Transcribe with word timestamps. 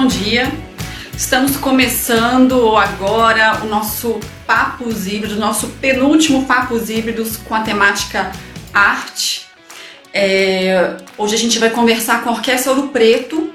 bom 0.00 0.06
dia. 0.06 0.50
Estamos 1.14 1.58
começando 1.58 2.74
agora 2.74 3.60
o 3.62 3.66
nosso 3.66 4.18
Papos 4.46 5.06
Híbridos, 5.06 5.36
nosso 5.36 5.66
penúltimo 5.78 6.46
Papos 6.46 6.88
Híbridos 6.88 7.36
com 7.36 7.54
a 7.54 7.60
temática 7.60 8.32
arte. 8.72 9.42
É, 10.10 10.96
hoje 11.18 11.34
a 11.34 11.38
gente 11.38 11.58
vai 11.58 11.68
conversar 11.68 12.24
com 12.24 12.30
a 12.30 12.32
Orquestra 12.32 12.72
Ouro 12.72 12.88
Preto 12.88 13.52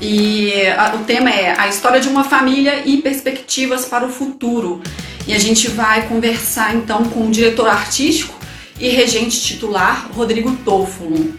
e 0.00 0.52
a, 0.68 0.94
o 0.94 1.04
tema 1.04 1.28
é 1.28 1.54
a 1.60 1.68
história 1.68 2.00
de 2.00 2.08
uma 2.08 2.24
família 2.24 2.84
e 2.86 3.02
perspectivas 3.02 3.84
para 3.84 4.06
o 4.06 4.08
futuro. 4.08 4.80
E 5.26 5.34
a 5.34 5.38
gente 5.38 5.68
vai 5.68 6.08
conversar 6.08 6.74
então 6.74 7.04
com 7.10 7.26
o 7.26 7.30
diretor 7.30 7.68
artístico 7.68 8.34
e 8.80 8.88
regente 8.88 9.38
titular, 9.38 10.08
Rodrigo 10.14 10.50
Toffolo. 10.64 11.34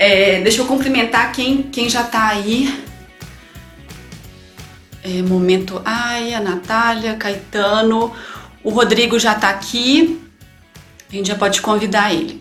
É, 0.00 0.40
deixa 0.40 0.62
eu 0.62 0.66
cumprimentar 0.66 1.30
quem, 1.30 1.62
quem 1.62 1.88
já 1.88 2.00
está 2.00 2.26
aí. 2.26 2.90
É, 5.04 5.20
momento. 5.20 5.82
Ai, 5.84 6.32
a 6.32 6.40
Natália, 6.40 7.16
Caetano. 7.16 8.14
O 8.62 8.70
Rodrigo 8.70 9.18
já 9.18 9.32
está 9.32 9.50
aqui. 9.50 10.20
A 11.08 11.12
gente 11.12 11.26
já 11.26 11.34
pode 11.34 11.60
convidar 11.60 12.14
ele 12.14 12.40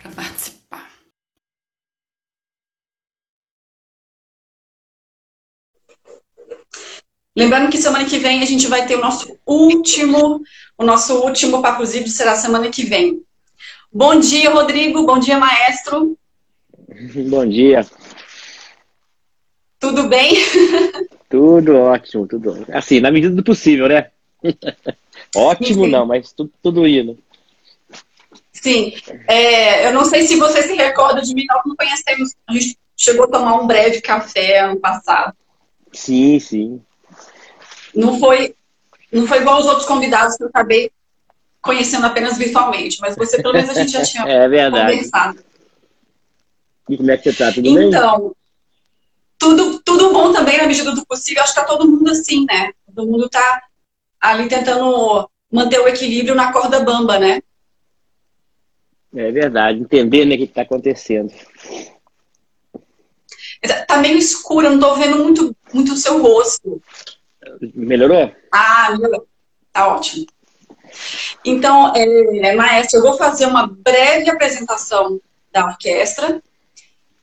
para 0.00 0.12
participar. 0.12 0.88
Lembrando 7.36 7.68
que 7.68 7.76
semana 7.76 8.04
que 8.04 8.18
vem 8.18 8.42
a 8.42 8.46
gente 8.46 8.68
vai 8.68 8.86
ter 8.86 8.96
o 8.96 9.00
nosso 9.00 9.36
último, 9.44 10.40
o 10.78 10.84
nosso 10.84 11.16
último 11.16 11.60
Papo 11.60 11.84
Zíbio 11.84 12.08
será 12.08 12.36
semana 12.36 12.70
que 12.70 12.84
vem. 12.84 13.22
Bom 13.92 14.18
dia, 14.20 14.50
Rodrigo. 14.50 15.04
Bom 15.04 15.18
dia, 15.18 15.38
maestro. 15.38 16.16
Bom 17.28 17.46
dia. 17.46 17.84
Tudo 19.78 20.08
bem? 20.08 20.34
Tudo 21.28 21.76
ótimo, 21.76 22.26
tudo. 22.26 22.64
Assim, 22.72 23.00
na 23.00 23.10
medida 23.10 23.34
do 23.34 23.42
possível, 23.42 23.88
né? 23.88 24.10
ótimo 25.34 25.66
sim, 25.66 25.84
sim. 25.84 25.90
não, 25.90 26.06
mas 26.06 26.32
tudo, 26.32 26.52
tudo 26.62 26.86
indo. 26.86 27.18
Sim. 28.52 28.92
É, 29.26 29.88
eu 29.88 29.92
não 29.92 30.04
sei 30.04 30.22
se 30.22 30.36
você 30.36 30.62
se 30.62 30.74
recorda 30.74 31.20
de 31.20 31.34
mim, 31.34 31.44
nós 31.48 31.62
não 31.66 31.74
conhecemos. 31.74 32.32
A 32.46 32.52
gente 32.52 32.78
chegou 32.96 33.24
a 33.24 33.28
tomar 33.28 33.60
um 33.60 33.66
breve 33.66 34.00
café 34.00 34.60
ano 34.60 34.76
passado. 34.78 35.34
Sim, 35.92 36.38
sim. 36.38 36.80
Não 37.94 38.20
foi, 38.20 38.54
não 39.12 39.26
foi 39.26 39.38
igual 39.38 39.58
os 39.58 39.66
outros 39.66 39.86
convidados 39.86 40.36
que 40.36 40.44
eu 40.44 40.48
acabei 40.48 40.90
conhecendo 41.60 42.06
apenas 42.06 42.38
virtualmente, 42.38 42.98
mas 43.00 43.16
você, 43.16 43.42
pelo 43.42 43.54
menos, 43.54 43.70
a 43.70 43.74
gente 43.74 43.90
já 43.90 44.04
tinha 44.04 44.22
é 44.30 44.48
verdade. 44.48 44.92
conversado. 44.92 45.44
E 46.88 46.96
como 46.96 47.10
é 47.10 47.16
que 47.16 47.24
você 47.24 47.30
está? 47.30 47.52
Tudo 47.52 47.66
então, 47.66 47.78
bem? 47.78 47.88
Então, 47.88 48.35
tudo, 49.38 49.80
tudo 49.82 50.12
bom 50.12 50.32
também 50.32 50.58
na 50.58 50.66
medida 50.66 50.92
do 50.92 51.06
possível. 51.06 51.42
Acho 51.42 51.54
que 51.54 51.60
tá 51.60 51.66
todo 51.66 51.88
mundo 51.88 52.10
assim, 52.10 52.44
né? 52.46 52.72
Todo 52.86 53.10
mundo 53.10 53.28
tá 53.28 53.62
ali 54.20 54.48
tentando 54.48 55.28
manter 55.50 55.80
o 55.80 55.88
equilíbrio 55.88 56.34
na 56.34 56.52
corda 56.52 56.80
bamba, 56.80 57.18
né? 57.18 57.40
É 59.14 59.30
verdade, 59.30 59.80
entender 59.80 60.26
né, 60.26 60.34
o 60.34 60.38
que 60.38 60.44
está 60.44 60.62
acontecendo. 60.62 61.32
Tá 63.86 63.96
meio 63.96 64.18
escuro, 64.18 64.68
não 64.68 64.78
tô 64.78 64.94
vendo 64.96 65.18
muito, 65.22 65.56
muito 65.72 65.94
o 65.94 65.96
seu 65.96 66.20
rosto. 66.20 66.82
Melhorou? 67.74 68.30
Ah, 68.52 68.90
melhorou. 68.90 69.26
Tá 69.72 69.88
ótimo. 69.88 70.26
Então, 71.44 71.92
é, 71.94 72.54
maestro, 72.54 72.98
eu 72.98 73.02
vou 73.02 73.16
fazer 73.16 73.46
uma 73.46 73.66
breve 73.66 74.30
apresentação 74.30 75.20
da 75.52 75.66
orquestra 75.66 76.42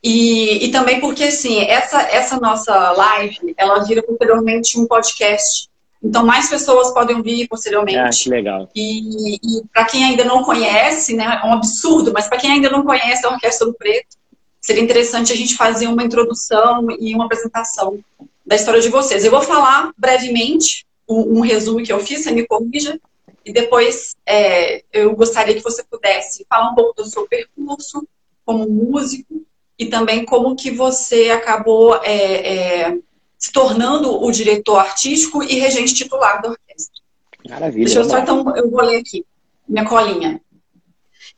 e, 0.03 0.66
e 0.66 0.72
também 0.72 1.00
porque, 1.00 1.24
assim, 1.24 1.62
essa, 1.62 2.02
essa 2.02 2.38
nossa 2.38 2.91
live, 2.91 3.53
ela 3.56 3.80
vira 3.86 4.03
posteriormente 4.03 4.78
um 4.78 4.86
podcast. 4.86 5.69
Então, 6.03 6.25
mais 6.25 6.50
pessoas 6.50 6.94
podem 6.94 7.16
ouvir 7.16 7.47
posteriormente. 7.47 7.97
Ah, 7.97 8.09
que 8.09 8.30
legal. 8.30 8.69
E, 8.75 9.36
e 9.36 9.63
para 9.72 9.86
quem 9.86 10.03
ainda 10.03 10.25
não 10.25 10.44
conhece, 10.44 11.13
né, 11.16 11.40
é 11.42 11.47
um 11.47 11.53
absurdo, 11.53 12.12
mas 12.12 12.28
para 12.28 12.38
quem 12.38 12.52
ainda 12.52 12.69
não 12.69 12.84
conhece 12.84 13.25
a 13.25 13.30
Orquestra 13.30 13.66
do 13.66 13.74
Preto, 13.74 14.18
seria 14.59 14.84
interessante 14.84 15.31
a 15.31 15.36
gente 15.38 15.56
fazer 15.56 15.88
uma 15.88 16.03
introdução 16.03 16.86
e 17.00 17.16
uma 17.16 17.24
apresentação 17.24 17.97
da 18.46 18.58
história 18.58 18.81
de 18.81 18.90
vocês. 18.90 19.24
Eu 19.24 19.31
vou 19.31 19.42
falar 19.42 19.94
brevemente 19.97 20.86
um, 21.08 21.38
um 21.38 21.40
resumo 21.40 21.81
que 21.81 21.94
eu 21.94 22.00
fiz, 22.02 22.24
você 22.24 22.31
me 22.31 22.46
corrija, 22.46 23.00
e 23.46 23.53
depois 23.53 24.16
é, 24.25 24.84
eu 24.92 25.16
gostaria 25.16 25.56
que 25.56 25.63
você 25.63 25.81
pudesse 25.84 26.46
falar 26.50 26.72
um 26.72 26.75
pouco 26.75 27.02
do 27.02 27.08
seu 27.08 27.25
percurso 27.25 28.06
como 28.46 28.68
músico 28.68 29.46
e 29.78 29.88
também 29.88 30.25
como 30.25 30.56
que 30.56 30.72
você 30.72 31.31
acabou 31.31 31.95
é, 32.03 32.85
é, 32.85 32.97
se 33.38 33.51
tornando 33.51 34.23
o 34.23 34.31
diretor 34.31 34.78
artístico 34.78 35.44
e 35.44 35.59
regente 35.59 35.94
titular 35.94 36.41
da 36.41 36.50
orquestra. 36.50 37.01
Maravilha. 37.50 37.85
Deixa 37.85 38.00
eu 38.00 38.06
só, 38.06 38.19
então, 38.19 38.56
eu 38.56 38.69
vou 38.69 38.81
ler 38.81 38.97
aqui, 38.97 39.25
minha 39.67 39.85
colinha. 39.85 40.39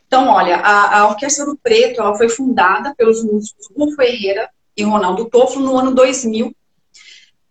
Então, 0.07 0.27
olha, 0.29 0.57
a, 0.57 0.99
a 0.99 1.07
Orquestra 1.07 1.45
do 1.45 1.57
Preto, 1.57 1.99
ela 1.99 2.15
foi 2.15 2.29
fundada 2.29 2.93
pelos 2.95 3.23
músicos 3.23 3.67
Rufo 3.75 4.01
Herrera 4.01 4.49
e 4.77 4.83
Ronaldo 4.83 5.25
Toffolo 5.25 5.65
no 5.65 5.77
ano 5.77 5.95
2000, 5.95 6.55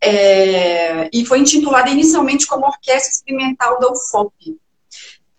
é, 0.00 1.08
e 1.12 1.24
foi 1.24 1.38
intitulada 1.38 1.90
inicialmente 1.90 2.46
como 2.46 2.66
Orquestra 2.66 3.10
Experimental 3.10 3.80
da 3.80 3.90
UFOP. 3.90 4.56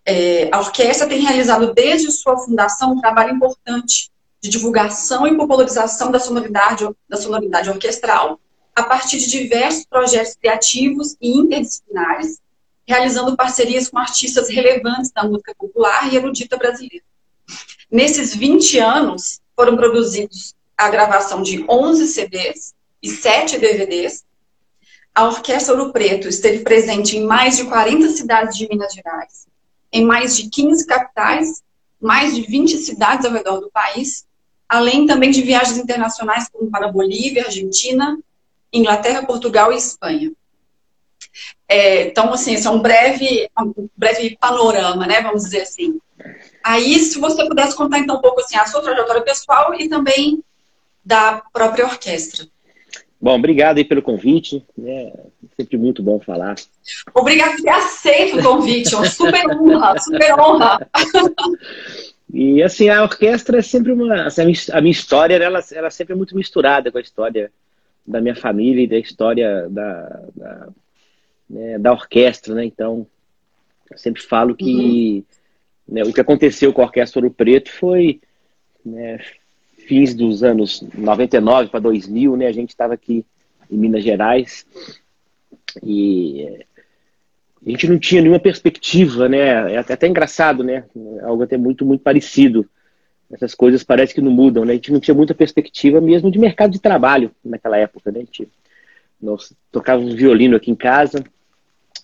É, 0.04 0.50
a 0.52 0.60
orquestra 0.60 1.08
tem 1.08 1.22
realizado 1.22 1.74
desde 1.74 2.12
sua 2.12 2.38
fundação 2.38 2.94
um 2.94 3.02
trabalho 3.02 3.34
importante 3.34 4.12
de 4.46 4.52
divulgação 4.52 5.26
e 5.26 5.36
popularização 5.36 6.12
da 6.12 6.20
sonoridade, 6.20 6.88
da 7.10 7.18
sonoridade 7.18 7.70
orquestral, 7.70 8.40
a 8.76 8.84
partir 8.84 9.18
de 9.18 9.28
diversos 9.28 9.86
projetos 9.86 10.36
criativos 10.36 11.16
e 11.20 11.36
interdisciplinares, 11.36 12.40
realizando 12.88 13.36
parcerias 13.36 13.90
com 13.90 13.98
artistas 13.98 14.48
relevantes 14.48 15.12
da 15.12 15.24
música 15.24 15.56
popular 15.58 16.14
e 16.14 16.16
erudita 16.16 16.58
brasileira. 16.58 17.04
Nesses 17.90 18.36
20 18.36 18.78
anos, 18.78 19.42
foram 19.56 19.76
produzidos 19.76 20.54
a 20.78 20.90
gravação 20.90 21.42
de 21.42 21.66
11 21.68 22.08
CDs 22.08 22.76
e 23.02 23.10
7 23.10 23.58
DVDs. 23.58 24.24
A 25.14 25.26
Orquestra 25.26 25.74
Ouro 25.74 25.92
Preto 25.92 26.28
esteve 26.28 26.60
presente 26.60 27.18
em 27.18 27.26
mais 27.26 27.58
de 27.58 27.64
40 27.64 28.10
cidades 28.10 28.56
de 28.56 28.68
Minas 28.68 28.94
Gerais, 28.94 29.48
em 29.92 30.06
mais 30.06 30.36
de 30.36 30.50
15 30.50 30.86
capitais, 30.86 31.64
mais 32.00 32.36
de 32.36 32.42
20 32.42 32.78
cidades 32.78 33.26
ao 33.26 33.32
redor 33.32 33.60
do 33.60 33.72
país 33.72 34.26
além 34.68 35.06
também 35.06 35.32
de 35.32 35.42
viagens 35.42 35.78
internacionais 35.78 36.50
como 36.50 36.70
para 36.70 36.92
Bolívia, 36.92 37.46
Argentina, 37.46 38.18
Inglaterra, 38.72 39.26
Portugal 39.26 39.72
e 39.72 39.78
Espanha. 39.78 40.32
É, 41.68 42.08
então, 42.08 42.32
assim, 42.34 42.54
esse 42.54 42.68
é 42.68 42.70
um 42.70 42.82
breve, 42.82 43.50
um 43.60 43.90
breve 43.96 44.38
panorama, 44.40 45.06
né, 45.08 45.22
vamos 45.22 45.44
dizer 45.44 45.62
assim. 45.62 46.00
Aí, 46.64 47.00
se 47.00 47.20
você 47.20 47.46
pudesse 47.46 47.76
contar, 47.76 48.00
então, 48.00 48.18
um 48.18 48.22
pouco, 48.22 48.42
assim, 48.42 48.58
a 48.58 48.66
sua 48.66 48.82
trajetória 48.82 49.22
pessoal 49.22 49.74
e 49.74 49.88
também 49.88 50.44
da 51.04 51.42
própria 51.54 51.86
orquestra. 51.86 52.48
Bom, 53.22 53.36
obrigado 53.36 53.78
aí 53.78 53.86
pelo 53.86 54.02
convite, 54.02 54.64
é 54.84 55.14
sempre 55.56 55.78
muito 55.78 56.04
bom 56.04 56.20
falar. 56.20 56.56
Obrigado 57.14 57.56
por 57.56 57.64
ter 57.64 57.70
aceito 57.70 58.40
o 58.40 58.44
convite, 58.44 58.94
uma 58.94 59.06
super 59.06 59.48
honra, 59.58 60.00
super 60.00 60.40
honra. 60.40 60.88
E 62.38 62.62
assim, 62.62 62.90
a 62.90 63.02
orquestra 63.02 63.60
é 63.60 63.62
sempre 63.62 63.94
uma. 63.94 64.26
Assim, 64.26 64.42
a 64.74 64.82
minha 64.82 64.92
história, 64.92 65.36
ela, 65.36 65.64
ela 65.72 65.90
sempre 65.90 66.12
é 66.12 66.18
muito 66.18 66.36
misturada 66.36 66.92
com 66.92 66.98
a 66.98 67.02
história 67.02 67.50
da 68.06 68.20
minha 68.20 68.36
família 68.36 68.84
e 68.84 68.88
da 68.88 68.98
história 68.98 69.70
da, 69.70 70.22
da, 70.36 70.68
né, 71.50 71.80
da 71.80 71.94
orquestra, 71.94 72.54
né? 72.54 72.66
Então, 72.66 73.08
eu 73.90 73.98
sempre 73.98 74.22
falo 74.22 74.54
que 74.54 75.24
uhum. 75.88 75.94
né, 75.96 76.04
o 76.04 76.12
que 76.12 76.20
aconteceu 76.20 76.74
com 76.74 76.82
a 76.82 76.86
Orquestra 76.86 77.22
Ouro 77.22 77.34
Preto 77.34 77.72
foi 77.72 78.20
né, 78.86 79.18
fins 79.88 80.14
dos 80.14 80.44
anos 80.44 80.82
99 80.94 81.70
para 81.70 81.80
2000, 81.80 82.36
né? 82.36 82.48
A 82.48 82.52
gente 82.52 82.72
estava 82.72 82.96
aqui 82.96 83.26
em 83.72 83.78
Minas 83.78 84.04
Gerais 84.04 84.68
e 85.82 86.66
a 87.66 87.70
gente 87.70 87.88
não 87.88 87.98
tinha 87.98 88.22
nenhuma 88.22 88.40
perspectiva, 88.40 89.28
né? 89.28 89.74
É 89.74 89.78
até 89.78 90.08
engraçado, 90.08 90.64
né? 90.64 90.86
Algo 91.24 91.44
até 91.44 91.58
muito, 91.58 91.86
muito 91.86 92.02
parecido. 92.02 92.70
Essas 93.32 93.56
coisas 93.56 93.84
parece 93.84 94.14
que 94.14 94.22
não 94.22 94.32
mudam, 94.32 94.64
né? 94.64 94.74
A 94.74 94.76
gente 94.76 94.92
não 94.92 95.00
tinha 95.00 95.16
muita 95.16 95.34
perspectiva 95.34 96.00
mesmo 96.00 96.30
de 96.30 96.38
mercado 96.38 96.72
de 96.72 96.80
trabalho 96.80 97.32
naquela 97.44 97.78
época, 97.78 98.12
né? 98.12 98.20
A 98.20 98.24
gente, 98.24 98.48
nós 99.20 99.52
tocávamos 99.72 100.14
violino 100.14 100.56
aqui 100.56 100.70
em 100.70 100.76
casa, 100.76 101.24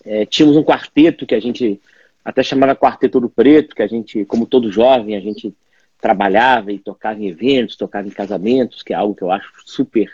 é, 0.04 0.26
tínhamos 0.26 0.56
um 0.56 0.64
quarteto 0.64 1.26
que 1.26 1.34
a 1.34 1.40
gente 1.40 1.80
até 2.24 2.42
chamava 2.42 2.76
Quarteto 2.76 3.20
do 3.20 3.28
Preto, 3.28 3.74
que 3.74 3.82
a 3.82 3.86
gente, 3.86 4.24
como 4.24 4.46
todo 4.46 4.70
jovem, 4.70 5.16
a 5.16 5.20
gente 5.20 5.54
trabalhava 6.00 6.72
e 6.72 6.78
tocava 6.78 7.20
em 7.20 7.28
eventos, 7.28 7.76
tocava 7.76 8.06
em 8.06 8.10
casamentos, 8.10 8.82
que 8.82 8.92
é 8.92 8.96
algo 8.96 9.14
que 9.14 9.22
eu 9.22 9.30
acho 9.30 9.50
super, 9.64 10.10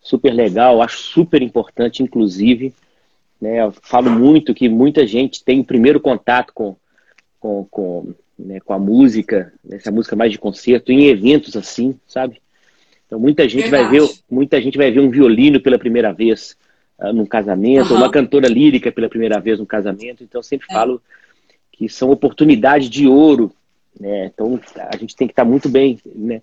super 0.00 0.32
legal, 0.32 0.82
acho 0.82 0.98
super 0.98 1.42
importante, 1.42 2.02
inclusive. 2.02 2.74
Né? 3.44 3.60
Eu 3.60 3.74
falo 3.82 4.10
muito 4.10 4.54
que 4.54 4.70
muita 4.70 5.06
gente 5.06 5.44
tem 5.44 5.60
o 5.60 5.64
primeiro 5.64 6.00
contato 6.00 6.50
com, 6.54 6.74
com, 7.38 7.66
com, 7.70 8.14
né, 8.38 8.58
com 8.60 8.72
a 8.72 8.78
música, 8.78 9.52
essa 9.70 9.90
música 9.90 10.16
mais 10.16 10.32
de 10.32 10.38
concerto, 10.38 10.90
em 10.90 11.08
eventos 11.08 11.54
assim, 11.54 11.94
sabe? 12.06 12.40
Então 13.06 13.18
muita 13.18 13.46
gente 13.46 13.68
vai 13.68 13.86
ver, 13.86 14.00
muita 14.30 14.58
gente 14.62 14.78
vai 14.78 14.90
ver 14.90 15.00
um 15.00 15.10
violino 15.10 15.60
pela 15.60 15.78
primeira 15.78 16.10
vez 16.10 16.56
uh, 16.98 17.12
num 17.12 17.26
casamento, 17.26 17.90
uhum. 17.90 17.98
uma 17.98 18.10
cantora 18.10 18.48
lírica 18.48 18.90
pela 18.90 19.10
primeira 19.10 19.38
vez 19.38 19.58
num 19.58 19.66
casamento. 19.66 20.24
Então 20.24 20.38
eu 20.38 20.42
sempre 20.42 20.66
é. 20.70 20.72
falo 20.72 21.02
que 21.70 21.86
são 21.86 22.10
oportunidades 22.10 22.88
de 22.88 23.06
ouro, 23.06 23.52
né? 24.00 24.24
Então 24.32 24.58
a 24.90 24.96
gente 24.96 25.14
tem 25.14 25.28
que 25.28 25.32
estar 25.32 25.44
muito 25.44 25.68
bem, 25.68 25.98
né? 26.06 26.40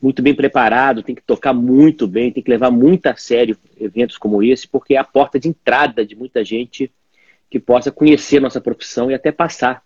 Muito 0.00 0.22
bem 0.22 0.34
preparado, 0.34 1.02
tem 1.02 1.14
que 1.14 1.22
tocar 1.22 1.52
muito 1.52 2.06
bem, 2.06 2.30
tem 2.30 2.42
que 2.42 2.50
levar 2.50 2.70
muito 2.70 3.06
a 3.06 3.16
sério 3.16 3.56
eventos 3.80 4.16
como 4.16 4.42
esse, 4.42 4.68
porque 4.68 4.94
é 4.94 4.98
a 4.98 5.04
porta 5.04 5.38
de 5.38 5.48
entrada 5.48 6.06
de 6.06 6.14
muita 6.14 6.44
gente 6.44 6.90
que 7.50 7.58
possa 7.58 7.90
conhecer 7.90 8.40
nossa 8.40 8.60
profissão 8.60 9.10
e 9.10 9.14
até 9.14 9.32
passar 9.32 9.82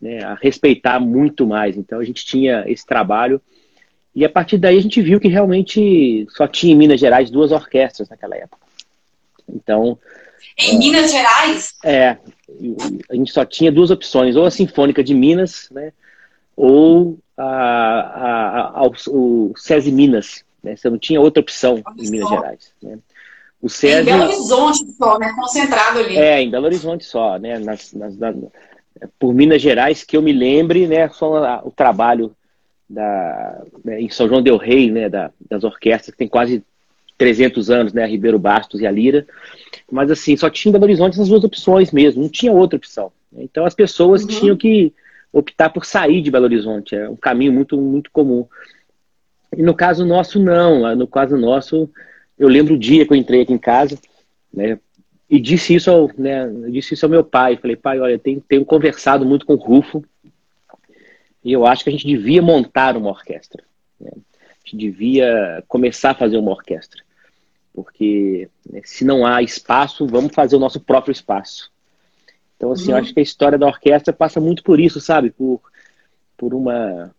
né, 0.00 0.22
a 0.22 0.34
respeitar 0.34 1.00
muito 1.00 1.46
mais. 1.46 1.76
Então 1.76 1.98
a 1.98 2.04
gente 2.04 2.24
tinha 2.24 2.64
esse 2.66 2.86
trabalho 2.86 3.40
e 4.14 4.24
a 4.24 4.28
partir 4.28 4.58
daí 4.58 4.78
a 4.78 4.82
gente 4.82 5.00
viu 5.02 5.18
que 5.18 5.28
realmente 5.28 6.26
só 6.30 6.46
tinha 6.46 6.72
em 6.72 6.76
Minas 6.76 7.00
Gerais 7.00 7.30
duas 7.30 7.50
orquestras 7.50 8.08
naquela 8.08 8.36
época. 8.36 8.66
Então 9.48 9.98
em 10.56 10.78
Minas 10.78 11.10
Gerais? 11.10 11.74
É, 11.84 12.16
a 13.10 13.14
gente 13.14 13.32
só 13.32 13.44
tinha 13.44 13.72
duas 13.72 13.90
opções, 13.90 14.36
ou 14.36 14.46
a 14.46 14.50
Sinfônica 14.50 15.02
de 15.02 15.12
Minas, 15.12 15.68
né, 15.70 15.92
ou 16.56 17.18
a, 17.36 17.44
a, 17.44 18.80
a, 18.80 18.90
o 19.08 19.52
SESI 19.56 19.92
Minas. 19.92 20.44
Né? 20.62 20.76
Você 20.76 20.88
não 20.88 20.98
tinha 20.98 21.20
outra 21.20 21.40
opção 21.40 21.82
em 21.98 22.10
Minas 22.10 22.28
Gerais. 22.28 22.72
Né? 22.82 22.98
O 23.60 23.68
SESI, 23.68 24.00
em 24.00 24.04
Belo 24.04 24.24
Horizonte 24.24 24.92
só, 24.92 25.18
né? 25.18 25.32
Concentrado 25.34 25.98
ali. 25.98 26.16
É, 26.16 26.40
em 26.40 26.50
Belo 26.50 26.66
Horizonte 26.66 27.04
só, 27.04 27.38
né? 27.38 27.58
Nas, 27.58 27.92
nas, 27.92 28.16
nas, 28.16 28.36
por 29.18 29.34
Minas 29.34 29.60
Gerais, 29.60 30.04
que 30.04 30.16
eu 30.16 30.22
me 30.22 30.32
lembre, 30.32 30.86
né? 30.86 31.08
Só 31.08 31.60
o 31.64 31.70
trabalho 31.70 32.34
da, 32.88 33.64
né, 33.84 34.00
em 34.00 34.08
São 34.08 34.28
João 34.28 34.42
del 34.42 34.56
Rei, 34.56 34.90
né? 34.90 35.08
Da, 35.08 35.30
das 35.50 35.64
orquestras, 35.64 36.12
que 36.12 36.18
tem 36.18 36.28
quase 36.28 36.62
300 37.18 37.70
anos, 37.70 37.92
né? 37.92 38.06
Ribeiro 38.06 38.38
Bastos 38.38 38.80
e 38.80 38.86
a 38.86 38.90
Lira. 38.90 39.26
Mas, 39.90 40.10
assim, 40.10 40.36
só 40.36 40.50
tinha 40.50 40.70
em 40.70 40.72
Belo 40.72 40.84
Horizonte 40.84 41.14
essas 41.14 41.28
duas 41.28 41.44
opções 41.44 41.90
mesmo. 41.90 42.22
Não 42.22 42.28
tinha 42.28 42.52
outra 42.52 42.76
opção. 42.76 43.10
Então, 43.36 43.64
as 43.64 43.74
pessoas 43.74 44.22
uhum. 44.22 44.28
tinham 44.28 44.56
que 44.56 44.92
optar 45.38 45.68
por 45.68 45.84
sair 45.84 46.22
de 46.22 46.30
Belo 46.30 46.46
Horizonte. 46.46 46.94
É 46.94 47.08
um 47.08 47.16
caminho 47.16 47.52
muito, 47.52 47.76
muito 47.76 48.10
comum. 48.10 48.46
E 49.54 49.62
no 49.62 49.74
caso 49.74 50.04
nosso, 50.06 50.38
não. 50.38 50.96
No 50.96 51.06
caso 51.06 51.36
nosso, 51.36 51.90
eu 52.38 52.48
lembro 52.48 52.74
o 52.74 52.78
dia 52.78 53.06
que 53.06 53.12
eu 53.12 53.16
entrei 53.16 53.42
aqui 53.42 53.52
em 53.52 53.58
casa, 53.58 53.98
né? 54.52 54.78
E 55.28 55.40
disse 55.40 55.74
isso 55.74 55.90
ao, 55.90 56.08
né, 56.16 56.48
disse 56.70 56.94
isso 56.94 57.04
ao 57.04 57.10
meu 57.10 57.24
pai. 57.24 57.56
Falei, 57.56 57.76
pai, 57.76 57.98
olha, 57.98 58.18
tenho, 58.18 58.40
tenho 58.40 58.64
conversado 58.64 59.26
muito 59.26 59.44
com 59.44 59.54
o 59.54 59.56
Rufo 59.56 60.04
e 61.44 61.52
eu 61.52 61.66
acho 61.66 61.84
que 61.84 61.90
a 61.90 61.92
gente 61.92 62.06
devia 62.06 62.40
montar 62.40 62.96
uma 62.96 63.10
orquestra. 63.10 63.62
Né? 64.00 64.10
A 64.14 64.58
gente 64.64 64.76
devia 64.76 65.62
começar 65.68 66.12
a 66.12 66.14
fazer 66.14 66.38
uma 66.38 66.52
orquestra. 66.52 67.02
Porque 67.74 68.48
né, 68.70 68.80
se 68.84 69.04
não 69.04 69.26
há 69.26 69.42
espaço, 69.42 70.06
vamos 70.06 70.34
fazer 70.34 70.56
o 70.56 70.60
nosso 70.60 70.80
próprio 70.80 71.12
espaço. 71.12 71.70
Então, 72.56 72.72
assim, 72.72 72.90
uhum. 72.90 72.92
eu 72.92 72.96
acho 72.96 73.12
que 73.12 73.20
a 73.20 73.22
história 73.22 73.58
da 73.58 73.66
orquestra 73.66 74.12
passa 74.12 74.40
muito 74.40 74.62
por 74.62 74.80
isso, 74.80 75.00
sabe? 75.00 75.30
Por, 75.30 75.60
por 76.36 76.54
uma. 76.54 77.10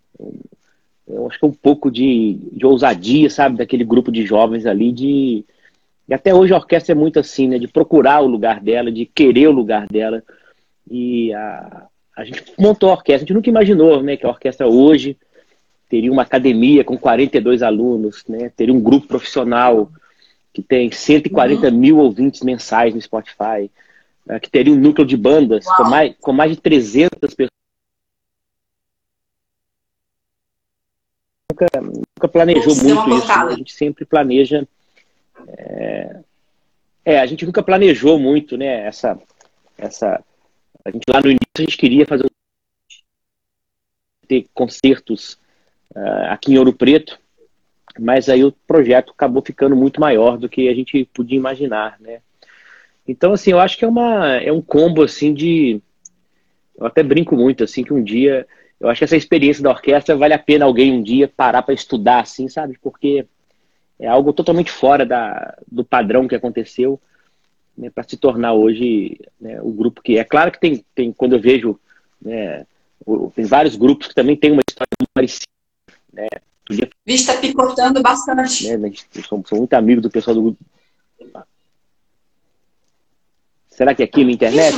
Eu 1.08 1.28
acho 1.28 1.40
que 1.40 1.46
é 1.46 1.48
um 1.48 1.54
pouco 1.54 1.90
de, 1.92 2.40
de 2.52 2.66
ousadia, 2.66 3.30
sabe? 3.30 3.58
Daquele 3.58 3.84
grupo 3.84 4.12
de 4.12 4.26
jovens 4.26 4.66
ali, 4.66 4.92
de. 4.92 5.46
E 6.10 6.14
até 6.14 6.34
hoje 6.34 6.54
a 6.54 6.58
orquestra 6.58 6.94
é 6.94 6.96
muito 6.96 7.20
assim, 7.20 7.48
né? 7.48 7.60
De 7.60 7.68
procurar 7.68 8.22
o 8.22 8.28
lugar 8.28 8.60
dela, 8.60 8.92
de 8.92 9.06
querer 9.06 9.48
o 9.48 9.52
lugar 9.52 9.88
dela. 9.88 10.24
E 10.90 11.34
a, 11.34 11.86
a 12.16 12.24
gente 12.26 12.44
montou 12.58 12.90
a 12.90 12.94
orquestra. 12.94 13.18
A 13.18 13.26
gente 13.26 13.34
nunca 13.34 13.50
imaginou 13.50 14.02
né, 14.02 14.18
que 14.18 14.26
a 14.26 14.30
orquestra 14.30 14.68
hoje 14.68 15.18
teria 15.90 16.12
uma 16.12 16.24
academia 16.24 16.84
com 16.84 16.98
42 16.98 17.62
alunos, 17.62 18.24
né? 18.28 18.52
Teria 18.56 18.74
um 18.74 18.82
grupo 18.82 19.08
profissional 19.08 19.92
que 20.52 20.62
tem 20.64 20.92
140 20.92 21.68
uhum. 21.68 21.74
mil 21.74 21.98
ouvintes 22.00 22.42
mensais 22.42 22.94
no 22.94 23.02
Spotify 23.02 23.70
né, 24.28 24.40
que 24.40 24.50
teria 24.50 24.74
um 24.74 24.78
núcleo 24.78 25.08
de 25.08 25.16
bandas 25.16 25.66
com 25.66 25.84
mais, 25.86 26.16
com 26.20 26.34
mais 26.34 26.52
de 26.52 26.62
300 26.62 27.34
pessoas. 27.34 27.52
Nunca, 31.50 31.82
nunca 31.82 32.28
planejou 32.28 32.76
Nossa, 32.76 32.84
muito 32.84 33.18
isso, 33.18 33.28
né? 33.28 33.34
a 33.34 33.56
gente 33.56 33.74
sempre 33.74 34.06
planeja. 34.06 34.68
É, 35.48 36.20
é, 37.06 37.20
a 37.20 37.26
gente 37.26 37.46
nunca 37.46 37.64
planejou 37.64 38.20
muito, 38.20 38.58
né? 38.58 38.86
Essa, 38.86 39.18
essa, 39.78 40.24
a 40.84 40.92
gente 40.92 41.04
lá 41.10 41.22
no 41.22 41.28
início 41.28 41.48
a 41.58 41.62
gente 41.62 41.78
queria 41.78 42.06
fazer 42.06 42.30
ter 44.28 44.46
concertos 44.54 45.40
uh, 45.96 46.26
aqui 46.30 46.52
em 46.52 46.58
Ouro 46.58 46.74
Preto, 46.74 47.18
mas 47.98 48.28
aí 48.28 48.44
o 48.44 48.52
projeto 48.52 49.12
acabou 49.12 49.42
ficando 49.42 49.74
muito 49.74 50.02
maior 50.02 50.38
do 50.38 50.50
que 50.50 50.68
a 50.68 50.74
gente 50.74 51.06
podia 51.14 51.38
imaginar, 51.38 51.98
né? 52.02 52.20
Então, 53.08 53.34
assim, 53.34 53.52
eu 53.52 53.60
acho 53.60 53.78
que 53.78 53.86
é, 53.86 53.88
uma, 53.88 54.36
é 54.36 54.52
um 54.52 54.62
combo, 54.62 55.02
assim, 55.02 55.34
de... 55.34 55.82
Eu 56.78 56.86
até 56.86 57.02
brinco 57.02 57.36
muito, 57.36 57.64
assim, 57.64 57.84
que 57.84 57.94
um 57.94 58.04
dia... 58.04 58.46
Eu 58.80 58.90
acho 58.90 59.00
que 59.00 59.06
essa 59.06 59.18
experiência 59.18 59.64
da 59.64 59.72
orquestra 59.72 60.16
vale 60.16 60.34
a 60.34 60.40
pena 60.40 60.66
alguém 60.66 60.94
um 60.94 61.02
dia 61.02 61.28
parar 61.28 61.64
para 61.64 61.74
estudar, 61.74 62.20
assim, 62.20 62.48
sabe? 62.48 62.78
Porque 62.80 63.26
é 64.00 64.08
algo 64.08 64.32
totalmente 64.32 64.70
fora 64.70 65.04
da, 65.06 65.58
do 65.72 65.84
padrão 65.84 66.28
que 66.28 66.36
aconteceu 66.36 67.00
né, 67.78 67.90
para 67.90 68.04
se 68.04 68.18
tornar 68.18 68.54
hoje 68.54 69.20
né, 69.40 69.60
o 69.62 69.72
grupo 69.72 70.02
que 70.02 70.18
é. 70.18 70.24
Claro 70.24 70.52
que 70.52 70.60
tem, 70.60 70.86
tem 70.94 71.12
quando 71.12 71.34
eu 71.34 71.40
vejo, 71.40 71.80
né, 72.22 72.66
tem 73.36 73.46
vários 73.46 73.76
grupos 73.76 74.08
que 74.08 74.16
também 74.16 74.36
têm 74.36 74.52
uma 74.52 74.62
história 74.68 74.90
muito 75.00 75.12
parecida. 75.14 75.46
Né? 76.14 76.28
Vista 77.06 77.38
picotando 77.38 78.02
bastante. 78.02 78.78
Né, 78.78 78.92
sou, 79.28 79.44
sou 79.48 79.58
muito 79.58 79.74
amigo 79.74 80.02
do 80.02 80.10
pessoal 80.10 80.36
do 80.36 80.42
grupo 80.44 80.60
Será 83.78 83.94
que 83.94 84.02
é 84.02 84.06
aqui 84.06 84.24
na 84.24 84.32
internet? 84.32 84.76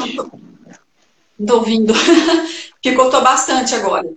Estou 1.40 1.60
ouvindo. 1.60 1.94
Picotou 2.84 3.24
bastante 3.24 3.74
agora. 3.74 4.14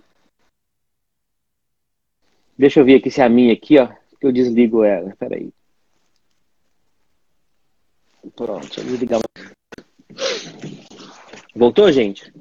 Deixa 2.57 2.81
eu 2.81 2.85
ver 2.85 2.95
aqui 2.95 3.09
se 3.09 3.21
é 3.21 3.23
a 3.23 3.29
minha 3.29 3.53
aqui, 3.53 3.79
ó. 3.79 3.87
Que 4.19 4.27
eu 4.27 4.33
desligo 4.33 4.83
ela. 4.83 5.15
Peraí. 5.15 5.53
Pronto, 8.35 8.65
deixa 8.65 8.81
eu 8.81 8.85
desligar. 8.85 9.21
Voltou, 11.55 11.89
gente? 11.89 12.33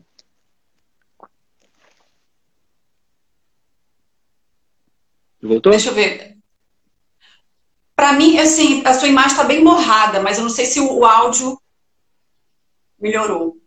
Voltou? 5.41 5.71
Deixa 5.71 5.91
eu 5.91 5.95
ver. 5.95 6.37
Para 7.95 8.15
mim, 8.15 8.37
assim, 8.41 8.85
a 8.85 8.95
sua 8.95 9.07
imagem 9.07 9.31
está 9.31 9.45
bem 9.45 9.63
borrada, 9.63 10.21
mas 10.21 10.39
eu 10.39 10.43
não 10.43 10.51
sei 10.51 10.67
se 10.67 10.81
o 10.81 11.05
áudio 11.05 11.62
melhorou. 13.03 13.61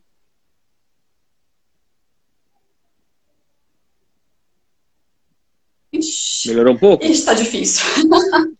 Ixi, 5.91 6.49
melhorou 6.49 6.73
um 6.73 6.77
pouco? 6.77 7.03
Está 7.03 7.33
difícil. 7.33 7.83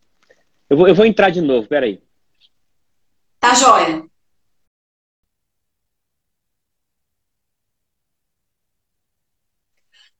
eu, 0.69 0.77
vou, 0.77 0.87
eu 0.87 0.95
vou 0.95 1.05
entrar 1.05 1.29
de 1.29 1.41
novo, 1.41 1.67
peraí. 1.67 2.01
Tá 3.39 3.53
jóia. 3.55 4.05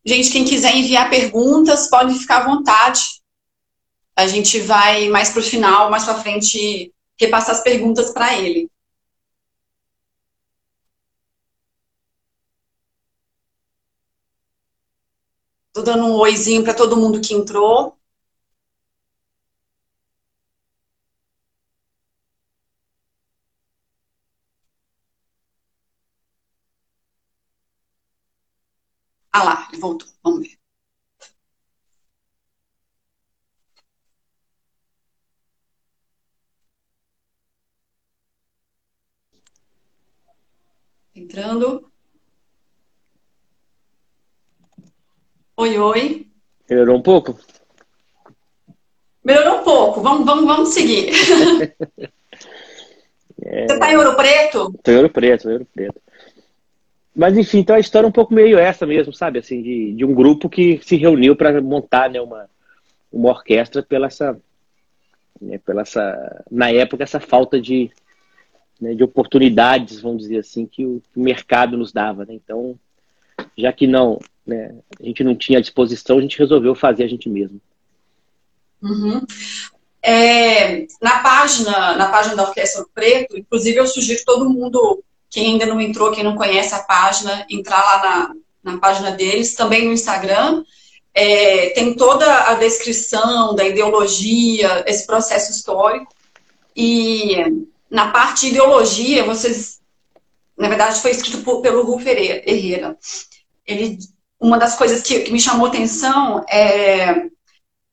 Gente, 0.06 0.32
quem 0.32 0.46
quiser 0.46 0.76
enviar 0.76 1.10
perguntas, 1.10 1.90
pode 1.90 2.14
ficar 2.14 2.44
à 2.44 2.46
vontade. 2.46 3.02
A 4.16 4.28
gente 4.28 4.60
vai 4.60 5.10
mais 5.10 5.32
para 5.32 5.40
o 5.40 5.44
final, 5.44 5.90
mais 5.90 6.06
para 6.06 6.22
frente, 6.22 6.94
repassar 7.20 7.56
as 7.56 7.64
perguntas 7.64 8.12
para 8.12 8.38
ele. 8.38 8.70
Tô 15.76 15.84
dando 15.84 16.06
um 16.06 16.14
oizinho 16.16 16.64
para 16.64 16.74
todo 16.74 16.98
mundo 16.98 17.22
que 17.22 17.32
entrou. 17.36 17.96
Ah 29.32 29.44
lá, 29.44 29.68
ele 29.72 29.80
voltou. 29.82 30.08
Vamos 30.24 30.40
ver. 30.48 30.58
Entrando. 41.16 41.92
Oi, 45.58 45.78
oi. 45.78 46.28
Melhorou 46.70 46.98
um 46.98 47.02
pouco? 47.02 47.40
Melhorou 49.24 49.62
um 49.62 49.64
pouco. 49.64 50.02
Vamos, 50.02 50.26
vamos, 50.26 50.46
vamos 50.46 50.70
seguir. 50.74 51.12
é... 53.42 53.66
Você 53.66 53.74
está 53.74 53.92
em 53.92 53.96
Ouro 53.96 54.18
Preto? 54.18 54.74
Estou 54.76 54.94
em 54.94 54.98
Ouro 54.98 55.10
Preto, 55.10 55.50
Ouro 55.50 55.66
Preto. 55.74 56.02
Mas 57.16 57.38
enfim, 57.38 57.60
então 57.60 57.78
a 57.78 57.80
história 57.80 58.06
é 58.06 58.10
um 58.10 58.12
pouco 58.12 58.34
meio 58.34 58.60
essa 58.60 58.86
mesmo, 58.86 59.14
sabe? 59.14 59.40
Assim, 59.40 59.62
de, 59.62 59.94
de 59.94 60.04
um 60.04 60.14
grupo 60.14 60.50
que 60.50 60.82
se 60.84 60.98
reuniu 60.98 61.38
para 61.38 61.62
montar 61.62 62.10
né, 62.10 62.20
uma, 62.20 62.50
uma 63.10 63.30
orquestra 63.30 63.82
pela 63.82 64.08
essa, 64.08 64.38
né, 65.42 65.58
pela 65.60 65.84
essa, 65.84 66.44
na 66.52 66.70
época, 66.70 67.04
essa 67.04 67.22
falta 67.22 67.62
de, 67.62 67.90
né, 68.82 68.94
de 68.94 69.06
oportunidades, 69.06 70.02
vamos 70.02 70.24
dizer 70.24 70.40
assim, 70.40 70.66
que 70.66 70.86
o, 70.86 71.02
que 71.14 71.18
o 71.18 71.24
mercado 71.24 71.78
nos 71.78 71.94
dava. 71.94 72.26
Né? 72.26 72.34
Então, 72.34 72.78
já 73.58 73.72
que 73.72 73.88
não, 73.88 74.20
né, 74.46 74.76
a 75.00 75.04
gente 75.04 75.24
não 75.24 75.36
tinha 75.36 75.62
disposição, 75.62 76.18
a 76.18 76.22
gente 76.22 76.38
resolveu 76.38 76.76
fazer 76.76 77.04
a 77.04 77.08
gente 77.08 77.30
mesmo. 77.30 77.60
Uhum. 78.82 79.22
É, 80.02 80.86
na 81.02 81.20
página, 81.24 81.96
na 81.96 82.10
página 82.10 82.36
da 82.36 82.44
Orquestra 82.44 82.84
do 82.84 82.90
Preto, 82.94 83.38
inclusive 83.38 83.80
eu 83.80 83.88
sugiro 83.88 84.24
todo 84.24 84.50
mundo, 84.50 85.04
quem 85.30 85.54
ainda 85.54 85.66
não 85.66 85.82
entrou, 85.82 86.12
quem 86.12 86.24
não 86.24 86.36
conhece 86.36 86.76
a 86.76 86.84
página, 86.84 87.46
entrar 87.50 87.84
lá 87.84 88.04
na, 88.04 88.72
na 88.74 88.80
página 88.80 89.12
deles, 89.12 89.56
também 89.56 89.86
no 89.86 89.94
Instagram. 89.94 90.64
É, 91.12 91.70
tem 91.70 91.96
toda 91.96 92.50
a 92.50 92.54
descrição 92.56 93.56
da 93.56 93.66
ideologia, 93.66 94.84
esse 94.86 95.08
processo 95.08 95.52
histórico. 95.52 96.14
E 96.76 97.38
na 97.90 98.12
parte 98.12 98.42
de 98.42 98.48
ideologia, 98.50 99.24
vocês, 99.24 99.82
na 100.58 100.68
verdade, 100.68 101.00
foi 101.00 101.12
escrito 101.12 101.40
por, 101.40 101.62
pelo 101.62 101.84
Rufo 101.84 102.08
Herrera. 102.08 102.98
Ele, 103.66 103.98
uma 104.46 104.60
das 104.60 104.76
coisas 104.76 105.02
que, 105.02 105.22
que 105.22 105.32
me 105.32 105.40
chamou 105.40 105.66
atenção 105.66 106.46
é 106.48 107.30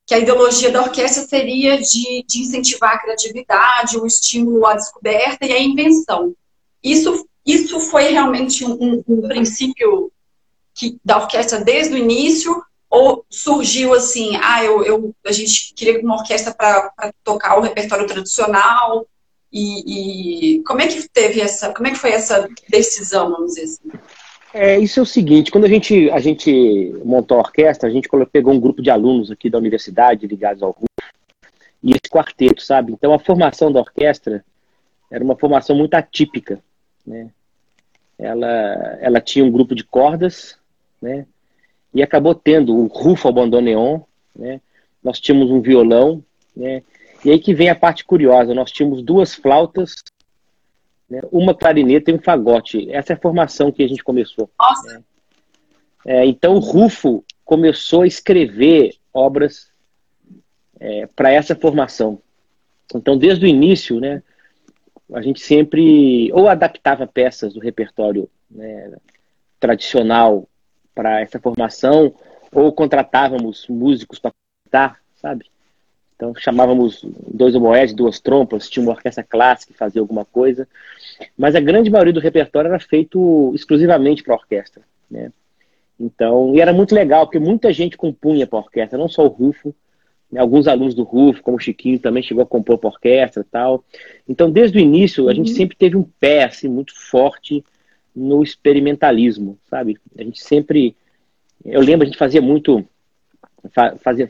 que 0.05 0.13
a 0.13 0.19
ideologia 0.19 0.71
da 0.71 0.81
orquestra 0.81 1.23
seria 1.23 1.81
de, 1.81 2.23
de 2.27 2.41
incentivar 2.41 2.93
a 2.93 2.99
criatividade, 2.99 3.97
o 3.97 4.05
estímulo 4.05 4.65
à 4.67 4.75
descoberta 4.75 5.45
e 5.45 5.51
à 5.51 5.59
invenção. 5.59 6.35
Isso, 6.83 7.27
isso 7.43 7.79
foi 7.79 8.11
realmente 8.11 8.63
um, 8.65 9.03
um 9.07 9.27
princípio 9.27 10.11
que, 10.75 10.99
da 11.03 11.17
orquestra 11.17 11.59
desde 11.59 11.95
o 11.95 11.97
início, 11.97 12.63
ou 12.87 13.25
surgiu 13.29 13.93
assim, 13.93 14.35
ah, 14.35 14.63
eu, 14.63 14.83
eu 14.83 15.15
a 15.25 15.31
gente 15.31 15.73
queria 15.73 15.99
uma 16.01 16.17
orquestra 16.17 16.53
para 16.53 16.91
tocar 17.23 17.57
o 17.57 17.61
repertório 17.61 18.05
tradicional, 18.05 19.07
e, 19.51 20.57
e, 20.57 20.63
como 20.63 20.81
é 20.81 20.87
que 20.87 21.07
teve 21.09 21.39
essa, 21.39 21.71
como 21.71 21.87
é 21.87 21.91
que 21.91 21.99
foi 21.99 22.11
essa 22.11 22.47
decisão, 22.69 23.31
vamos 23.31 23.53
dizer 23.53 23.63
assim? 23.63 23.99
É, 24.53 24.77
isso 24.77 24.99
é 24.99 25.03
o 25.03 25.05
seguinte, 25.05 25.49
quando 25.49 25.65
a 25.65 25.67
gente, 25.67 26.11
a 26.11 26.19
gente 26.19 26.93
montou 27.03 27.37
a 27.37 27.41
orquestra, 27.41 27.89
a 27.89 27.91
gente 27.91 28.07
pegou 28.31 28.53
um 28.53 28.59
grupo 28.59 28.83
de 28.83 28.91
alunos 28.91 29.31
aqui 29.31 29.49
da 29.49 29.57
universidade 29.57 30.27
ligados 30.27 30.61
ao 30.61 30.69
RUF 30.69 30.85
e 31.81 31.89
esse 31.89 32.09
quarteto, 32.09 32.61
sabe? 32.61 32.93
Então 32.93 33.13
a 33.13 33.19
formação 33.19 33.71
da 33.71 33.79
orquestra 33.79 34.45
era 35.09 35.23
uma 35.23 35.35
formação 35.35 35.75
muito 35.75 35.95
atípica, 35.95 36.59
né? 37.05 37.31
Ela, 38.17 38.97
ela 39.01 39.19
tinha 39.19 39.43
um 39.43 39.51
grupo 39.51 39.73
de 39.73 39.83
cordas, 39.83 40.55
né? 41.01 41.25
E 41.91 42.03
acabou 42.03 42.35
tendo 42.35 42.75
o 42.75 42.85
Rufo 42.85 43.31
bandoneon, 43.31 44.01
né? 44.35 44.61
Nós 45.03 45.19
tínhamos 45.19 45.49
um 45.49 45.61
violão, 45.61 46.23
né? 46.55 46.83
E 47.25 47.31
aí 47.31 47.39
que 47.39 47.55
vem 47.55 47.69
a 47.69 47.75
parte 47.75 48.05
curiosa, 48.05 48.53
nós 48.53 48.71
tínhamos 48.71 49.01
duas 49.01 49.33
flautas 49.33 49.95
né? 51.13 51.21
uma 51.31 51.53
clarineta 51.53 52.09
e 52.09 52.13
um 52.13 52.19
fagote. 52.19 52.91
Essa 52.91 53.13
é 53.13 53.15
a 53.15 53.19
formação 53.19 53.71
que 53.71 53.83
a 53.83 53.87
gente 53.87 54.03
começou. 54.03 54.49
Nossa! 54.59 54.93
Né? 54.93 55.03
É, 56.05 56.25
então 56.25 56.55
o 56.55 56.59
Rufo 56.59 57.23
começou 57.45 58.01
a 58.01 58.07
escrever 58.07 58.95
obras 59.13 59.69
é, 60.79 61.07
para 61.15 61.31
essa 61.31 61.55
formação. 61.55 62.19
Então, 62.93 63.17
desde 63.17 63.45
o 63.45 63.47
início, 63.47 63.99
né, 63.99 64.23
a 65.13 65.21
gente 65.21 65.39
sempre 65.39 66.31
ou 66.33 66.49
adaptava 66.49 67.05
peças 67.05 67.53
do 67.53 67.59
repertório 67.59 68.29
né, 68.49 68.91
tradicional 69.59 70.47
para 70.95 71.21
essa 71.21 71.39
formação, 71.39 72.13
ou 72.51 72.71
contratávamos 72.71 73.67
músicos 73.67 74.19
para 74.19 74.31
cantar, 74.65 74.99
sabe? 75.15 75.45
Então 76.15 76.33
chamávamos 76.35 77.05
dois 77.27 77.55
oboés, 77.55 77.93
duas 77.93 78.19
trompas, 78.19 78.69
tinha 78.69 78.83
uma 78.83 78.93
orquestra 78.93 79.23
clássica 79.23 79.73
que 79.73 79.77
fazia 79.77 80.01
alguma 80.01 80.25
coisa, 80.25 80.67
mas 81.37 81.55
a 81.55 81.59
grande 81.59 81.89
maioria 81.89 82.13
do 82.13 82.19
repertório 82.19 82.69
era 82.69 82.79
feito 82.79 83.51
exclusivamente 83.53 84.23
para 84.23 84.35
orquestra, 84.35 84.83
né? 85.09 85.31
Então, 85.99 86.53
e 86.55 86.59
era 86.59 86.73
muito 86.73 86.93
legal, 86.93 87.25
porque 87.25 87.39
muita 87.39 87.71
gente 87.71 87.95
compunha 87.95 88.47
para 88.47 88.59
orquestra, 88.59 88.97
não 88.97 89.07
só 89.07 89.23
o 89.23 89.29
Rufo, 89.29 89.73
né? 90.31 90.41
alguns 90.41 90.67
alunos 90.67 90.95
do 90.95 91.03
Rufo, 91.03 91.43
como 91.43 91.57
o 91.57 91.59
Chiquinho, 91.59 91.99
também 91.99 92.23
chegou 92.23 92.43
a 92.43 92.47
compor 92.47 92.77
para 92.77 92.89
orquestra 92.89 93.41
e 93.41 93.45
tal. 93.45 93.83
Então, 94.27 94.51
desde 94.51 94.77
o 94.77 94.81
início, 94.81 95.29
a 95.29 95.33
gente 95.33 95.51
uhum. 95.51 95.55
sempre 95.55 95.77
teve 95.77 95.95
um 95.95 96.03
pé 96.19 96.45
assim, 96.45 96.67
muito 96.67 96.93
forte 96.95 97.63
no 98.15 98.43
experimentalismo, 98.43 99.57
sabe? 99.69 99.97
A 100.17 100.23
gente 100.23 100.41
sempre. 100.41 100.95
Eu 101.63 101.79
lembro, 101.79 102.03
a 102.03 102.07
gente 102.07 102.17
fazia 102.17 102.41
muito 102.41 102.85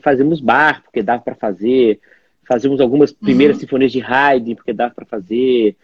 fazíamos 0.02 0.40
bar, 0.40 0.82
porque 0.82 1.02
dava 1.02 1.22
para 1.22 1.34
fazer, 1.34 2.00
fazíamos 2.46 2.80
algumas 2.80 3.12
primeiras 3.12 3.56
uhum. 3.56 3.60
sinfonias 3.60 3.92
de 3.92 4.02
Haydn, 4.02 4.54
porque 4.54 4.72
dava 4.72 4.94
para 4.94 5.04
fazer, 5.04 5.76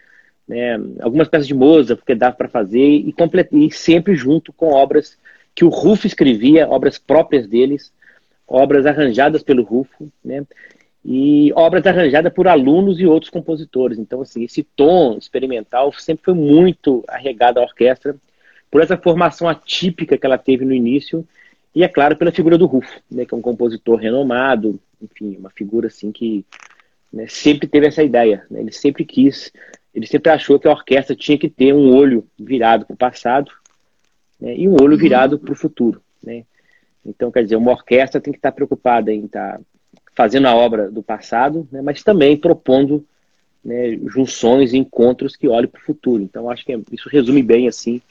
né, 0.46 0.78
algumas 1.00 1.28
peças 1.28 1.46
de 1.46 1.54
Mozart, 1.54 1.98
porque 1.98 2.14
dava 2.14 2.36
para 2.36 2.48
fazer, 2.48 2.78
e, 2.78 3.14
e 3.52 3.70
sempre 3.70 4.14
junto 4.14 4.52
com 4.52 4.70
obras 4.72 5.18
que 5.54 5.64
o 5.64 5.68
Rufo 5.68 6.06
escrevia, 6.06 6.68
obras 6.68 6.98
próprias 6.98 7.46
deles, 7.46 7.92
obras 8.46 8.86
arranjadas 8.86 9.42
pelo 9.42 9.62
Rufo, 9.62 10.10
né, 10.24 10.44
e 11.04 11.52
obras 11.54 11.86
arranjadas 11.86 12.32
por 12.32 12.46
alunos 12.46 13.00
e 13.00 13.06
outros 13.06 13.30
compositores. 13.30 13.98
Então, 13.98 14.20
assim, 14.20 14.44
esse 14.44 14.62
tom 14.62 15.16
experimental 15.18 15.92
sempre 15.94 16.24
foi 16.24 16.34
muito 16.34 17.02
arregado 17.08 17.58
à 17.58 17.62
orquestra, 17.62 18.14
por 18.70 18.82
essa 18.82 18.96
formação 18.96 19.48
atípica 19.48 20.16
que 20.16 20.24
ela 20.24 20.38
teve 20.38 20.64
no 20.64 20.72
início, 20.72 21.26
e, 21.74 21.84
é 21.84 21.88
claro, 21.88 22.16
pela 22.16 22.32
figura 22.32 22.58
do 22.58 22.66
Rufo, 22.66 23.00
né, 23.10 23.24
que 23.24 23.32
é 23.32 23.36
um 23.36 23.42
compositor 23.42 23.96
renomado, 23.96 24.80
enfim, 25.00 25.36
uma 25.38 25.50
figura 25.50 25.86
assim 25.86 26.10
que 26.10 26.44
né, 27.12 27.26
sempre 27.28 27.68
teve 27.68 27.86
essa 27.86 28.02
ideia. 28.02 28.44
Né, 28.50 28.60
ele 28.60 28.72
sempre 28.72 29.04
quis, 29.04 29.52
ele 29.94 30.06
sempre 30.06 30.30
achou 30.32 30.58
que 30.58 30.66
a 30.66 30.72
orquestra 30.72 31.14
tinha 31.14 31.38
que 31.38 31.48
ter 31.48 31.72
um 31.72 31.94
olho 31.94 32.26
virado 32.38 32.86
para 32.86 32.94
o 32.94 32.98
passado 32.98 33.52
né, 34.40 34.56
e 34.56 34.68
um 34.68 34.74
olho 34.74 34.92
uhum. 34.92 34.98
virado 34.98 35.38
para 35.38 35.52
o 35.52 35.56
futuro. 35.56 36.02
Né? 36.22 36.44
Então, 37.06 37.30
quer 37.30 37.44
dizer, 37.44 37.56
uma 37.56 37.70
orquestra 37.70 38.20
tem 38.20 38.32
que 38.32 38.38
estar 38.38 38.52
preocupada 38.52 39.12
em 39.12 39.24
estar 39.24 39.60
fazendo 40.14 40.48
a 40.48 40.54
obra 40.54 40.90
do 40.90 41.02
passado, 41.02 41.68
né, 41.70 41.80
mas 41.80 42.02
também 42.02 42.36
propondo 42.36 43.06
né, 43.64 43.96
junções 44.08 44.72
e 44.72 44.76
encontros 44.76 45.36
que 45.36 45.46
olhem 45.46 45.68
para 45.68 45.80
o 45.80 45.84
futuro. 45.84 46.20
Então, 46.20 46.50
acho 46.50 46.64
que 46.64 46.72
é, 46.72 46.80
isso 46.90 47.08
resume 47.08 47.44
bem 47.44 47.68
assim 47.68 48.02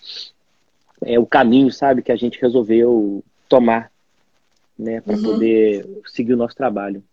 é 1.01 1.19
o 1.19 1.25
caminho, 1.25 1.71
sabe, 1.71 2.01
que 2.01 2.11
a 2.11 2.15
gente 2.15 2.39
resolveu 2.41 3.23
tomar, 3.49 3.91
né, 4.77 5.01
para 5.01 5.15
uhum. 5.15 5.23
poder 5.23 5.85
seguir 6.05 6.33
o 6.33 6.37
nosso 6.37 6.55
trabalho. 6.55 7.03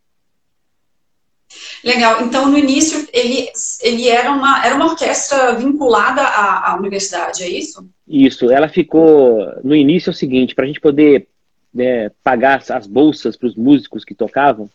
Legal. 1.83 2.23
Então, 2.23 2.51
no 2.51 2.59
início, 2.59 3.09
ele, 3.13 3.49
ele 3.81 4.09
era, 4.09 4.31
uma, 4.31 4.65
era 4.65 4.75
uma 4.75 4.87
orquestra 4.87 5.55
vinculada 5.55 6.21
à, 6.21 6.73
à 6.73 6.77
universidade, 6.77 7.43
é 7.43 7.49
isso? 7.49 7.89
Isso. 8.07 8.51
Ela 8.51 8.69
ficou. 8.69 9.53
No 9.63 9.75
início 9.75 10.11
é 10.11 10.13
o 10.13 10.15
seguinte: 10.15 10.55
para 10.55 10.65
a 10.65 10.67
gente 10.67 10.81
poder 10.81 11.29
né, 11.73 12.11
pagar 12.23 12.63
as 12.69 12.87
bolsas 12.87 13.37
para 13.37 13.49
os 13.49 13.55
músicos 13.55 14.05
que 14.05 14.15
tocavam, 14.15 14.69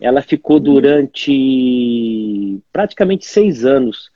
ela 0.00 0.20
ficou 0.20 0.56
uhum. 0.56 0.62
durante 0.62 2.58
praticamente 2.72 3.26
seis 3.26 3.64
anos. 3.64 4.10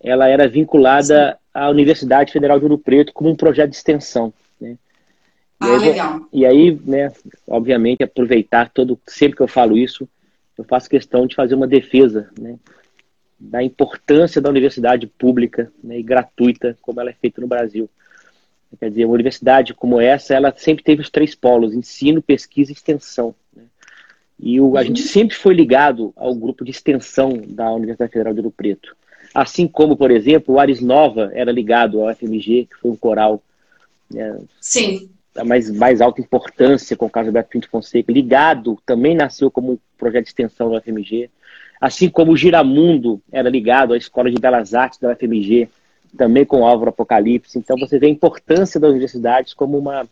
Ela 0.00 0.28
era 0.28 0.48
vinculada 0.48 1.32
Sim. 1.32 1.38
à 1.54 1.70
Universidade 1.70 2.32
Federal 2.32 2.58
de 2.58 2.64
Ouro 2.64 2.78
Preto 2.78 3.12
como 3.12 3.30
um 3.30 3.36
projeto 3.36 3.70
de 3.70 3.76
extensão. 3.76 4.32
Ah, 5.62 5.68
e 5.68 5.72
aí, 5.72 5.78
legal. 5.78 6.28
E 6.32 6.46
aí, 6.46 6.80
né, 6.84 7.12
obviamente, 7.46 8.02
aproveitar 8.02 8.70
todo. 8.70 8.98
Sempre 9.06 9.36
que 9.36 9.42
eu 9.42 9.48
falo 9.48 9.78
isso, 9.78 10.08
eu 10.58 10.64
faço 10.64 10.90
questão 10.90 11.26
de 11.26 11.36
fazer 11.36 11.54
uma 11.54 11.66
defesa, 11.66 12.28
né, 12.38 12.56
da 13.38 13.62
importância 13.62 14.40
da 14.40 14.50
universidade 14.50 15.06
pública 15.06 15.72
né, 15.82 15.98
e 15.98 16.02
gratuita, 16.02 16.76
como 16.82 17.00
ela 17.00 17.10
é 17.10 17.14
feita 17.14 17.40
no 17.40 17.46
Brasil. 17.46 17.88
Quer 18.78 18.88
dizer, 18.88 19.04
uma 19.04 19.14
universidade 19.14 19.74
como 19.74 20.00
essa, 20.00 20.34
ela 20.34 20.52
sempre 20.56 20.82
teve 20.82 21.02
os 21.02 21.10
três 21.10 21.34
polos: 21.34 21.74
ensino, 21.74 22.22
pesquisa 22.22 22.72
e 22.72 22.74
extensão. 22.74 23.34
Né? 23.54 23.64
E 24.40 24.60
o, 24.60 24.76
a 24.76 24.80
uhum. 24.80 24.86
gente 24.86 25.02
sempre 25.02 25.36
foi 25.36 25.54
ligado 25.54 26.12
ao 26.16 26.34
grupo 26.34 26.64
de 26.64 26.70
extensão 26.70 27.34
da 27.46 27.70
Universidade 27.70 28.12
Federal 28.12 28.32
de 28.32 28.40
Ouro 28.40 28.50
Preto. 28.50 28.96
Assim 29.34 29.68
como, 29.68 29.96
por 29.96 30.10
exemplo, 30.10 30.54
o 30.54 30.58
Ares 30.58 30.80
Nova 30.80 31.30
era 31.34 31.52
ligado 31.52 32.00
ao 32.00 32.14
FMG, 32.14 32.66
que 32.70 32.76
foi 32.80 32.90
um 32.90 32.96
coral. 32.96 33.42
Né, 34.10 34.38
Sim 34.60 35.10
da 35.34 35.44
mais, 35.44 35.70
mais 35.70 36.00
alta 36.00 36.20
importância 36.20 36.96
com 36.96 37.06
o 37.06 37.10
caso 37.10 37.32
Beto 37.32 37.48
Pinto 37.48 37.68
Fonseca, 37.68 38.12
ligado, 38.12 38.78
também 38.84 39.14
nasceu 39.14 39.50
como 39.50 39.80
projeto 39.96 40.24
de 40.24 40.30
extensão 40.30 40.70
da 40.70 40.78
UFMG, 40.78 41.30
assim 41.80 42.08
como 42.08 42.32
o 42.32 42.36
Giramundo 42.36 43.20
era 43.32 43.48
ligado 43.48 43.94
à 43.94 43.96
Escola 43.96 44.30
de 44.30 44.40
Belas 44.40 44.74
Artes 44.74 44.98
da 44.98 45.10
UFMG, 45.10 45.68
também 46.16 46.44
com 46.44 46.60
o 46.60 46.66
Álvaro 46.66 46.90
Apocalipse. 46.90 47.58
Então 47.58 47.76
você 47.78 47.98
vê 47.98 48.06
a 48.06 48.10
importância 48.10 48.78
das 48.78 48.90
universidades 48.90 49.54
como 49.54 49.78
uma, 49.78 50.06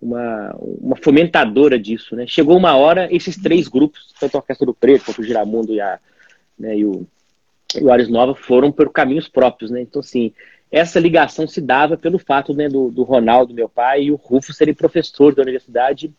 uma, 0.00 0.56
uma 0.58 0.96
fomentadora 0.96 1.78
disso. 1.78 2.16
Né? 2.16 2.26
Chegou 2.26 2.56
uma 2.56 2.74
hora, 2.74 3.08
esses 3.14 3.36
três 3.36 3.68
grupos, 3.68 4.14
tanto 4.18 4.36
a 4.36 4.40
Orquestra 4.40 4.66
do 4.66 4.74
Preto, 4.74 5.04
quanto 5.04 5.20
o 5.20 5.24
Giramundo 5.24 5.74
e, 5.74 5.80
a, 5.80 5.98
né, 6.58 6.78
e 6.78 6.84
o, 6.84 7.06
e 7.78 7.84
o 7.84 7.92
Ares 7.92 8.08
Nova, 8.08 8.34
foram 8.34 8.72
por 8.72 8.90
caminhos 8.90 9.28
próprios. 9.28 9.70
Né? 9.70 9.82
Então, 9.82 10.00
assim, 10.00 10.32
essa 10.70 11.00
ligação 11.00 11.46
se 11.48 11.60
dava 11.60 11.96
pelo 11.96 12.18
fato 12.18 12.54
né, 12.54 12.68
do, 12.68 12.90
do 12.90 13.02
Ronaldo, 13.02 13.52
meu 13.54 13.68
pai, 13.68 14.04
e 14.04 14.12
o 14.12 14.16
Rufo 14.16 14.52
serem 14.52 14.74
professores 14.74 15.36
da 15.36 15.42
universidade 15.42 16.12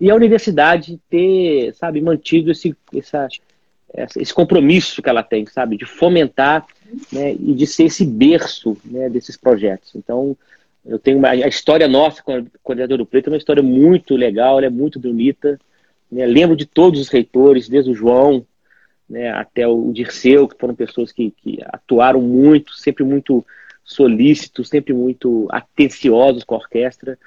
e 0.00 0.10
a 0.10 0.14
universidade 0.14 0.98
ter, 1.10 1.74
sabe, 1.74 2.00
mantido 2.00 2.50
esse, 2.50 2.74
essa, 2.94 3.28
esse 4.16 4.32
compromisso 4.32 5.02
que 5.02 5.08
ela 5.08 5.22
tem, 5.22 5.44
sabe, 5.46 5.76
de 5.76 5.84
fomentar 5.84 6.66
né, 7.12 7.34
e 7.34 7.52
de 7.52 7.66
ser 7.66 7.84
esse 7.84 8.06
berço 8.06 8.76
né, 8.84 9.10
desses 9.10 9.36
projetos. 9.36 9.94
Então, 9.94 10.34
eu 10.86 10.98
tenho 10.98 11.18
uma, 11.18 11.28
a 11.28 11.48
história 11.48 11.86
nossa 11.86 12.22
com 12.22 12.32
a 12.32 12.42
Coordenadora 12.62 12.98
do 12.98 13.06
Preto 13.06 13.26
é 13.26 13.32
uma 13.32 13.38
história 13.38 13.62
muito 13.62 14.16
legal, 14.16 14.56
ela 14.56 14.66
é 14.66 14.70
muito 14.70 14.98
bonita. 14.98 15.60
Né, 16.10 16.24
lembro 16.24 16.56
de 16.56 16.64
todos 16.64 16.98
os 16.98 17.08
reitores, 17.10 17.68
desde 17.68 17.90
o 17.90 17.94
João 17.94 18.46
né, 19.06 19.30
até 19.32 19.68
o 19.68 19.92
Dirceu, 19.92 20.48
que 20.48 20.56
foram 20.58 20.74
pessoas 20.74 21.12
que, 21.12 21.32
que 21.32 21.58
atuaram 21.66 22.22
muito, 22.22 22.72
sempre 22.74 23.04
muito 23.04 23.44
solícitos, 23.90 24.68
sempre 24.68 24.92
muito 24.92 25.48
atenciosos 25.50 26.44
com 26.44 26.54
a 26.54 26.58
orquestra. 26.58 27.18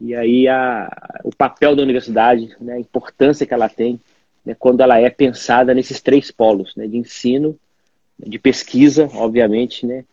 E 0.00 0.14
aí 0.14 0.46
a, 0.46 1.20
o 1.24 1.34
papel 1.34 1.74
da 1.74 1.82
universidade, 1.82 2.54
né, 2.60 2.74
a 2.74 2.80
importância 2.80 3.46
que 3.46 3.54
ela 3.54 3.68
tem 3.68 4.00
né, 4.44 4.54
quando 4.58 4.80
ela 4.80 4.98
é 4.98 5.10
pensada 5.10 5.74
nesses 5.74 6.00
três 6.00 6.30
polos, 6.30 6.74
né, 6.76 6.86
de 6.86 6.96
ensino, 6.96 7.58
de 8.18 8.38
pesquisa, 8.38 9.10
obviamente, 9.14 9.84
né, 9.84 10.04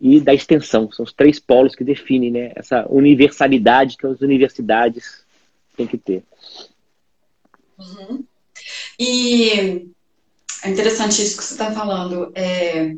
e 0.00 0.20
da 0.20 0.34
extensão. 0.34 0.92
São 0.92 1.04
os 1.04 1.12
três 1.12 1.40
polos 1.40 1.74
que 1.74 1.82
definem 1.82 2.30
né, 2.30 2.52
essa 2.54 2.86
universalidade 2.88 3.96
que 3.96 4.06
as 4.06 4.20
universidades 4.20 5.24
têm 5.76 5.86
que 5.86 5.96
ter. 5.96 6.22
Uhum. 7.78 8.24
E 8.98 9.86
é 10.62 10.70
interessante 10.70 11.22
isso 11.22 11.38
que 11.38 11.44
você 11.44 11.54
está 11.54 11.70
falando. 11.72 12.30
É... 12.34 12.94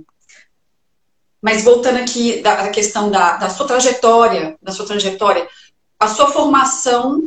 Mas 1.42 1.64
voltando 1.64 1.98
aqui 1.98 2.40
da, 2.42 2.64
da 2.64 2.68
questão 2.68 3.10
da, 3.10 3.36
da 3.36 3.48
sua 3.48 3.66
trajetória, 3.66 4.56
da 4.62 4.72
sua 4.72 4.86
trajetória, 4.86 5.46
a 5.98 6.06
sua 6.08 6.26
formação, 6.26 7.22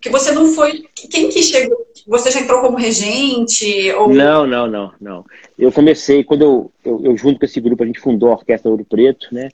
que 0.00 0.08
você 0.08 0.32
não 0.32 0.52
foi. 0.52 0.86
Quem 1.10 1.28
que 1.28 1.42
chegou? 1.42 1.86
Você 2.06 2.30
já 2.30 2.40
entrou 2.40 2.60
como 2.60 2.78
regente? 2.78 3.92
Ou... 3.92 4.08
Não, 4.08 4.46
não, 4.46 4.66
não, 4.66 4.92
não. 5.00 5.24
Eu 5.58 5.70
comecei, 5.70 6.24
quando 6.24 6.42
eu, 6.42 6.72
eu, 6.84 7.04
eu, 7.04 7.16
junto 7.16 7.38
com 7.38 7.44
esse 7.44 7.60
grupo, 7.60 7.82
a 7.82 7.86
gente 7.86 8.00
fundou 8.00 8.30
a 8.30 8.34
Orquestra 8.34 8.70
Ouro 8.70 8.84
Preto, 8.84 9.28
né? 9.32 9.50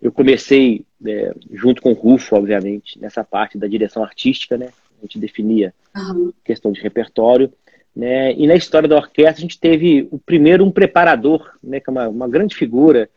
Eu 0.00 0.12
comecei, 0.12 0.84
é, 1.04 1.34
junto 1.52 1.82
com 1.82 1.90
o 1.90 1.94
Rufo, 1.94 2.36
obviamente, 2.36 3.00
nessa 3.00 3.24
parte 3.24 3.58
da 3.58 3.66
direção 3.66 4.04
artística, 4.04 4.56
né? 4.56 4.68
A 5.00 5.02
gente 5.04 5.18
definia 5.18 5.74
uhum. 5.96 6.32
questão 6.44 6.70
de 6.70 6.80
repertório. 6.80 7.52
Né? 7.94 8.32
E 8.34 8.46
na 8.46 8.54
história 8.54 8.88
da 8.88 8.96
orquestra, 8.96 9.38
a 9.38 9.40
gente 9.40 9.58
teve 9.58 10.06
o 10.12 10.18
primeiro 10.18 10.64
um 10.64 10.70
preparador, 10.70 11.50
né? 11.60 11.80
que 11.80 11.90
é 11.90 11.92
uma, 11.92 12.08
uma 12.08 12.28
grande 12.28 12.54
figura, 12.54 13.10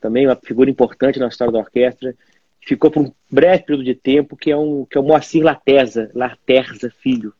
também 0.00 0.26
uma 0.26 0.36
figura 0.36 0.70
importante 0.70 1.18
na 1.18 1.28
história 1.28 1.52
da 1.52 1.58
orquestra, 1.58 2.14
ficou 2.60 2.90
por 2.90 3.02
um 3.02 3.12
breve 3.30 3.64
período 3.64 3.84
de 3.84 3.94
tempo, 3.94 4.36
que 4.36 4.50
é, 4.50 4.56
um, 4.56 4.84
que 4.84 4.96
é 4.96 5.00
o 5.00 5.04
Moacir 5.04 5.42
Latesa, 5.42 6.10
Laterza 6.14 6.90
Filho, 7.02 7.32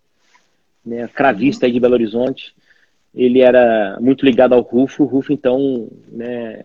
né, 0.84 1.08
cravista 1.08 1.70
de 1.70 1.80
Belo 1.80 1.94
Horizonte. 1.94 2.54
Ele 3.14 3.40
era 3.40 3.98
muito 4.00 4.24
ligado 4.24 4.54
ao 4.54 4.60
Rufo, 4.60 5.02
o 5.02 5.06
Rufo, 5.06 5.32
então, 5.32 5.88
né, 6.08 6.64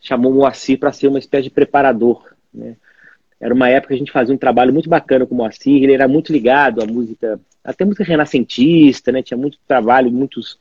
chamou 0.00 0.32
Moacir 0.32 0.78
para 0.78 0.92
ser 0.92 1.08
uma 1.08 1.18
espécie 1.18 1.44
de 1.44 1.50
preparador. 1.50 2.24
Né. 2.52 2.76
Era 3.40 3.54
uma 3.54 3.68
época 3.68 3.88
que 3.88 3.94
a 3.94 3.98
gente 3.98 4.12
fazia 4.12 4.34
um 4.34 4.38
trabalho 4.38 4.72
muito 4.72 4.88
bacana 4.88 5.26
com 5.26 5.34
o 5.34 5.38
Moacir, 5.38 5.82
ele 5.82 5.92
era 5.92 6.08
muito 6.08 6.32
ligado 6.32 6.82
à 6.82 6.86
música, 6.86 7.40
até 7.64 7.84
música 7.84 8.04
renascentista, 8.04 9.10
né, 9.12 9.22
tinha 9.22 9.38
muito 9.38 9.58
trabalho, 9.66 10.10
muitos, 10.10 10.58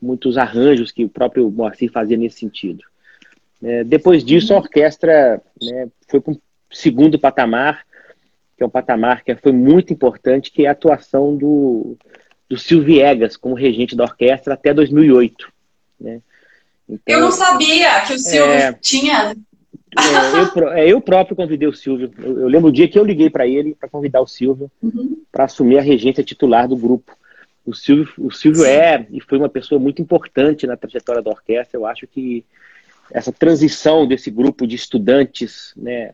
muitos 0.00 0.38
arranjos 0.38 0.92
que 0.92 1.04
o 1.04 1.08
próprio 1.08 1.50
Moacir 1.50 1.90
fazia 1.90 2.16
nesse 2.16 2.38
sentido. 2.38 2.84
É, 3.62 3.84
depois 3.84 4.24
disso, 4.24 4.52
a 4.52 4.58
orquestra 4.58 5.40
né, 5.60 5.88
foi 6.08 6.20
para 6.20 6.32
um 6.32 6.38
segundo 6.70 7.18
patamar, 7.18 7.84
que 8.56 8.62
é 8.62 8.66
um 8.66 8.70
patamar 8.70 9.22
que 9.24 9.34
foi 9.36 9.52
muito 9.52 9.92
importante, 9.92 10.50
que 10.50 10.64
é 10.64 10.68
a 10.68 10.72
atuação 10.72 11.36
do, 11.36 11.96
do 12.48 12.58
Silvio 12.58 12.86
Viegas 12.86 13.36
como 13.36 13.54
regente 13.54 13.96
da 13.96 14.04
orquestra 14.04 14.54
até 14.54 14.72
2008. 14.72 15.52
Né? 16.00 16.20
Então, 16.88 17.14
eu 17.14 17.20
não 17.20 17.32
sabia 17.32 18.00
que 18.02 18.14
o 18.14 18.18
Silvio 18.18 18.52
é, 18.52 18.72
tinha. 18.74 19.34
É, 19.98 20.58
eu, 20.58 20.68
é, 20.72 20.92
eu, 20.92 21.00
próprio 21.00 21.36
convidei 21.36 21.66
o 21.66 21.72
Silvio. 21.72 22.10
Eu, 22.18 22.40
eu 22.40 22.48
lembro 22.48 22.68
o 22.68 22.72
dia 22.72 22.88
que 22.88 22.98
eu 22.98 23.04
liguei 23.04 23.28
para 23.28 23.46
ele 23.46 23.74
para 23.74 23.88
convidar 23.88 24.20
o 24.20 24.26
Silvio 24.26 24.70
uhum. 24.82 25.22
para 25.32 25.44
assumir 25.44 25.78
a 25.78 25.82
regência 25.82 26.22
titular 26.22 26.68
do 26.68 26.76
grupo. 26.76 27.16
O 27.64 27.74
Silvio, 27.74 28.12
o 28.18 28.30
Silvio 28.30 28.64
é 28.64 29.06
e 29.10 29.20
foi 29.20 29.38
uma 29.38 29.48
pessoa 29.48 29.80
muito 29.80 30.00
importante 30.00 30.66
na 30.66 30.76
trajetória 30.76 31.20
da 31.20 31.30
orquestra. 31.30 31.76
Eu 31.76 31.84
acho 31.84 32.06
que 32.06 32.44
essa 33.10 33.32
transição 33.32 34.06
desse 34.06 34.30
grupo 34.30 34.66
de 34.66 34.76
estudantes, 34.76 35.72
né, 35.76 36.12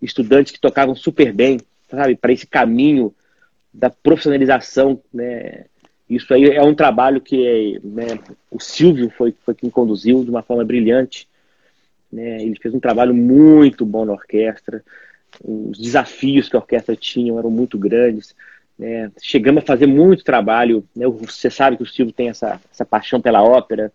estudantes 0.00 0.52
que 0.52 0.60
tocavam 0.60 0.94
super 0.94 1.32
bem, 1.32 1.60
sabe, 1.90 2.16
para 2.16 2.32
esse 2.32 2.46
caminho 2.46 3.14
da 3.72 3.90
profissionalização, 3.90 5.00
né? 5.12 5.64
Isso 6.08 6.34
aí 6.34 6.44
é 6.44 6.62
um 6.62 6.74
trabalho 6.74 7.20
que 7.20 7.80
né, 7.84 8.18
o 8.50 8.58
Silvio 8.58 9.10
foi, 9.16 9.32
foi 9.44 9.54
quem 9.54 9.70
conduziu 9.70 10.24
de 10.24 10.30
uma 10.30 10.42
forma 10.42 10.64
brilhante. 10.64 11.28
Né? 12.12 12.42
Ele 12.42 12.58
fez 12.60 12.74
um 12.74 12.80
trabalho 12.80 13.14
muito 13.14 13.86
bom 13.86 14.04
na 14.04 14.12
orquestra. 14.12 14.82
Os 15.40 15.78
desafios 15.78 16.48
que 16.48 16.56
a 16.56 16.58
orquestra 16.58 16.96
tinha 16.96 17.32
eram 17.38 17.48
muito 17.48 17.78
grandes. 17.78 18.34
Né? 18.76 19.08
Chegamos 19.22 19.62
a 19.62 19.66
fazer 19.66 19.86
muito 19.86 20.24
trabalho. 20.24 20.84
Né? 20.96 21.06
Você 21.06 21.48
sabe 21.48 21.76
que 21.76 21.84
o 21.84 21.86
Silvio 21.86 22.12
tem 22.12 22.28
essa, 22.28 22.60
essa 22.72 22.84
paixão 22.84 23.20
pela 23.20 23.44
ópera, 23.44 23.92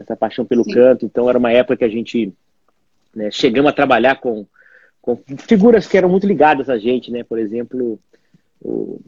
essa 0.00 0.16
paixão 0.16 0.44
pelo 0.44 0.64
Sim. 0.64 0.72
canto. 0.72 1.04
Então 1.04 1.28
era 1.28 1.38
uma 1.38 1.52
época 1.52 1.76
que 1.76 1.84
a 1.84 1.88
gente 1.88 2.32
né, 3.14 3.30
chegamos 3.30 3.70
a 3.70 3.74
trabalhar 3.74 4.16
com 4.16 4.46
com 5.00 5.18
figuras 5.38 5.86
que 5.86 5.96
eram 5.96 6.08
muito 6.08 6.26
ligadas 6.26 6.68
a 6.68 6.78
gente, 6.78 7.10
né? 7.10 7.24
Por 7.24 7.38
exemplo, 7.38 7.98
o, 8.60 9.00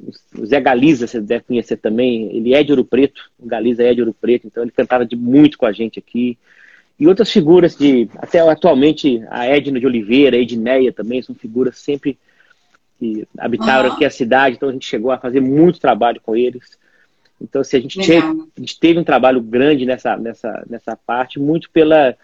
Zé 0.44 0.60
Galiza, 0.60 1.06
você 1.06 1.20
deve 1.20 1.44
conhecer 1.44 1.76
também, 1.76 2.34
ele 2.34 2.54
é 2.54 2.62
de 2.62 2.72
Ouro 2.72 2.84
Preto, 2.84 3.30
o 3.38 3.46
Galiza 3.46 3.82
é 3.82 3.94
de 3.94 4.00
Ouro 4.00 4.16
Preto, 4.18 4.46
então 4.46 4.62
ele 4.62 4.72
cantava 4.72 5.04
de 5.04 5.14
muito 5.14 5.58
com 5.58 5.66
a 5.66 5.72
gente 5.72 5.98
aqui. 5.98 6.38
E 6.98 7.06
outras 7.06 7.30
figuras 7.30 7.76
de, 7.76 8.08
até 8.16 8.40
atualmente, 8.40 9.22
a 9.28 9.46
Edna 9.46 9.78
de 9.78 9.86
Oliveira, 9.86 10.36
a 10.36 10.40
Edneia 10.40 10.92
também, 10.92 11.20
são 11.20 11.34
figuras 11.34 11.76
sempre 11.78 12.18
que 12.98 13.26
habitaram 13.36 13.88
uhum. 13.88 13.94
aqui 13.94 14.04
a 14.04 14.10
cidade, 14.10 14.56
então 14.56 14.68
a 14.68 14.72
gente 14.72 14.86
chegou 14.86 15.10
a 15.10 15.18
fazer 15.18 15.40
muito 15.40 15.80
trabalho 15.80 16.20
com 16.22 16.36
eles. 16.36 16.78
Então, 17.42 17.60
assim, 17.60 17.76
a 17.76 17.80
gente, 17.80 17.98
teve, 17.98 18.26
a 18.26 18.60
gente 18.60 18.80
teve 18.80 18.98
um 18.98 19.04
trabalho 19.04 19.40
grande 19.40 19.84
nessa, 19.84 20.16
nessa, 20.16 20.64
nessa 20.68 20.96
parte, 20.96 21.40
muito 21.40 21.70
pela 21.70 22.16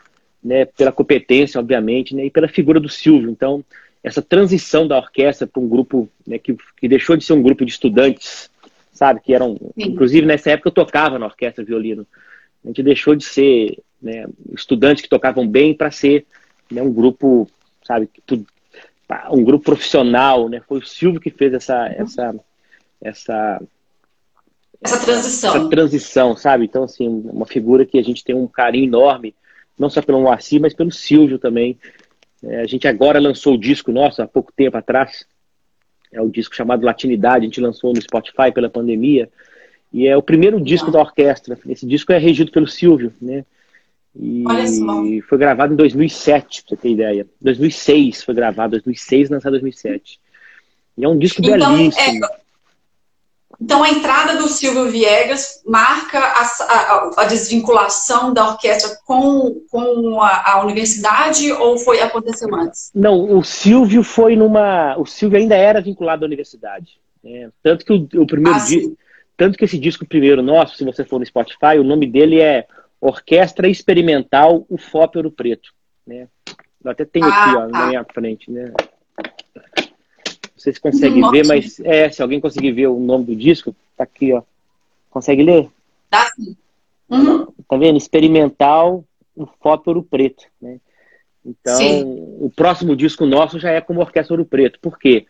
né, 0.42 0.64
pela 0.64 0.92
competência, 0.92 1.58
obviamente, 1.58 2.14
né, 2.14 2.26
e 2.26 2.30
pela 2.30 2.48
figura 2.48 2.78
do 2.78 2.88
Silvio. 2.88 3.30
Então, 3.30 3.64
essa 4.02 4.22
transição 4.22 4.86
da 4.86 4.96
orquestra 4.96 5.46
para 5.46 5.60
um 5.60 5.68
grupo 5.68 6.08
né, 6.26 6.38
que, 6.38 6.56
que 6.76 6.88
deixou 6.88 7.16
de 7.16 7.24
ser 7.24 7.32
um 7.32 7.42
grupo 7.42 7.64
de 7.64 7.72
estudantes, 7.72 8.50
sabe, 8.92 9.20
que 9.20 9.34
eram, 9.34 9.56
Sim. 9.56 9.72
inclusive 9.76 10.26
nessa 10.26 10.50
época 10.50 10.68
eu 10.68 10.74
tocava 10.74 11.18
na 11.18 11.26
orquestra 11.26 11.64
violino. 11.64 12.06
A 12.64 12.68
gente 12.68 12.82
deixou 12.82 13.14
de 13.14 13.24
ser 13.24 13.78
né, 14.00 14.26
estudantes 14.52 15.02
que 15.02 15.08
tocavam 15.08 15.46
bem 15.46 15.74
para 15.74 15.90
ser 15.90 16.24
né, 16.70 16.82
um 16.82 16.92
grupo, 16.92 17.48
sabe, 17.84 18.08
um 19.30 19.42
grupo 19.42 19.64
profissional, 19.64 20.48
né? 20.48 20.60
Foi 20.68 20.78
o 20.78 20.86
Silvio 20.86 21.20
que 21.20 21.30
fez 21.30 21.54
essa 21.54 21.86
essa 21.86 22.34
essa 23.00 23.62
essa 24.80 25.00
transição. 25.04 25.56
Essa 25.56 25.68
transição, 25.68 26.36
sabe? 26.36 26.64
Então 26.64 26.84
assim, 26.84 27.08
uma 27.08 27.46
figura 27.46 27.84
que 27.84 27.98
a 27.98 28.02
gente 28.02 28.24
tem 28.24 28.34
um 28.34 28.46
carinho 28.46 28.86
enorme 28.86 29.34
não 29.78 29.88
só 29.88 30.02
pelo 30.02 30.20
Moacir, 30.20 30.60
mas 30.60 30.74
pelo 30.74 30.90
Silvio 30.90 31.38
também. 31.38 31.78
É, 32.42 32.60
a 32.60 32.66
gente 32.66 32.88
agora 32.88 33.20
lançou 33.20 33.54
o 33.54 33.58
disco 33.58 33.92
nosso, 33.92 34.20
há 34.20 34.26
pouco 34.26 34.52
tempo 34.54 34.76
atrás, 34.76 35.24
é 36.12 36.20
o 36.20 36.28
disco 36.28 36.54
chamado 36.54 36.84
Latinidade, 36.84 37.44
a 37.44 37.48
gente 37.48 37.60
lançou 37.60 37.92
no 37.92 38.02
Spotify 38.02 38.50
pela 38.52 38.68
pandemia, 38.68 39.28
e 39.92 40.06
é 40.06 40.16
o 40.16 40.22
primeiro 40.22 40.60
disco 40.60 40.90
da 40.90 41.00
orquestra. 41.00 41.58
Esse 41.68 41.86
disco 41.86 42.12
é 42.12 42.18
regido 42.18 42.50
pelo 42.50 42.66
Silvio, 42.66 43.12
né? 43.20 43.44
E 44.14 45.22
foi 45.22 45.38
gravado 45.38 45.72
em 45.72 45.76
2007, 45.76 46.62
pra 46.62 46.70
você 46.70 46.82
ter 46.82 46.90
ideia. 46.90 47.26
2006 47.40 48.22
foi 48.22 48.34
gravado, 48.34 48.72
2006 48.72 49.30
lançado 49.30 49.52
2007. 49.52 50.18
E 50.96 51.04
é 51.04 51.08
um 51.08 51.16
disco 51.16 51.40
então, 51.40 51.76
belíssimo. 51.76 52.24
É 52.24 52.38
então, 53.60 53.82
a 53.82 53.90
entrada 53.90 54.36
do 54.36 54.46
Silvio 54.46 54.88
Viegas 54.88 55.62
marca 55.66 56.18
a, 56.18 56.42
a, 56.42 57.10
a 57.22 57.24
desvinculação 57.24 58.32
da 58.32 58.50
orquestra 58.50 58.96
com, 59.04 59.62
com 59.68 60.22
a, 60.22 60.52
a, 60.52 60.64
universidade 60.64 61.50
ou 61.52 61.76
foi 61.76 62.00
aconteceu 62.00 62.54
antes? 62.54 62.92
Não, 62.94 63.36
o 63.36 63.42
Silvio 63.42 64.04
foi 64.04 64.36
numa. 64.36 64.96
O 64.96 65.04
Silvio 65.04 65.38
ainda 65.38 65.56
era 65.56 65.80
vinculado 65.80 66.24
à 66.24 66.26
universidade. 66.26 67.00
Né? 67.22 67.50
Tanto 67.60 67.84
que 67.84 67.92
o, 67.92 68.22
o 68.22 68.26
primeiro 68.26 68.56
ah, 68.56 68.64
tanto 69.36 69.58
que 69.58 69.64
esse 69.64 69.78
disco 69.78 70.06
primeiro 70.06 70.40
nosso, 70.40 70.76
se 70.76 70.84
você 70.84 71.04
for 71.04 71.18
no 71.18 71.26
Spotify, 71.26 71.78
o 71.80 71.84
nome 71.84 72.06
dele 72.06 72.40
é 72.40 72.64
Orquestra 73.00 73.68
Experimental 73.68 74.64
UFOP 74.70 75.16
Ouro 75.16 75.32
Preto. 75.32 75.70
Né? 76.06 76.28
Eu 76.84 76.90
até 76.92 77.04
tenho 77.04 77.26
ah, 77.26 77.28
aqui 77.28 77.56
ó, 77.56 77.60
tá. 77.60 77.66
na 77.68 77.86
minha 77.86 78.04
frente. 78.04 78.50
Né? 78.50 78.72
Não 80.58 80.62
sei 80.64 80.72
se 80.72 80.80
consegue 80.80 81.20
ver, 81.30 81.46
mas 81.46 81.78
é, 81.84 82.10
se 82.10 82.20
alguém 82.20 82.40
conseguir 82.40 82.72
ver 82.72 82.88
o 82.88 82.98
nome 82.98 83.26
do 83.26 83.36
disco, 83.36 83.74
tá 83.96 84.02
aqui, 84.02 84.32
ó. 84.32 84.42
Consegue 85.08 85.44
ler? 85.44 85.70
Tá 86.10 86.28
sim. 86.34 86.56
Uhum. 87.08 87.46
Tá 87.68 87.76
vendo? 87.76 87.96
Experimental, 87.96 89.04
um 89.36 89.46
foto 89.62 89.86
ouro 89.86 90.02
preto, 90.02 90.46
né? 90.60 90.80
Então, 91.46 91.76
sim. 91.76 92.02
o 92.40 92.50
próximo 92.54 92.96
disco 92.96 93.24
nosso 93.24 93.60
já 93.60 93.70
é 93.70 93.80
como 93.80 94.00
Orquestra 94.00 94.34
Ouro 94.34 94.44
Preto. 94.44 94.80
Por 94.80 94.98
quê? 94.98 95.26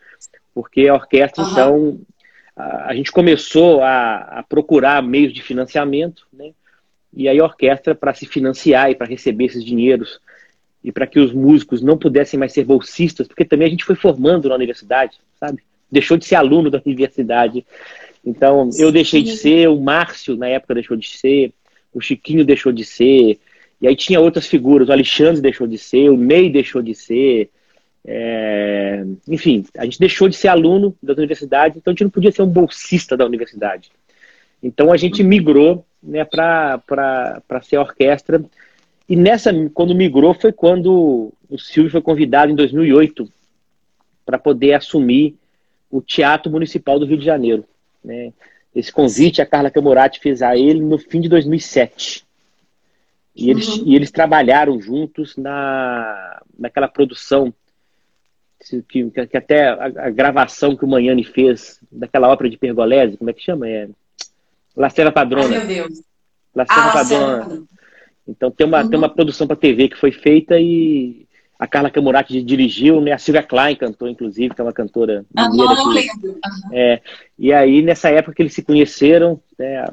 Porque 0.55 0.89
a 0.89 0.95
orquestra, 0.95 1.45
uhum. 1.45 1.51
então, 1.51 2.01
a, 2.57 2.87
a, 2.89 2.95
gente 2.95 3.13
começou 3.13 3.83
a, 3.83 4.39
a, 4.39 4.43
procurar 4.43 5.03
meios 5.03 5.35
de 5.35 5.43
financiamento, 5.43 6.27
né? 6.33 6.53
E 7.13 7.29
aí 7.29 7.39
a 7.39 7.45
orquestra, 7.45 7.95
para 7.95 8.15
se 8.15 8.25
financiar 8.25 8.91
e 8.91 8.95
para 8.95 9.07
receber 9.07 9.45
esses 9.45 9.63
dinheiros, 9.63 10.21
e 10.83 10.93
para 10.93 11.07
que 11.07 11.19
os 11.19 11.33
músicos 11.33 11.83
não 11.83 11.99
pudessem 11.99 12.39
mais 12.39 12.53
ser 12.53 12.65
bolsistas, 12.65 13.27
porque 13.27 13.45
também 13.45 13.67
a 13.67 13.71
gente 13.71 13.85
foi 13.85 13.97
formando 13.97 14.49
na 14.49 14.55
universidade, 14.55 15.19
sabe? 15.39 15.63
Deixou 15.91 16.17
de 16.17 16.25
ser 16.25 16.37
aluno 16.37 16.71
da 16.71 16.81
universidade. 16.87 17.65
Então, 18.25 18.71
eu 18.79 18.93
deixei 18.93 19.23
de 19.23 19.37
ser, 19.37 19.69
o 19.69 19.81
Márcio, 19.81 20.37
na 20.37 20.49
época, 20.49 20.75
deixou 20.75 20.97
de 20.97 21.09
ser, 21.09 21.53
o 21.93 22.01
Chiquinho 22.01 22.45
deixou 22.45 22.73
de 22.73 22.85
ser, 22.85 23.39
e 23.81 23.87
aí 23.87 23.97
tinha 23.97 24.21
outras 24.21 24.47
figuras, 24.47 24.89
o 24.89 24.93
Alexandre 24.93 25.41
deixou 25.41 25.67
de 25.67 25.79
ser, 25.79 26.11
o 26.11 26.17
Ney 26.17 26.51
deixou 26.51 26.83
de 26.83 26.95
ser, 26.95 27.51
é... 28.07 29.05
enfim, 29.27 29.65
a 29.77 29.85
gente 29.85 29.99
deixou 29.99 30.29
de 30.29 30.37
ser 30.37 30.49
aluno 30.49 30.97
da 31.03 31.13
universidade, 31.13 31.79
então 31.79 31.91
a 31.91 31.95
gente 31.95 32.05
não 32.05 32.11
podia 32.11 32.33
ser 32.33 32.43
um 32.43 32.49
bolsista 32.49 33.17
da 33.17 33.25
universidade. 33.25 33.91
Então 34.63 34.93
a 34.93 34.97
gente 34.97 35.23
migrou 35.23 35.85
né, 36.03 36.25
para 36.25 36.83
ser 37.63 37.79
orquestra, 37.79 38.43
e 39.09 39.17
nessa, 39.17 39.51
quando 39.73 39.95
migrou, 39.95 40.35
foi 40.35 40.53
quando 40.53 41.33
o 41.49 41.59
Silvio 41.59 41.91
foi 41.91 42.03
convidado 42.03 42.53
em 42.53 42.55
2008 42.55 43.31
para 44.27 44.39
poder 44.39 44.75
assumir 44.75 45.37
o 45.91 46.03
Teatro 46.03 46.53
Municipal 46.53 46.99
do 46.99 47.07
Rio 47.07 47.17
de 47.17 47.25
Janeiro. 47.25 47.65
Né? 48.05 48.33
Esse 48.75 48.93
convite 48.93 49.41
a 49.41 49.47
Carla 49.47 49.71
Camorati 49.71 50.21
fez 50.21 50.43
a 50.43 50.57
ele 50.57 50.81
no 50.81 50.99
fim 50.99 51.23
de 51.23 51.29
2007. 51.29 52.27
E 53.35 53.51
eles, 53.51 53.69
uhum. 53.69 53.85
e 53.87 53.97
eles 53.97 54.11
trabalharam 54.11 54.81
juntos 54.81 55.37
na, 55.37 56.43
naquela 56.59 56.89
produção, 56.89 57.55
que, 58.89 59.09
que 59.11 59.37
até 59.37 59.69
a, 59.69 59.85
a, 59.85 60.11
gravação 60.11 60.77
que 60.77 60.85
o 60.85 60.89
Manhani 60.89 61.25
fez 61.25 61.81
daquela 61.91 62.29
ópera 62.29 62.51
de 62.51 62.59
Pergolese, 62.59 63.17
como 63.17 63.31
é 63.31 63.33
que 63.33 63.41
chama? 63.41 63.69
É, 63.69 63.89
La 64.77 64.91
Cena 64.91 65.13
Padrona. 65.13 65.57
Ai, 65.57 65.67
meu 65.67 65.89
Deus. 65.89 66.03
La 66.55 66.67
Cena 66.67 66.89
ah, 66.89 66.93
Padrona. 66.93 67.69
Então 68.29 68.51
tem 68.51 68.67
uma, 68.67 68.83
uhum. 68.83 68.91
tem 68.91 68.99
uma 68.99 69.09
produção 69.09 69.47
para 69.47 69.57
TV 69.57 69.89
que 69.89 69.97
foi 69.97 70.13
feita 70.13 70.61
e 70.61 71.27
a 71.59 71.67
Carla 71.67 71.91
Camurati 71.91 72.41
dirigiu, 72.43 73.01
né? 73.01 73.13
A 73.13 73.19
Silvia 73.19 73.43
Klein 73.43 73.75
cantou, 73.75 74.09
inclusive, 74.09 74.55
que 74.55 74.61
é 74.61 74.65
uma 74.65 74.73
cantora 74.73 75.25
mineira. 75.35 75.73
Uhum, 75.73 75.93
que, 75.93 76.27
uhum. 76.29 76.39
é, 76.73 77.01
e 77.37 77.53
aí, 77.53 77.83
nessa 77.83 78.11
época 78.11 78.37
que 78.37 78.43
eles 78.43 78.55
se 78.55 78.63
conheceram, 78.63 79.41
né, 79.59 79.85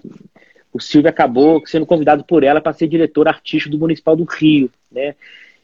o 0.71 0.79
Silvio 0.79 1.09
acabou 1.09 1.63
sendo 1.65 1.85
convidado 1.85 2.23
por 2.23 2.43
ela 2.43 2.61
para 2.61 2.73
ser 2.73 2.87
diretor 2.87 3.27
artístico 3.27 3.71
do 3.71 3.79
Municipal 3.79 4.15
do 4.15 4.25
Rio, 4.25 4.69
né? 4.91 5.15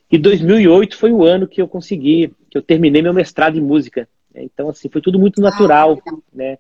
E 0.10 0.18
2008 0.18 0.98
foi 0.98 1.12
o 1.12 1.24
ano 1.24 1.48
que 1.48 1.62
eu 1.62 1.68
consegui, 1.68 2.34
que 2.50 2.58
eu 2.58 2.62
terminei 2.62 3.02
meu 3.02 3.14
mestrado 3.14 3.58
em 3.58 3.62
música. 3.62 4.08
Né? 4.34 4.44
Então, 4.44 4.70
assim, 4.70 4.90
foi 4.90 5.02
tudo 5.02 5.20
muito 5.20 5.40
natural, 5.40 6.02
ah, 6.08 6.12
né? 6.34 6.58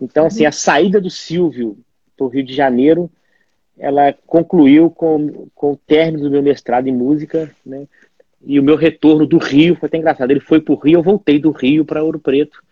Então, 0.00 0.26
assim, 0.26 0.46
a 0.46 0.52
saída 0.52 1.00
do 1.00 1.10
Silvio 1.10 1.78
para 2.16 2.26
o 2.26 2.28
Rio 2.28 2.42
de 2.42 2.54
Janeiro, 2.54 3.10
ela 3.80 4.14
concluiu 4.26 4.90
com, 4.90 5.48
com 5.54 5.72
o 5.72 5.76
término 5.76 6.24
do 6.24 6.30
meu 6.30 6.42
mestrado 6.42 6.86
em 6.86 6.92
música, 6.92 7.50
né? 7.64 7.88
E 8.44 8.60
o 8.60 8.62
meu 8.62 8.76
retorno 8.76 9.26
do 9.26 9.38
Rio 9.38 9.74
foi 9.74 9.86
até 9.86 9.98
engraçado. 9.98 10.30
Ele 10.30 10.40
foi 10.40 10.60
para 10.60 10.72
o 10.72 10.76
Rio, 10.76 10.98
eu 10.98 11.02
voltei 11.02 11.38
do 11.38 11.50
Rio 11.50 11.84
para 11.84 12.02
Ouro 12.02 12.18
Preto. 12.18 12.62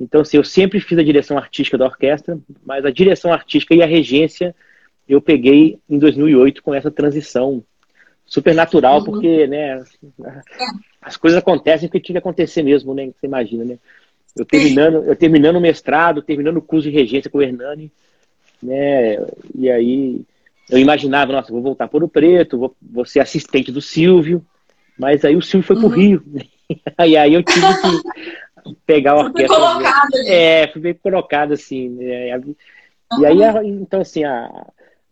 Então, 0.00 0.22
assim, 0.22 0.36
eu 0.36 0.44
sempre 0.44 0.80
fiz 0.80 0.98
a 0.98 1.02
direção 1.02 1.36
artística 1.36 1.76
da 1.76 1.86
orquestra, 1.86 2.38
mas 2.64 2.84
a 2.84 2.90
direção 2.90 3.32
artística 3.32 3.74
e 3.74 3.82
a 3.82 3.86
regência 3.86 4.54
eu 5.08 5.20
peguei 5.20 5.78
em 5.88 5.98
2008 5.98 6.62
com 6.62 6.74
essa 6.74 6.90
transição 6.90 7.62
super 8.24 8.54
natural, 8.54 8.98
uhum. 8.98 9.04
porque, 9.04 9.46
né, 9.46 9.82
as 11.00 11.16
coisas 11.16 11.38
acontecem 11.38 11.88
porque 11.88 12.00
tinha 12.00 12.14
que 12.14 12.18
acontecer 12.18 12.62
mesmo, 12.62 12.94
né, 12.94 13.06
você 13.06 13.26
imagina, 13.26 13.64
né? 13.64 13.78
Eu 14.36 14.44
terminando, 14.44 15.04
eu 15.04 15.16
terminando 15.16 15.56
o 15.56 15.60
mestrado, 15.60 16.22
terminando 16.22 16.58
o 16.58 16.62
curso 16.62 16.88
de 16.90 16.94
regência 16.94 17.30
com 17.30 17.38
o 17.38 17.42
Hernani, 17.42 17.90
né, 18.62 19.16
e 19.54 19.70
aí 19.70 20.20
eu 20.70 20.78
imaginava, 20.78 21.32
nossa, 21.32 21.52
vou 21.52 21.62
voltar 21.62 21.88
para 21.88 22.04
o 22.04 22.08
Preto, 22.08 22.58
vou, 22.58 22.76
vou 22.80 23.04
ser 23.04 23.20
assistente 23.20 23.72
do 23.72 23.80
Silvio, 23.80 24.44
mas 24.98 25.24
aí 25.24 25.36
o 25.36 25.42
Silvio 25.42 25.66
foi 25.66 25.76
uhum. 25.76 25.82
para 25.82 25.90
o 25.90 25.92
Rio, 25.92 26.24
e 27.06 27.16
aí 27.16 27.34
eu 27.34 27.42
tive 27.42 27.66
que 27.66 28.74
pegar 28.86 29.12
a 29.12 29.18
orquestra. 29.18 29.56
Fui 29.56 29.66
colocado. 29.66 30.16
É, 30.26 30.68
fui 30.68 30.80
bem 30.80 30.94
colocado 30.94 31.52
assim. 31.52 31.88
Né? 31.88 32.28
E 33.18 33.26
aí, 33.26 33.38
então, 33.68 34.00
assim, 34.00 34.24
a, 34.24 34.66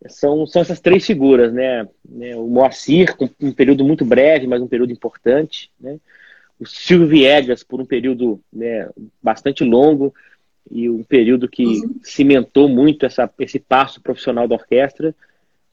são, 0.09 0.47
são 0.47 0.63
essas 0.63 0.81
três 0.81 1.07
figuras, 1.07 1.53
né? 1.53 1.89
né? 2.07 2.37
O 2.37 2.47
Moacir, 2.47 3.17
com 3.17 3.29
um 3.41 3.53
período 3.53 3.85
muito 3.85 4.05
breve, 4.05 4.47
mas 4.47 4.61
um 4.61 4.69
período 4.69 4.93
importante, 4.93 5.71
né? 5.81 5.99
O 6.59 6.67
Silvio 6.67 7.07
Viegas, 7.07 7.63
por 7.63 7.81
um 7.81 7.85
período 7.85 8.41
né, 8.51 8.89
bastante 9.23 9.63
longo, 9.63 10.15
e 10.71 10.89
um 10.89 11.03
período 11.03 11.49
que 11.49 11.65
uhum. 11.65 12.01
cimentou 12.03 12.69
muito 12.69 13.05
essa, 13.05 13.31
esse 13.39 13.59
passo 13.59 14.01
profissional 14.01 14.49
da 14.49 14.55
orquestra, 14.55 15.15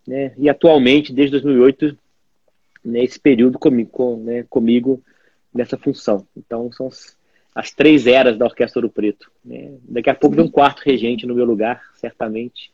né? 0.08 0.34
E 0.38 0.50
atualmente, 0.50 1.14
desde 1.14 1.32
2008, 1.32 1.98
né, 2.84 3.04
esse 3.04 3.20
período 3.20 3.58
comigo, 3.58 3.90
com, 3.90 4.18
né, 4.18 4.46
comigo 4.50 5.02
nessa 5.54 5.78
função. 5.78 6.28
Então, 6.36 6.72
são 6.72 6.88
as, 6.88 7.16
as 7.56 7.72
três 7.72 8.06
eras 8.08 8.38
da 8.38 8.46
Orquestra 8.46 8.80
Ouro 8.80 8.90
Preto. 8.90 9.32
Né? 9.44 9.74
Daqui 9.84 10.10
a 10.10 10.16
pouco 10.16 10.36
vem 10.36 10.46
um 10.46 10.52
quarto 10.52 10.82
regente 10.84 11.26
no 11.26 11.36
meu 11.36 11.46
lugar, 11.46 11.82
certamente. 11.96 12.72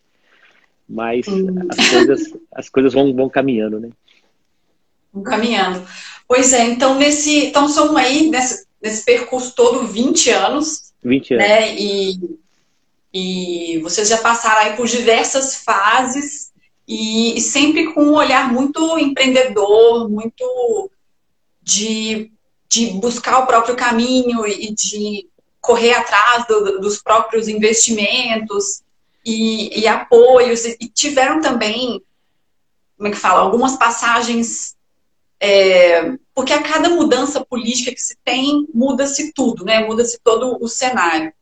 Mas 0.87 1.27
as 1.69 1.89
coisas, 1.89 2.33
as 2.51 2.69
coisas 2.69 2.93
vão, 2.93 3.13
vão 3.13 3.29
caminhando, 3.29 3.79
né? 3.79 3.89
Vão 5.13 5.21
caminhando. 5.21 5.85
Pois 6.27 6.51
é, 6.51 6.63
então 6.63 6.97
nesse. 6.97 7.45
Então 7.45 7.69
são 7.69 7.95
aí, 7.95 8.27
nesse, 8.27 8.65
nesse 8.81 9.05
percurso 9.05 9.53
todo, 9.55 9.85
20 9.85 10.31
anos. 10.31 10.91
20 11.03 11.35
anos. 11.35 11.47
Né? 11.47 11.75
E, 11.75 12.39
e 13.13 13.79
vocês 13.83 14.09
já 14.09 14.17
passaram 14.17 14.61
aí 14.61 14.75
por 14.75 14.87
diversas 14.87 15.63
fases 15.63 16.49
e, 16.89 17.37
e 17.37 17.41
sempre 17.41 17.93
com 17.93 18.01
um 18.03 18.15
olhar 18.15 18.51
muito 18.51 18.97
empreendedor, 18.97 20.09
muito 20.09 20.89
de 21.61 22.31
de 22.69 22.91
buscar 22.91 23.39
o 23.39 23.47
próprio 23.47 23.75
caminho 23.75 24.45
e 24.45 24.71
de 24.71 25.27
correr 25.59 25.93
atrás 25.93 26.45
do, 26.45 26.79
dos 26.79 27.01
próprios 27.01 27.47
investimentos 27.47 28.83
e, 29.25 29.81
e 29.81 29.87
apoios. 29.87 30.63
E, 30.65 30.77
tiveram 30.87 31.41
também, 31.41 31.99
como 32.95 33.07
é 33.07 33.11
que 33.11 33.17
fala, 33.17 33.41
algumas 33.41 33.75
passagens. 33.75 34.77
É, 35.41 36.13
porque 36.35 36.53
a 36.53 36.61
cada 36.61 36.89
mudança 36.89 37.43
política 37.43 37.91
que 37.91 38.01
se 38.01 38.15
tem, 38.23 38.67
muda-se 38.73 39.33
tudo, 39.33 39.65
né? 39.65 39.85
Muda-se 39.85 40.19
todo 40.23 40.57
o 40.61 40.67
cenário. 40.67 41.33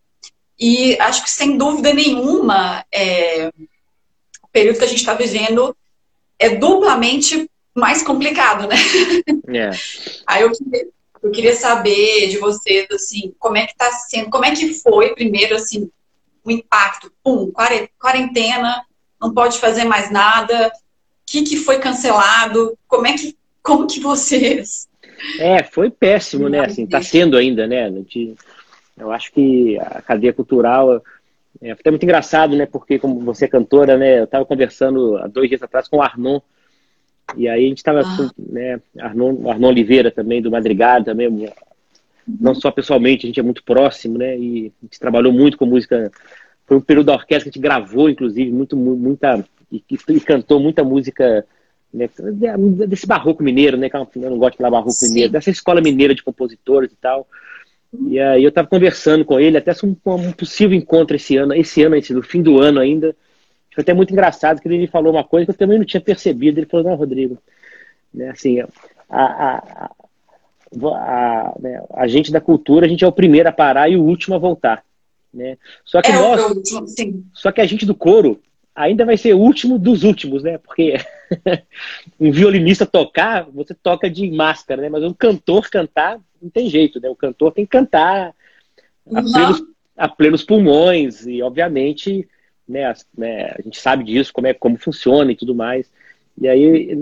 E 0.57 0.97
acho 0.99 1.23
que, 1.23 1.29
sem 1.29 1.57
dúvida 1.57 1.93
nenhuma, 1.93 2.85
é, 2.91 3.51
o 4.47 4.51
período 4.51 4.79
que 4.79 4.85
a 4.85 4.87
gente 4.87 4.99
está 4.99 5.13
vivendo 5.13 5.75
é 6.39 6.49
duplamente 6.55 7.49
mais 7.75 8.01
complicado, 8.01 8.67
né? 8.67 8.75
É. 9.47 9.69
Aí 10.25 10.41
eu 10.41 10.51
queria, 10.51 10.87
eu 11.21 11.31
queria 11.31 11.55
saber 11.55 12.27
de 12.27 12.37
vocês, 12.37 12.87
assim, 12.91 13.33
como 13.39 13.57
é 13.57 13.65
que 13.65 13.71
está 13.71 13.91
sendo, 13.91 14.29
como 14.29 14.45
é 14.45 14.55
que 14.55 14.73
foi, 14.73 15.13
primeiro, 15.13 15.55
assim, 15.55 15.89
o 16.43 16.51
impacto, 16.51 17.11
pum, 17.23 17.51
quarentena, 17.99 18.83
não 19.21 19.33
pode 19.33 19.59
fazer 19.59 19.83
mais 19.83 20.11
nada, 20.11 20.67
o 20.67 20.71
que, 21.25 21.43
que 21.43 21.57
foi 21.57 21.79
cancelado, 21.79 22.77
como 22.87 23.05
é 23.07 23.13
que, 23.13 23.37
como 23.61 23.87
que 23.87 23.99
vocês... 23.99 24.87
É, 25.39 25.63
foi 25.63 25.89
péssimo, 25.89 26.47
né, 26.47 26.61
assim, 26.61 26.83
está 26.83 27.01
sendo 27.01 27.37
ainda, 27.37 27.67
né, 27.67 27.91
eu 28.97 29.11
acho 29.11 29.31
que 29.31 29.77
a 29.79 30.01
cadeia 30.01 30.33
cultural 30.33 31.01
é 31.61 31.71
até 31.71 31.89
muito 31.89 32.03
engraçado, 32.03 32.55
né, 32.55 32.65
porque 32.65 32.99
como 32.99 33.19
você 33.19 33.45
é 33.45 33.47
cantora, 33.47 33.97
né, 33.97 34.19
eu 34.19 34.23
estava 34.25 34.45
conversando 34.45 35.17
há 35.17 35.27
dois 35.27 35.49
dias 35.49 35.61
atrás 35.63 35.87
com 35.87 35.97
o 35.97 36.01
Arnon, 36.01 36.39
e 37.35 37.47
aí 37.47 37.65
a 37.65 37.69
gente 37.69 37.79
estava 37.79 38.01
ah. 38.01 38.29
né, 38.37 38.79
Arnon, 38.99 39.49
Arnon 39.49 39.67
Oliveira 39.67 40.11
também, 40.11 40.41
do 40.41 40.51
Madrigal 40.51 41.03
também, 41.03 41.51
não 42.27 42.53
só 42.53 42.69
pessoalmente, 42.69 43.25
a 43.25 43.27
gente 43.27 43.39
é 43.39 43.43
muito 43.43 43.63
próximo, 43.63 44.17
né? 44.17 44.37
E 44.37 44.71
a 44.81 44.85
gente 44.85 44.99
trabalhou 44.99 45.31
muito 45.31 45.57
com 45.57 45.65
música. 45.65 46.11
Foi 46.65 46.77
um 46.77 46.81
período 46.81 47.07
da 47.07 47.13
orquestra 47.13 47.43
que 47.43 47.49
a 47.49 47.51
gente 47.53 47.63
gravou, 47.63 48.09
inclusive, 48.09 48.51
muito, 48.51 48.75
muita. 48.75 49.43
E, 49.71 49.83
e 49.89 50.19
cantou 50.19 50.59
muita 50.59 50.83
música 50.83 51.45
né, 51.93 52.09
desse 52.87 53.07
barroco 53.07 53.41
mineiro, 53.41 53.77
né? 53.77 53.89
Que 53.89 53.95
eu 53.95 54.29
não 54.29 54.37
gosto 54.37 54.53
de 54.53 54.57
falar 54.57 54.71
barroco 54.71 54.91
Sim. 54.91 55.09
mineiro, 55.09 55.31
dessa 55.31 55.49
escola 55.49 55.81
mineira 55.81 56.13
de 56.13 56.23
compositores 56.23 56.91
e 56.91 56.97
tal. 56.97 57.25
E 58.05 58.19
aí 58.19 58.43
eu 58.43 58.49
estava 58.49 58.67
conversando 58.67 59.25
com 59.25 59.39
ele, 59.39 59.57
até 59.57 59.71
um, 59.83 59.95
um 60.05 60.31
possível 60.31 60.77
encontro 60.77 61.15
esse 61.15 61.35
ano, 61.37 61.53
esse 61.53 61.81
ano, 61.83 61.95
no 62.11 62.23
fim 62.23 62.41
do 62.41 62.59
ano 62.59 62.79
ainda, 62.79 63.15
foi 63.73 63.81
até 63.81 63.93
muito 63.93 64.11
engraçado 64.11 64.61
que 64.61 64.67
ele 64.67 64.87
falou 64.87 65.13
uma 65.13 65.23
coisa 65.23 65.45
que 65.45 65.51
eu 65.51 65.57
também 65.57 65.77
não 65.77 65.85
tinha 65.85 66.01
percebido. 66.01 66.59
Ele 66.59 66.67
falou, 66.67 66.87
não, 66.87 66.95
Rodrigo, 66.95 67.37
né, 68.13 68.29
assim, 68.29 68.59
a, 68.59 68.67
a, 69.09 69.91
a, 70.83 71.55
né, 71.59 71.83
a, 71.93 72.07
gente 72.07 72.31
da 72.31 72.41
cultura, 72.41 72.85
a 72.85 72.89
gente 72.89 73.03
é 73.03 73.07
o 73.07 73.11
primeiro 73.11 73.49
a 73.49 73.51
parar 73.51 73.89
e 73.89 73.95
o 73.95 74.03
último 74.03 74.35
a 74.35 74.39
voltar. 74.39 74.83
Né? 75.33 75.57
Só 75.85 76.01
que 76.01 76.11
é 76.11 76.15
nós, 76.15 76.41
último, 76.41 77.25
só 77.33 77.51
que 77.51 77.61
a 77.61 77.65
gente 77.65 77.85
do 77.85 77.93
coro 77.95 78.39
ainda 78.77 79.05
vai 79.05 79.17
ser 79.17 79.33
o 79.33 79.39
último 79.39 79.79
dos 79.79 80.03
últimos, 80.03 80.43
né? 80.43 80.59
Porque 80.59 80.95
um 82.19 82.31
violinista 82.31 82.85
tocar, 82.85 83.43
você 83.51 83.73
toca 83.73 84.07
de 84.07 84.29
máscara, 84.29 84.83
né? 84.83 84.89
Mas 84.89 85.03
um 85.03 85.13
cantor 85.13 85.67
cantar, 85.69 86.19
não 86.41 86.49
tem 86.49 86.69
jeito, 86.69 86.99
né? 86.99 87.09
O 87.09 87.15
cantor 87.15 87.51
tem 87.51 87.65
que 87.65 87.71
cantar 87.71 88.33
a, 89.13 89.21
plenos, 89.21 89.63
a 89.97 90.07
plenos 90.07 90.43
pulmões 90.43 91.25
e, 91.25 91.41
obviamente, 91.41 92.27
né, 92.67 92.93
né, 93.17 93.55
a 93.57 93.61
gente 93.61 93.79
sabe 93.79 94.03
disso, 94.03 94.33
como 94.33 94.47
é 94.47 94.53
como 94.53 94.77
funciona 94.77 95.31
e 95.31 95.35
tudo 95.35 95.55
mais. 95.55 95.89
E 96.39 96.47
aí, 96.47 96.95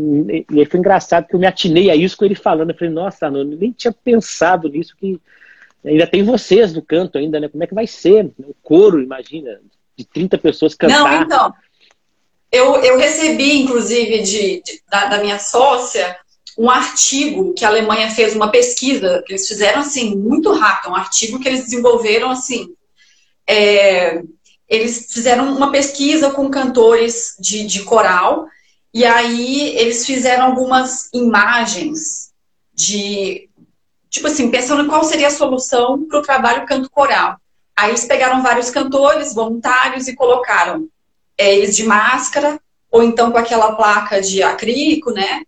e 0.50 0.60
aí 0.60 0.66
foi 0.66 0.80
engraçado 0.80 1.28
que 1.28 1.36
eu 1.36 1.40
me 1.40 1.48
atinei 1.48 1.90
a 1.90 1.96
isso 1.96 2.16
com 2.16 2.24
ele 2.24 2.36
falando. 2.36 2.70
Eu 2.70 2.78
falei, 2.78 2.94
nossa, 2.94 3.26
eu 3.26 3.44
nem 3.44 3.72
tinha 3.72 3.92
pensado 3.92 4.70
nisso, 4.70 4.96
que 4.98 5.20
ainda 5.84 6.08
tem 6.08 6.24
vocês 6.24 6.74
no 6.74 6.82
canto 6.82 7.18
ainda, 7.18 7.40
né? 7.40 7.50
Como 7.50 7.64
é 7.64 7.68
que 7.68 7.74
vai 7.74 7.86
ser? 7.86 8.32
O 8.40 8.56
coro, 8.64 9.02
imagina, 9.02 9.60
de 9.98 10.06
30 10.06 10.38
pessoas 10.38 10.74
cantar. 10.74 11.04
Não, 11.04 11.24
então, 11.24 11.54
eu, 12.52 12.76
eu 12.78 12.98
recebi, 12.98 13.62
inclusive, 13.62 14.22
de, 14.22 14.62
de 14.62 14.82
da, 14.90 15.08
da, 15.08 15.18
minha 15.20 15.38
sócia, 15.38 16.18
um 16.58 16.70
artigo 16.70 17.54
que 17.54 17.66
a 17.66 17.68
Alemanha 17.68 18.10
fez, 18.10 18.36
uma 18.36 18.50
pesquisa, 18.50 19.24
que 19.26 19.34
eles 19.34 19.48
fizeram, 19.48 19.82
assim, 19.82 20.16
muito 20.16 20.52
rápido, 20.54 20.92
um 20.92 20.96
artigo 20.96 21.40
que 21.40 21.48
eles 21.48 21.66
desenvolveram, 21.66 22.32
assim, 22.32 22.74
é, 23.48 24.22
eles 24.68 25.12
fizeram 25.12 25.56
uma 25.56 25.72
pesquisa 25.72 26.32
com 26.32 26.50
cantores 26.50 27.36
de, 27.40 27.66
de 27.66 27.84
coral, 27.84 28.48
e 28.94 29.04
aí 29.04 29.76
eles 29.76 30.06
fizeram 30.06 30.46
algumas 30.46 31.10
imagens 31.14 32.32
de, 32.74 33.50
tipo 34.10 34.28
assim, 34.28 34.50
pensando 34.50 34.88
qual 34.88 35.04
seria 35.04 35.28
a 35.28 35.32
solução 35.32 36.06
para 36.08 36.20
o 36.20 36.24
trabalho 36.24 36.66
canto 36.66 36.90
coral. 36.90 37.38
Aí 37.76 37.92
eles 37.92 38.06
pegaram 38.06 38.42
vários 38.42 38.70
cantores 38.70 39.36
voluntários 39.36 40.08
e 40.08 40.16
colocaram 40.16 40.88
é, 41.38 41.54
eles 41.54 41.76
de 41.76 41.84
máscara, 41.84 42.60
ou 42.90 43.04
então 43.04 43.32
com 43.32 43.38
aquela 43.38 43.76
placa 43.76 44.22
de 44.22 44.42
acrílico, 44.42 45.12
né? 45.12 45.44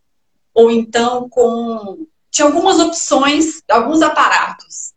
Ou 0.58 0.72
então 0.72 1.30
com. 1.30 2.08
Tinha 2.32 2.48
algumas 2.48 2.80
opções, 2.80 3.62
alguns 3.70 4.02
aparatos. 4.02 4.92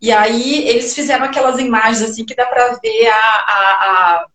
E 0.00 0.10
aí 0.10 0.66
eles 0.66 0.94
fizeram 0.94 1.26
aquelas 1.26 1.58
imagens 1.58 2.02
assim 2.02 2.24
que 2.24 2.34
dá 2.34 2.46
para 2.46 2.78
ver 2.82 3.08
a, 3.08 3.14
a, 3.14 3.74
a, 3.84 4.26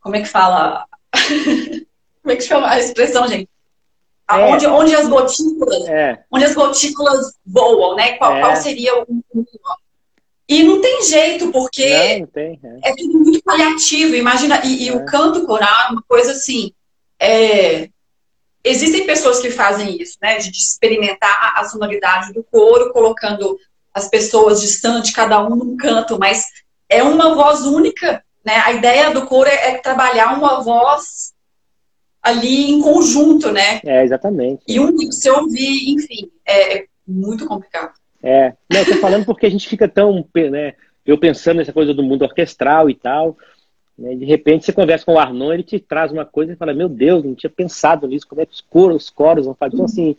Como 0.00 0.16
é 0.16 0.22
que 0.22 0.28
fala? 0.28 0.86
Como 2.22 2.32
é 2.32 2.36
que 2.36 2.42
chama 2.42 2.70
a 2.70 2.78
expressão, 2.78 3.28
gente? 3.28 3.50
É. 4.30 4.34
Onde, 4.46 4.66
onde 4.66 4.94
as 4.94 5.08
gotículas, 5.08 5.86
é. 5.88 6.24
onde 6.30 6.44
as 6.46 6.54
gotículas 6.54 7.34
voam, 7.44 7.94
né? 7.94 8.12
Qual, 8.12 8.34
é. 8.34 8.40
qual 8.40 8.56
seria 8.56 8.98
o, 8.98 9.04
o, 9.34 9.44
E 10.48 10.62
não 10.62 10.80
tem 10.80 11.04
jeito, 11.04 11.52
porque 11.52 11.86
não, 11.86 12.20
não 12.20 12.26
tem, 12.28 12.60
é. 12.62 12.90
é. 12.90 12.96
tudo 12.96 13.18
muito 13.18 13.42
paliativo. 13.42 14.14
Imagina, 14.14 14.62
e, 14.64 14.86
e 14.86 14.90
o 14.90 15.00
é. 15.00 15.04
canto 15.04 15.44
coral 15.44 15.88
é 15.88 15.92
uma 15.92 16.02
coisa 16.08 16.32
assim. 16.32 16.72
É, 17.20 17.90
existem 18.68 19.06
pessoas 19.06 19.40
que 19.40 19.50
fazem 19.50 20.00
isso, 20.00 20.16
né? 20.22 20.38
De, 20.38 20.50
experimentar 20.50 21.54
a, 21.56 21.64
sonoridade 21.64 22.32
do 22.32 22.42
coro, 22.44 22.92
colocando 22.92 23.58
as 23.92 24.08
pessoas 24.08 24.60
distantes, 24.60 25.12
cada 25.12 25.44
um 25.44 25.56
num 25.56 25.76
canto, 25.76 26.18
mas 26.18 26.46
é 26.88 27.02
uma 27.02 27.34
voz 27.34 27.62
única, 27.62 28.22
né? 28.44 28.56
A 28.64 28.72
ideia 28.72 29.10
do 29.10 29.26
coro 29.26 29.48
é, 29.48 29.70
é 29.70 29.78
trabalhar 29.78 30.36
uma 30.36 30.62
voz 30.62 31.32
ali 32.22 32.70
em 32.70 32.80
conjunto, 32.80 33.50
né? 33.50 33.80
É, 33.84 34.04
exatamente. 34.04 34.62
E 34.68 34.78
um 34.78 34.96
se 35.10 35.30
ouvir, 35.30 35.90
enfim, 35.90 36.30
é, 36.46 36.78
é 36.78 36.86
muito 37.06 37.46
complicado. 37.46 37.92
É, 38.22 38.52
não, 38.70 38.80
eu 38.80 38.86
tô 38.86 38.94
falando 38.96 39.24
porque 39.24 39.46
a 39.46 39.50
gente 39.50 39.68
fica 39.68 39.88
tão, 39.88 40.26
né, 40.50 40.74
eu 41.06 41.18
pensando 41.18 41.58
nessa 41.58 41.72
coisa 41.72 41.94
do 41.94 42.02
mundo 42.02 42.22
orquestral 42.22 42.90
e 42.90 42.94
tal, 42.94 43.36
de 43.98 44.24
repente 44.24 44.64
você 44.64 44.72
conversa 44.72 45.04
com 45.04 45.14
o 45.14 45.18
Arnon, 45.18 45.52
ele 45.52 45.64
te 45.64 45.80
traz 45.80 46.12
uma 46.12 46.24
coisa 46.24 46.52
e 46.52 46.56
fala, 46.56 46.72
meu 46.72 46.88
Deus, 46.88 47.24
não 47.24 47.34
tinha 47.34 47.50
pensado 47.50 48.06
nisso, 48.06 48.28
como 48.28 48.40
é 48.40 48.46
que 48.46 48.52
os 48.52 48.60
coros, 48.60 49.04
os 49.04 49.10
coros 49.10 49.44
vão 49.44 49.54
fazer? 49.56 49.74
Então, 49.74 49.86
assim, 49.86 50.16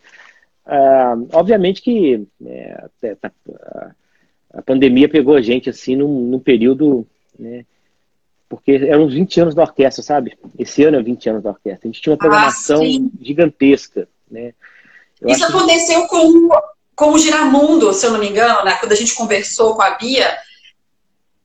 uh, 0.68 1.30
obviamente 1.32 1.82
que 1.82 2.28
né, 2.42 2.76
a, 3.24 3.92
a, 4.56 4.62
pandemia 4.62 5.08
pegou 5.08 5.34
a 5.34 5.42
gente, 5.42 5.70
assim, 5.70 5.96
num, 5.96 6.26
num 6.26 6.39
período, 6.39 7.08
né, 7.38 7.65
porque 8.50 8.72
eram 8.72 9.08
20 9.08 9.39
anos 9.39 9.56
da 9.56 9.62
orquestra, 9.62 10.04
sabe? 10.04 10.38
Esse 10.58 10.84
ano 10.84 10.98
é 10.98 11.04
20 11.04 11.30
anos 11.30 11.44
da 11.44 11.52
orquestra. 11.52 11.88
A 11.88 11.92
gente 11.92 12.02
tinha 12.02 12.12
uma 12.12 12.20
programação 12.20 12.82
ah, 12.82 13.24
gigantesca, 13.24 14.10
né? 14.30 14.54
Eu 15.22 15.30
Isso 15.30 15.46
aconteceu 15.46 16.02
que... 16.02 16.08
com, 16.08 16.50
com 16.96 17.12
o 17.12 17.20
Giramundo, 17.20 17.94
se 17.94 18.06
eu 18.06 18.12
não 18.12 18.20
me 18.20 18.28
engano, 18.28 18.65
né? 18.65 18.76
Quando 18.80 18.92
a 18.92 18.96
gente 18.96 19.13
conversou 19.13 19.76
com 19.76 19.84
a 19.84 19.92
Bia, 19.92 20.36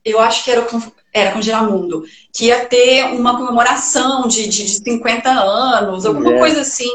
eu 0.03 0.19
acho 0.19 0.45
que 0.45 0.51
era 0.51 0.67
era 1.15 1.33
com 1.33 1.41
Giramundo, 1.41 2.05
que 2.33 2.47
ia 2.47 2.67
ter 2.67 3.05
uma 3.15 3.39
comemoração 3.39 4.27
de, 4.27 4.49
de, 4.49 4.65
de 4.65 4.71
50 4.71 5.31
anos, 5.31 6.05
alguma 6.05 6.35
é. 6.35 6.39
coisa 6.39 6.61
assim. 6.61 6.91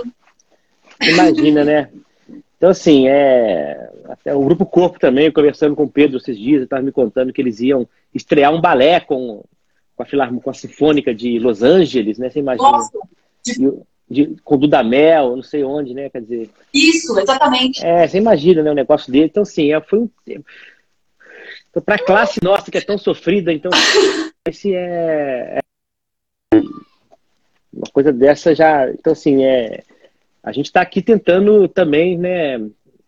Imagina, 1.01 1.63
né? 1.63 1.89
Então, 2.58 2.69
assim, 2.69 3.08
é... 3.08 3.89
até 4.10 4.36
o 4.36 4.43
Grupo 4.43 4.65
Corpo 4.65 4.99
também, 4.99 5.32
conversando 5.32 5.75
com 5.75 5.86
o 5.86 5.89
Pedro 5.89 6.17
esses 6.17 6.38
dias, 6.38 6.63
estava 6.63 6.82
me 6.82 6.91
contando 6.91 7.32
que 7.32 7.41
eles 7.41 7.62
iam 7.62 7.88
estrear 8.13 8.53
um 8.53 8.60
balé 8.60 8.99
com 8.99 9.41
com 9.99 10.03
a 10.03 10.05
Filarmônica, 10.05 10.43
com 10.45 10.49
a 10.49 10.53
Sinfônica 10.53 11.13
de 11.13 11.38
Los 11.39 11.62
Angeles, 11.62 12.17
né? 12.17 12.29
Você 12.29 12.39
imagina? 12.39 12.71
Nossa. 12.71 12.97
De, 13.45 13.73
de, 14.10 14.36
com 14.45 14.55
o 14.55 14.58
Dudamel, 14.58 15.36
não 15.36 15.43
sei 15.43 15.62
onde, 15.62 15.93
né? 15.93 16.10
Quer 16.10 16.21
dizer. 16.21 16.49
Isso, 16.73 17.19
exatamente. 17.19 17.86
É, 17.86 18.08
você 18.08 18.17
imagina, 18.17 18.63
né? 18.63 18.71
O 18.71 18.75
negócio 18.75 19.12
dele. 19.12 19.25
Então, 19.25 19.43
assim, 19.43 19.73
é, 19.73 19.82
foi 19.82 19.99
um. 19.99 20.10
Então, 21.69 21.82
para 21.82 21.95
a 21.95 22.03
classe 22.03 22.39
nossa 22.43 22.71
que 22.71 22.77
é 22.77 22.82
tão 22.82 22.97
sofrida, 22.97 23.53
então 23.53 23.71
esse 24.47 24.73
é, 24.73 25.60
é, 26.53 26.60
uma 27.71 27.88
coisa 27.93 28.12
dessa 28.12 28.55
já. 28.55 28.89
Então, 28.89 29.13
assim, 29.13 29.43
é, 29.43 29.84
a 30.43 30.51
gente 30.51 30.65
está 30.65 30.82
aqui 30.82 31.01
tentando 31.01 31.67
também, 31.67 32.17
né? 32.17 32.60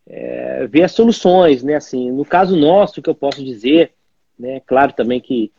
É, 0.08 0.68
ver 0.68 0.84
as 0.84 0.92
soluções, 0.92 1.64
né? 1.64 1.76
Assim, 1.76 2.12
no 2.12 2.26
caso 2.26 2.56
nosso, 2.56 3.02
que 3.02 3.10
eu 3.10 3.16
posso 3.16 3.44
dizer, 3.44 3.94
né? 4.38 4.62
Claro 4.66 4.94
também 4.94 5.20
que 5.20 5.52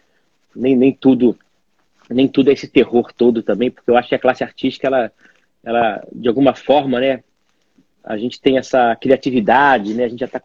nem, 0.54 0.76
nem 0.76 0.92
tudo 0.92 1.36
nem 2.12 2.28
tudo 2.28 2.50
é 2.50 2.52
esse 2.52 2.68
terror 2.68 3.12
todo 3.12 3.42
também, 3.42 3.70
porque 3.70 3.90
eu 3.90 3.96
acho 3.96 4.08
que 4.08 4.14
a 4.14 4.18
classe 4.18 4.44
artística, 4.44 4.86
ela, 4.86 5.12
ela 5.64 6.04
de 6.12 6.28
alguma 6.28 6.54
forma, 6.54 7.00
né, 7.00 7.22
a 8.04 8.16
gente 8.16 8.40
tem 8.40 8.58
essa 8.58 8.94
criatividade, 8.96 9.94
né, 9.94 10.04
a 10.04 10.08
gente 10.08 10.20
já 10.20 10.28
tá 10.28 10.40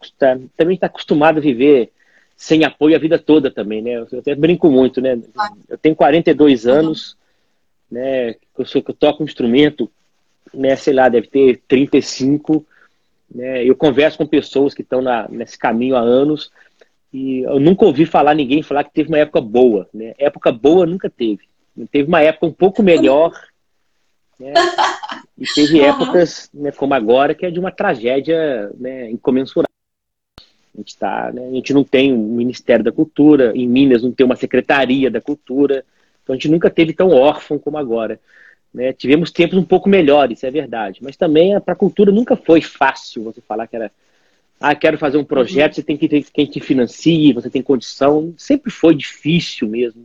também 0.56 0.74
está 0.74 0.86
acostumado 0.86 1.38
a 1.38 1.42
viver 1.42 1.92
sem 2.38 2.64
apoio 2.64 2.96
a 2.96 2.98
vida 2.98 3.18
toda 3.18 3.50
também, 3.50 3.82
né, 3.82 3.96
eu 3.96 4.18
até 4.20 4.34
brinco 4.34 4.70
muito, 4.70 5.00
né, 5.00 5.20
eu 5.68 5.76
tenho 5.76 5.94
42 5.94 6.66
anos, 6.66 7.18
né, 7.90 8.36
eu, 8.56 8.64
sou, 8.64 8.82
eu 8.86 8.94
toco 8.94 9.22
um 9.22 9.26
instrumento, 9.26 9.90
né, 10.54 10.76
sei 10.76 10.94
lá, 10.94 11.08
deve 11.10 11.26
ter 11.26 11.60
35, 11.68 12.64
né, 13.34 13.64
eu 13.64 13.74
converso 13.74 14.16
com 14.16 14.26
pessoas 14.26 14.72
que 14.72 14.82
estão 14.82 15.02
nesse 15.28 15.58
caminho 15.58 15.96
há 15.96 16.00
anos, 16.00 16.50
e 17.12 17.40
eu 17.40 17.58
nunca 17.58 17.84
ouvi 17.84 18.04
falar 18.04 18.34
ninguém 18.34 18.62
falar 18.62 18.84
que 18.84 18.92
teve 18.92 19.08
uma 19.08 19.18
época 19.18 19.40
boa. 19.40 19.88
Né? 19.92 20.14
Época 20.18 20.52
boa 20.52 20.84
nunca 20.86 21.08
teve. 21.08 21.48
Teve 21.90 22.08
uma 22.08 22.20
época 22.20 22.46
um 22.46 22.52
pouco 22.52 22.82
melhor. 22.82 23.32
Né? 24.38 24.52
E 25.36 25.46
teve 25.46 25.80
épocas 25.80 26.50
né, 26.52 26.70
como 26.70 26.94
agora 26.94 27.34
que 27.34 27.46
é 27.46 27.50
de 27.50 27.58
uma 27.58 27.72
tragédia 27.72 28.70
né, 28.78 29.10
incomensurável. 29.10 29.68
A 30.78 30.80
gente, 30.80 30.96
tá, 30.96 31.32
né, 31.34 31.44
a 31.44 31.50
gente 31.50 31.74
não 31.74 31.82
tem 31.82 32.12
um 32.12 32.36
Ministério 32.36 32.84
da 32.84 32.92
Cultura, 32.92 33.52
em 33.52 33.66
Minas 33.66 34.04
não 34.04 34.12
tem 34.12 34.24
uma 34.24 34.36
Secretaria 34.36 35.10
da 35.10 35.20
Cultura, 35.20 35.84
então 36.22 36.34
a 36.34 36.36
gente 36.36 36.48
nunca 36.48 36.70
teve 36.70 36.92
tão 36.92 37.10
órfão 37.10 37.58
como 37.58 37.76
agora. 37.76 38.20
Né? 38.72 38.92
Tivemos 38.92 39.32
tempos 39.32 39.58
um 39.58 39.64
pouco 39.64 39.88
melhores, 39.88 40.44
é 40.44 40.50
verdade, 40.52 41.00
mas 41.02 41.16
também 41.16 41.58
para 41.60 41.72
a 41.72 41.76
cultura 41.76 42.12
nunca 42.12 42.36
foi 42.36 42.60
fácil 42.60 43.24
você 43.24 43.40
falar 43.40 43.66
que 43.66 43.74
era 43.74 43.90
ah, 44.60 44.74
quero 44.74 44.98
fazer 44.98 45.18
um 45.18 45.24
projeto, 45.24 45.74
você 45.74 45.82
tem 45.82 45.96
que 45.96 46.08
ter 46.08 46.24
quem 46.32 46.46
te 46.46 46.58
financie, 46.60 47.32
você 47.32 47.48
tem 47.48 47.62
condição. 47.62 48.34
Sempre 48.36 48.72
foi 48.72 48.92
difícil 48.92 49.68
mesmo. 49.68 50.04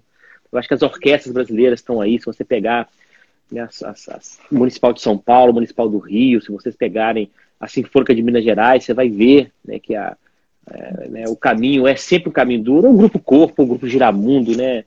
Eu 0.51 0.59
acho 0.59 0.67
que 0.67 0.75
as 0.75 0.83
orquestras 0.83 1.33
brasileiras 1.33 1.79
estão 1.79 1.99
aí, 1.99 2.19
se 2.19 2.25
você 2.25 2.43
pegar 2.43 2.87
né, 3.51 3.61
as, 3.61 3.81
as, 3.81 4.09
as, 4.09 4.39
Municipal 4.51 4.93
de 4.93 5.01
São 5.01 5.17
Paulo, 5.17 5.53
Municipal 5.53 5.89
do 5.89 5.97
Rio, 5.97 6.39
se 6.39 6.51
vocês 6.51 6.75
pegarem 6.75 7.31
a 7.59 7.67
Sinfônica 7.67 8.13
de 8.13 8.21
Minas 8.21 8.43
Gerais, 8.43 8.83
você 8.83 8.93
vai 8.93 9.09
ver 9.09 9.51
né, 9.65 9.79
que 9.79 9.95
a, 9.95 10.15
é, 10.71 11.09
né, 11.09 11.23
o 11.27 11.35
caminho 11.35 11.87
é 11.87 11.95
sempre 11.95 12.29
um 12.29 12.33
caminho 12.33 12.63
duro. 12.63 12.89
O 12.89 12.97
Grupo 12.97 13.19
Corpo, 13.19 13.63
o 13.63 13.67
Grupo 13.67 13.87
Giramundo, 13.87 14.55
né, 14.55 14.83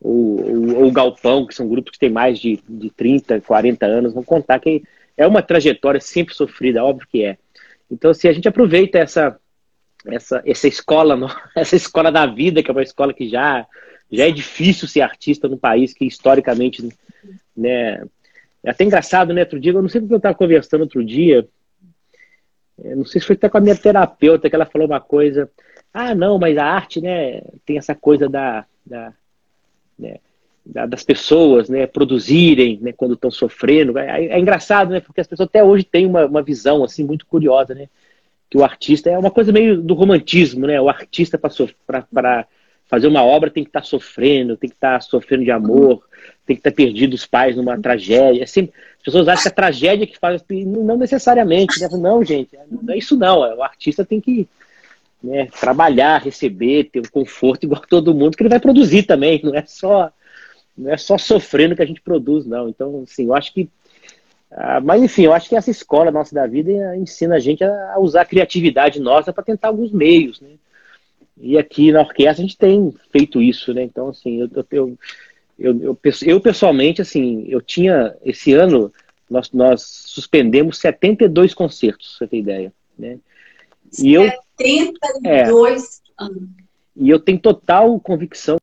o, 0.00 0.86
o, 0.86 0.90
Galpão, 0.90 1.46
que 1.46 1.54
são 1.54 1.68
grupos 1.68 1.92
que 1.92 1.98
têm 1.98 2.10
mais 2.10 2.38
de, 2.38 2.58
de 2.68 2.90
30, 2.90 3.40
40 3.40 3.86
anos, 3.86 4.14
vão 4.14 4.22
contar 4.22 4.58
que 4.58 4.82
é 5.16 5.26
uma 5.26 5.42
trajetória 5.42 6.00
sempre 6.00 6.34
sofrida, 6.34 6.84
óbvio 6.84 7.06
que 7.10 7.24
é. 7.24 7.36
Então, 7.90 8.14
se 8.14 8.20
assim, 8.20 8.28
a 8.28 8.32
gente 8.32 8.48
aproveita 8.48 8.98
essa, 8.98 9.38
essa, 10.06 10.42
essa 10.46 10.68
escola, 10.68 11.18
essa 11.54 11.76
escola 11.76 12.10
da 12.10 12.26
vida, 12.26 12.62
que 12.62 12.70
é 12.70 12.72
uma 12.72 12.82
escola 12.82 13.12
que 13.12 13.28
já, 13.28 13.66
já 14.10 14.26
é 14.26 14.30
difícil 14.30 14.88
ser 14.88 15.02
artista 15.02 15.48
num 15.48 15.58
país 15.58 15.92
que 15.92 16.06
historicamente, 16.06 16.88
né, 17.56 18.02
é 18.62 18.70
até 18.70 18.84
engraçado, 18.84 19.32
né? 19.32 19.42
Outro 19.42 19.58
dia, 19.58 19.72
eu 19.72 19.82
não 19.82 19.88
sei 19.88 20.00
porque 20.00 20.14
eu 20.14 20.18
estava 20.18 20.34
conversando 20.34 20.82
outro 20.82 21.04
dia, 21.04 21.46
não 22.84 23.04
sei 23.04 23.20
se 23.20 23.26
foi 23.26 23.36
até 23.36 23.48
com 23.48 23.58
a 23.58 23.60
minha 23.60 23.76
terapeuta 23.76 24.48
que 24.48 24.54
ela 24.54 24.66
falou 24.66 24.86
uma 24.86 25.00
coisa. 25.00 25.50
Ah, 25.92 26.14
não, 26.14 26.38
mas 26.38 26.56
a 26.56 26.64
arte, 26.64 27.00
né, 27.00 27.42
tem 27.66 27.78
essa 27.78 27.94
coisa 27.94 28.28
da, 28.28 28.64
da 28.86 29.12
né, 29.98 30.18
das 30.64 31.02
pessoas 31.02 31.68
né, 31.68 31.86
produzirem 31.86 32.78
né, 32.80 32.92
quando 32.92 33.14
estão 33.14 33.30
sofrendo. 33.30 33.98
É, 33.98 34.26
é, 34.26 34.38
engraçado, 34.38 34.90
né? 34.90 35.00
Porque 35.00 35.20
as 35.20 35.26
pessoas 35.26 35.48
até 35.48 35.64
hoje 35.64 35.84
têm 35.84 36.06
uma, 36.06 36.26
uma 36.26 36.42
visão 36.42 36.84
assim 36.84 37.04
muito 37.04 37.26
curiosa, 37.26 37.74
né? 37.74 37.88
Que 38.48 38.58
o 38.58 38.64
artista 38.64 39.10
é 39.10 39.18
uma 39.18 39.30
coisa 39.30 39.52
meio 39.52 39.80
do 39.80 39.94
romantismo, 39.94 40.66
né? 40.66 40.80
O 40.80 40.88
artista 40.88 41.38
para 41.38 42.46
fazer 42.86 43.06
uma 43.06 43.24
obra 43.24 43.50
tem 43.50 43.64
que 43.64 43.70
estar 43.70 43.80
tá 43.80 43.86
sofrendo, 43.86 44.56
tem 44.56 44.68
que 44.68 44.76
estar 44.76 44.94
tá 44.94 45.00
sofrendo 45.00 45.44
de 45.44 45.50
amor, 45.50 46.04
tem 46.46 46.56
que 46.56 46.60
estar 46.60 46.70
tá 46.70 46.76
perdido 46.76 47.14
os 47.14 47.26
pais 47.26 47.56
numa 47.56 47.80
tragédia. 47.80 48.44
Assim, 48.44 48.68
as 49.00 49.04
pessoas 49.04 49.28
acham 49.28 49.42
que 49.44 49.48
a 49.48 49.52
tragédia 49.52 50.06
que 50.06 50.18
faz, 50.18 50.44
não 50.48 50.96
necessariamente. 50.96 51.80
Né? 51.80 51.88
Não, 51.92 52.22
gente, 52.22 52.56
não 52.70 52.94
é 52.94 52.98
isso 52.98 53.16
não. 53.16 53.40
O 53.56 53.62
artista 53.62 54.04
tem 54.04 54.20
que 54.20 54.46
né, 55.22 55.48
trabalhar, 55.58 56.22
receber, 56.22 56.84
ter 56.84 57.00
um 57.00 57.10
conforto 57.10 57.64
igual 57.64 57.82
todo 57.88 58.14
mundo, 58.14 58.36
que 58.36 58.42
ele 58.42 58.50
vai 58.50 58.60
produzir 58.60 59.04
também. 59.04 59.40
Não 59.42 59.54
é 59.54 59.64
só, 59.66 60.12
não 60.76 60.92
é 60.92 60.96
só 60.98 61.16
sofrendo 61.16 61.74
que 61.74 61.82
a 61.82 61.86
gente 61.86 62.02
produz, 62.02 62.44
não. 62.44 62.68
Então, 62.68 63.02
assim, 63.06 63.26
eu 63.26 63.34
acho 63.34 63.54
que 63.54 63.68
ah, 64.50 64.80
mas 64.80 65.02
enfim, 65.02 65.22
eu 65.22 65.32
acho 65.32 65.48
que 65.48 65.54
essa 65.54 65.70
escola 65.70 66.10
nossa 66.10 66.34
da 66.34 66.46
vida 66.46 66.96
ensina 66.96 67.36
a 67.36 67.38
gente 67.38 67.62
a 67.62 67.96
usar 68.00 68.22
a 68.22 68.26
criatividade 68.26 68.98
nossa 68.98 69.32
para 69.32 69.44
tentar 69.44 69.68
alguns 69.68 69.92
meios, 69.92 70.40
né? 70.40 70.48
E 71.38 71.56
aqui 71.56 71.92
na 71.92 72.00
orquestra 72.00 72.44
a 72.44 72.46
gente 72.46 72.58
tem 72.58 72.92
feito 73.10 73.40
isso, 73.40 73.72
né? 73.72 73.82
Então, 73.82 74.08
assim, 74.08 74.40
eu, 74.40 74.50
eu, 74.54 74.66
eu, 74.72 74.98
eu, 75.60 75.98
eu 76.22 76.40
pessoalmente, 76.40 77.02
assim, 77.02 77.44
eu 77.46 77.60
tinha, 77.60 78.16
esse 78.24 78.54
ano, 78.54 78.90
nós, 79.28 79.52
nós 79.52 79.82
suspendemos 79.82 80.78
72 80.78 81.52
concertos, 81.52 82.16
pra 82.16 82.18
você 82.18 82.26
ter 82.30 82.38
ideia, 82.38 82.72
né? 82.98 83.18
E 83.92 84.14
72 84.58 85.22
é, 85.24 86.24
anos. 86.24 86.48
E 86.96 87.10
eu 87.10 87.20
tenho 87.20 87.38
total 87.38 88.00
convicção 88.00 88.56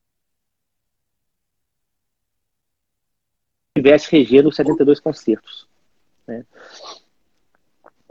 que 3.76 3.82
tivesse 3.82 4.12
regendo 4.12 4.52
72 4.52 5.00
concertos. 5.00 5.68
Né? 6.26 6.44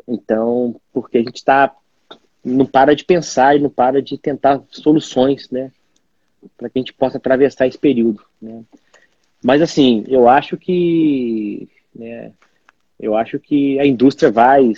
Então, 0.07 0.81
porque 0.93 1.19
a 1.19 1.23
gente 1.23 1.37
está 1.37 1.75
não 2.45 2.65
para 2.65 2.95
de 2.95 3.05
pensar 3.05 3.57
e 3.57 3.61
não 3.61 3.69
para 3.69 4.01
de 4.01 4.17
tentar 4.17 4.63
soluções, 4.71 5.51
né, 5.51 5.73
para 6.57 6.69
que 6.69 6.79
a 6.79 6.81
gente 6.81 6.93
possa 6.93 7.19
atravessar 7.19 7.67
esse 7.67 7.79
período. 7.79 8.23
Né? 8.41 8.63
Mas 9.43 9.63
assim, 9.63 10.05
eu 10.09 10.29
acho 10.29 10.57
que, 10.57 11.69
né, 11.95 12.33
eu 12.99 13.17
acho 13.17 13.39
que 13.39 13.79
a 13.79 13.87
indústria 13.87 14.31
vai, 14.31 14.73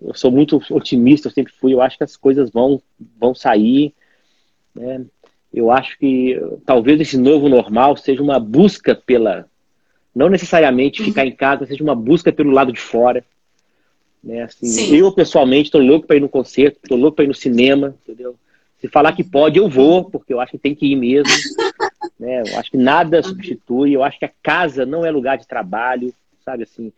eu 0.00 0.14
sou 0.14 0.30
muito 0.30 0.62
otimista, 0.70 1.28
eu 1.28 1.32
sempre 1.32 1.52
fui, 1.52 1.74
eu 1.74 1.82
acho 1.82 1.98
que 1.98 2.04
as 2.04 2.16
coisas 2.16 2.50
vão, 2.50 2.80
vão 3.18 3.34
sair, 3.34 3.94
né? 4.74 5.04
Eu 5.52 5.70
acho 5.70 5.98
que 5.98 6.40
talvez 6.64 7.00
esse 7.00 7.18
novo 7.18 7.48
normal 7.48 7.96
seja 7.96 8.22
uma 8.22 8.38
busca 8.38 8.94
pela 8.94 9.48
não 10.14 10.28
necessariamente 10.28 11.02
ficar 11.02 11.26
em 11.26 11.32
casa, 11.32 11.66
seja 11.66 11.82
uma 11.82 11.94
busca 11.94 12.32
pelo 12.32 12.50
lado 12.50 12.72
de 12.72 12.80
fora. 12.80 13.24
Né? 14.22 14.42
Assim, 14.42 14.94
eu, 14.94 15.12
pessoalmente, 15.12 15.66
estou 15.66 15.80
louco 15.80 16.06
para 16.06 16.16
ir 16.16 16.20
no 16.20 16.28
concerto, 16.28 16.78
estou 16.82 16.98
louco 16.98 17.16
para 17.16 17.24
ir 17.24 17.28
no 17.28 17.34
cinema, 17.34 17.96
entendeu? 18.02 18.36
Se 18.80 18.88
falar 18.88 19.12
que 19.12 19.22
pode, 19.22 19.58
eu 19.58 19.68
vou, 19.68 20.04
porque 20.04 20.32
eu 20.32 20.40
acho 20.40 20.52
que 20.52 20.58
tem 20.58 20.74
que 20.74 20.86
ir 20.86 20.96
mesmo. 20.96 21.28
né? 22.18 22.42
Eu 22.46 22.58
acho 22.58 22.70
que 22.70 22.78
nada 22.78 23.22
substitui, 23.22 23.92
eu 23.92 24.02
acho 24.02 24.18
que 24.18 24.24
a 24.24 24.32
casa 24.42 24.86
não 24.86 25.04
é 25.04 25.10
lugar 25.10 25.36
de 25.36 25.46
trabalho, 25.46 26.14
sabe 26.44 26.62
assim? 26.62 26.92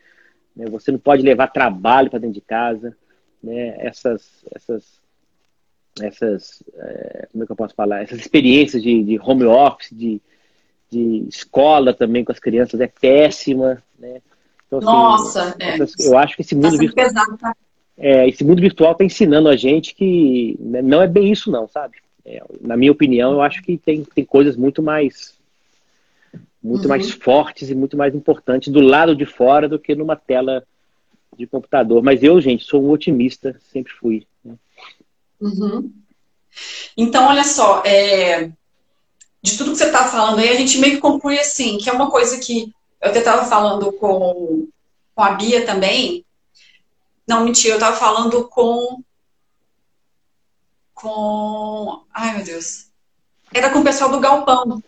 Né? 0.54 0.66
Você 0.70 0.92
não 0.92 0.98
pode 0.98 1.22
levar 1.22 1.48
trabalho 1.48 2.08
para 2.08 2.20
dentro 2.20 2.34
de 2.34 2.40
casa. 2.40 2.96
Né? 3.42 3.74
Essas, 3.78 4.44
essas, 4.54 5.00
essas 6.00 6.62
é, 6.76 7.28
como 7.32 7.42
é 7.42 7.46
que 7.46 7.52
eu 7.52 7.56
posso 7.56 7.74
falar? 7.74 8.02
Essas 8.02 8.20
experiências 8.20 8.80
de, 8.80 9.02
de 9.02 9.18
home 9.18 9.44
office, 9.44 9.90
de, 9.90 10.20
de 10.88 11.26
escola 11.28 11.92
também 11.92 12.24
com 12.24 12.30
as 12.30 12.38
crianças 12.38 12.80
é 12.80 12.86
péssima, 12.86 13.82
né? 13.98 14.22
Então, 14.66 14.78
assim, 14.78 14.86
Nossa, 14.86 15.56
é. 15.58 15.76
eu 16.06 16.16
acho 16.16 16.34
que 16.34 16.42
esse 16.42 16.54
mundo, 16.54 16.70
tá 16.70 16.78
virtual, 16.78 17.06
pesado, 17.06 17.36
tá? 17.36 17.56
É, 17.98 18.28
esse 18.28 18.44
mundo 18.44 18.60
virtual 18.60 18.92
está 18.92 19.04
ensinando 19.04 19.48
a 19.48 19.56
gente 19.56 19.94
que 19.94 20.56
né, 20.58 20.82
não 20.82 21.02
é 21.02 21.06
bem 21.06 21.30
isso 21.30 21.50
não, 21.50 21.68
sabe? 21.68 21.98
É, 22.24 22.42
na 22.60 22.76
minha 22.76 22.92
opinião, 22.92 23.32
eu 23.32 23.42
acho 23.42 23.62
que 23.62 23.76
tem, 23.76 24.04
tem 24.04 24.24
coisas 24.24 24.56
muito 24.56 24.82
mais 24.82 25.34
muito 26.62 26.82
uhum. 26.82 26.88
mais 26.88 27.10
fortes 27.10 27.70
e 27.70 27.74
muito 27.74 27.96
mais 27.96 28.14
importantes 28.14 28.72
do 28.72 28.80
lado 28.80 29.16
de 29.16 29.26
fora 29.26 29.68
do 29.68 29.78
que 29.78 29.94
numa 29.96 30.14
tela 30.14 30.64
de 31.36 31.46
computador. 31.46 32.02
Mas 32.02 32.22
eu, 32.22 32.40
gente, 32.40 32.64
sou 32.64 32.82
um 32.82 32.90
otimista, 32.90 33.58
sempre 33.72 33.92
fui. 33.92 34.26
Né? 34.44 34.54
Uhum. 35.40 35.92
Então, 36.96 37.26
olha 37.26 37.42
só, 37.42 37.82
é, 37.84 38.50
de 39.42 39.58
tudo 39.58 39.72
que 39.72 39.78
você 39.78 39.86
está 39.86 40.06
falando 40.06 40.38
aí, 40.38 40.50
a 40.50 40.54
gente 40.54 40.78
meio 40.78 40.94
que 40.94 41.00
conclui 41.00 41.38
assim, 41.38 41.78
que 41.78 41.90
é 41.90 41.92
uma 41.92 42.10
coisa 42.10 42.38
que 42.38 42.72
eu 43.00 43.10
até 43.10 43.18
estava 43.18 43.44
falando 43.44 43.92
com, 43.94 44.68
com 45.14 45.22
a 45.22 45.32
Bia 45.32 45.66
também. 45.66 46.24
Não, 47.32 47.46
mentira, 47.46 47.72
eu 47.72 47.78
estava 47.78 47.96
falando 47.96 48.46
com. 48.46 49.02
Com. 50.92 52.04
Ai, 52.12 52.36
meu 52.36 52.44
Deus. 52.44 52.88
Era 53.54 53.70
com 53.70 53.78
o 53.78 53.84
pessoal 53.84 54.10
do 54.10 54.20
Galpão. 54.20 54.82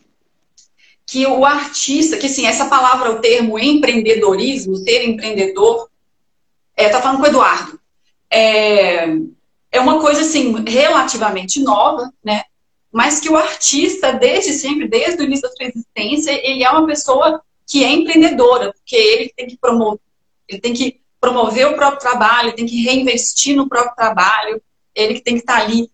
Que 1.07 1.27
o 1.27 1.47
artista, 1.47 2.19
que 2.19 2.27
assim, 2.27 2.47
essa 2.47 2.67
palavra, 2.67 3.13
o 3.13 3.21
termo 3.21 3.59
empreendedorismo, 3.59 4.77
ser 4.77 5.05
empreendedor, 5.09 5.89
é, 6.77 6.91
tá 6.91 7.01
falando 7.01 7.17
com 7.19 7.25
o 7.25 7.29
Eduardo. 7.29 7.81
É, 8.31 9.07
é 9.73 9.81
uma 9.81 9.99
coisa 9.99 10.21
assim 10.21 10.55
relativamente 10.67 11.61
nova, 11.61 12.13
né? 12.23 12.43
mas 12.93 13.21
que 13.21 13.31
o 13.31 13.37
artista, 13.37 14.13
desde 14.13 14.53
sempre, 14.53 14.87
desde 14.87 15.21
o 15.23 15.25
início 15.25 15.49
da 15.49 15.57
sua 15.57 15.67
existência, 15.67 16.31
ele 16.47 16.63
é 16.63 16.71
uma 16.71 16.87
pessoa 16.87 17.43
que 17.67 17.83
é 17.85 17.91
empreendedora, 17.91 18.73
porque 18.73 18.97
ele 18.97 19.33
tem 19.35 19.47
que 19.47 19.57
promover, 19.57 20.01
ele 20.47 20.61
tem 20.61 20.75
que 20.75 21.04
promover 21.25 21.67
o 21.69 21.75
próprio 21.75 22.01
trabalho, 22.01 22.55
tem 22.55 22.67
que 22.67 22.83
reinvestir 22.83 23.57
no 23.57 23.67
próprio 23.67 23.97
trabalho, 23.97 24.61
ele 24.95 25.15
que 25.15 25.23
tem 25.23 25.37
que 25.37 25.41
estar 25.41 25.63
ali 25.63 25.91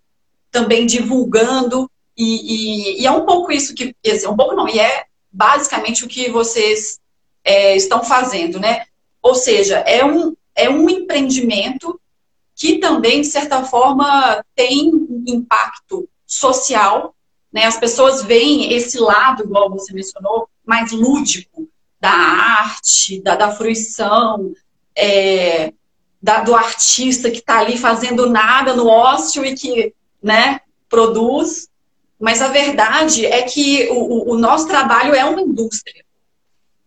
também 0.50 0.84
divulgando, 0.86 1.88
e, 2.16 2.24
e, 2.24 3.02
e 3.02 3.06
é 3.06 3.12
um 3.12 3.24
pouco 3.24 3.52
isso 3.52 3.72
que, 3.72 3.94
um 4.28 4.36
pouco 4.36 4.56
não, 4.56 4.68
e 4.68 4.80
é 4.80 5.04
basicamente 5.30 6.04
o 6.04 6.08
que 6.08 6.28
vocês 6.28 6.98
é, 7.44 7.76
estão 7.76 8.02
fazendo, 8.02 8.58
né? 8.58 8.86
Ou 9.22 9.36
seja, 9.36 9.78
é 9.78 10.04
um, 10.04 10.34
é 10.56 10.68
um 10.68 10.90
empreendimento 10.90 12.00
que 12.56 12.78
também, 12.78 13.20
de 13.20 13.28
certa 13.28 13.62
forma, 13.62 14.44
tem 14.56 14.90
impacto 15.28 16.08
social, 16.26 17.14
né? 17.52 17.66
As 17.66 17.78
pessoas 17.78 18.24
veem 18.24 18.72
esse 18.72 18.98
lado, 18.98 19.44
igual 19.44 19.70
você 19.70 19.92
mencionou, 19.92 20.48
mais 20.66 20.90
lúdico 20.90 21.68
da 22.00 22.10
arte, 22.10 23.22
da, 23.22 23.36
da 23.36 23.52
fruição, 23.52 24.52
é, 24.96 25.72
da, 26.22 26.40
do 26.40 26.54
artista 26.54 27.30
que 27.30 27.38
está 27.38 27.58
ali 27.58 27.76
fazendo 27.76 28.28
nada 28.28 28.74
no 28.74 28.86
ócio 28.86 29.44
e 29.44 29.54
que 29.54 29.94
né, 30.22 30.60
produz. 30.88 31.68
Mas 32.18 32.42
a 32.42 32.48
verdade 32.48 33.24
é 33.24 33.42
que 33.42 33.88
o, 33.90 34.32
o 34.32 34.38
nosso 34.38 34.66
trabalho 34.68 35.14
é 35.14 35.24
uma 35.24 35.40
indústria. 35.40 36.04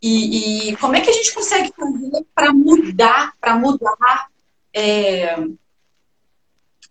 E, 0.02 0.70
e, 0.70 0.76
como 0.78 0.96
é 0.96 1.02
que 1.02 1.10
a 1.10 1.14
gente 1.14 1.34
consegue 1.34 1.74
fazer 1.76 2.26
para 2.36 2.54
mudar, 2.54 3.34
para 3.40 3.56
mudar 3.56 4.28
é, 4.74 5.38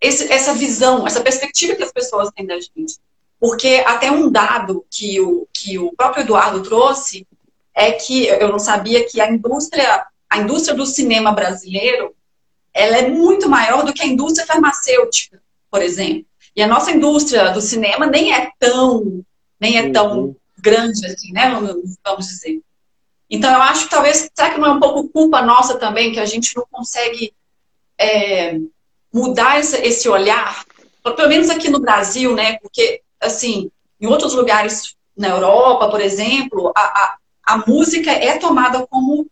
esse, 0.01 0.31
essa 0.31 0.53
visão, 0.53 1.07
essa 1.07 1.21
perspectiva 1.21 1.75
que 1.75 1.83
as 1.83 1.91
pessoas 1.91 2.29
têm 2.35 2.45
da 2.45 2.59
gente. 2.59 2.99
Porque 3.39 3.83
até 3.85 4.11
um 4.11 4.31
dado 4.31 4.85
que 4.89 5.21
o, 5.21 5.47
que 5.53 5.77
o 5.77 5.93
próprio 5.93 6.23
Eduardo 6.23 6.63
trouxe 6.63 7.27
é 7.73 7.91
que 7.91 8.25
eu 8.27 8.49
não 8.49 8.59
sabia 8.59 9.05
que 9.07 9.21
a 9.21 9.29
indústria, 9.29 10.05
a 10.33 10.39
indústria 10.39 10.75
do 10.75 10.83
cinema 10.83 11.31
brasileiro, 11.31 12.15
ela 12.73 12.97
é 12.97 13.07
muito 13.07 13.47
maior 13.47 13.85
do 13.85 13.93
que 13.93 14.01
a 14.01 14.07
indústria 14.07 14.47
farmacêutica, 14.47 15.39
por 15.69 15.79
exemplo. 15.79 16.25
E 16.55 16.63
a 16.63 16.67
nossa 16.67 16.89
indústria 16.89 17.51
do 17.51 17.61
cinema 17.61 18.07
nem 18.07 18.33
é 18.33 18.49
tão, 18.57 19.23
nem 19.59 19.77
é 19.77 19.91
tão 19.91 20.19
uhum. 20.19 20.35
grande 20.57 21.05
assim, 21.05 21.31
né? 21.31 21.51
Vamos 22.03 22.27
dizer. 22.27 22.61
Então 23.29 23.53
eu 23.53 23.61
acho 23.61 23.83
que 23.83 23.91
talvez, 23.91 24.27
será 24.33 24.49
que 24.49 24.59
não 24.59 24.69
é 24.69 24.71
um 24.71 24.79
pouco 24.79 25.07
culpa 25.09 25.39
nossa 25.43 25.77
também 25.77 26.11
que 26.11 26.19
a 26.19 26.25
gente 26.25 26.55
não 26.55 26.65
consegue 26.71 27.31
é, 27.95 28.57
mudar 29.13 29.59
esse, 29.59 29.77
esse 29.81 30.09
olhar, 30.09 30.65
pelo 31.03 31.29
menos 31.29 31.51
aqui 31.51 31.69
no 31.69 31.79
Brasil, 31.79 32.33
né? 32.33 32.57
Porque, 32.57 33.03
assim, 33.21 33.69
em 34.01 34.07
outros 34.07 34.33
lugares 34.33 34.95
na 35.15 35.29
Europa, 35.29 35.89
por 35.89 36.01
exemplo, 36.01 36.71
a, 36.75 36.81
a, 36.81 37.17
a 37.45 37.57
música 37.67 38.11
é 38.11 38.39
tomada 38.39 38.87
como 38.87 39.27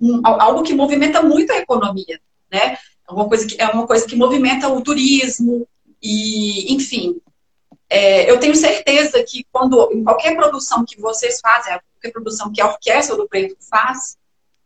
um, 0.00 0.20
algo 0.24 0.62
que 0.62 0.74
movimenta 0.74 1.22
muito 1.22 1.52
a 1.52 1.58
economia, 1.58 2.20
né? 2.50 2.78
Uma 3.08 3.26
coisa 3.26 3.46
que, 3.46 3.60
é 3.60 3.66
uma 3.68 3.86
coisa 3.86 4.06
que 4.06 4.16
movimenta 4.16 4.68
o 4.68 4.80
turismo 4.80 5.66
e, 6.02 6.72
enfim. 6.74 7.20
É, 7.90 8.30
eu 8.30 8.38
tenho 8.38 8.54
certeza 8.54 9.22
que 9.24 9.46
quando, 9.50 9.90
em 9.92 10.04
qualquer 10.04 10.36
produção 10.36 10.84
que 10.84 11.00
vocês 11.00 11.40
fazem, 11.40 11.78
qualquer 11.94 12.12
produção 12.12 12.52
que 12.52 12.60
a 12.60 12.66
Orquestra 12.66 13.16
do 13.16 13.26
Preto 13.26 13.56
faz, 13.68 14.18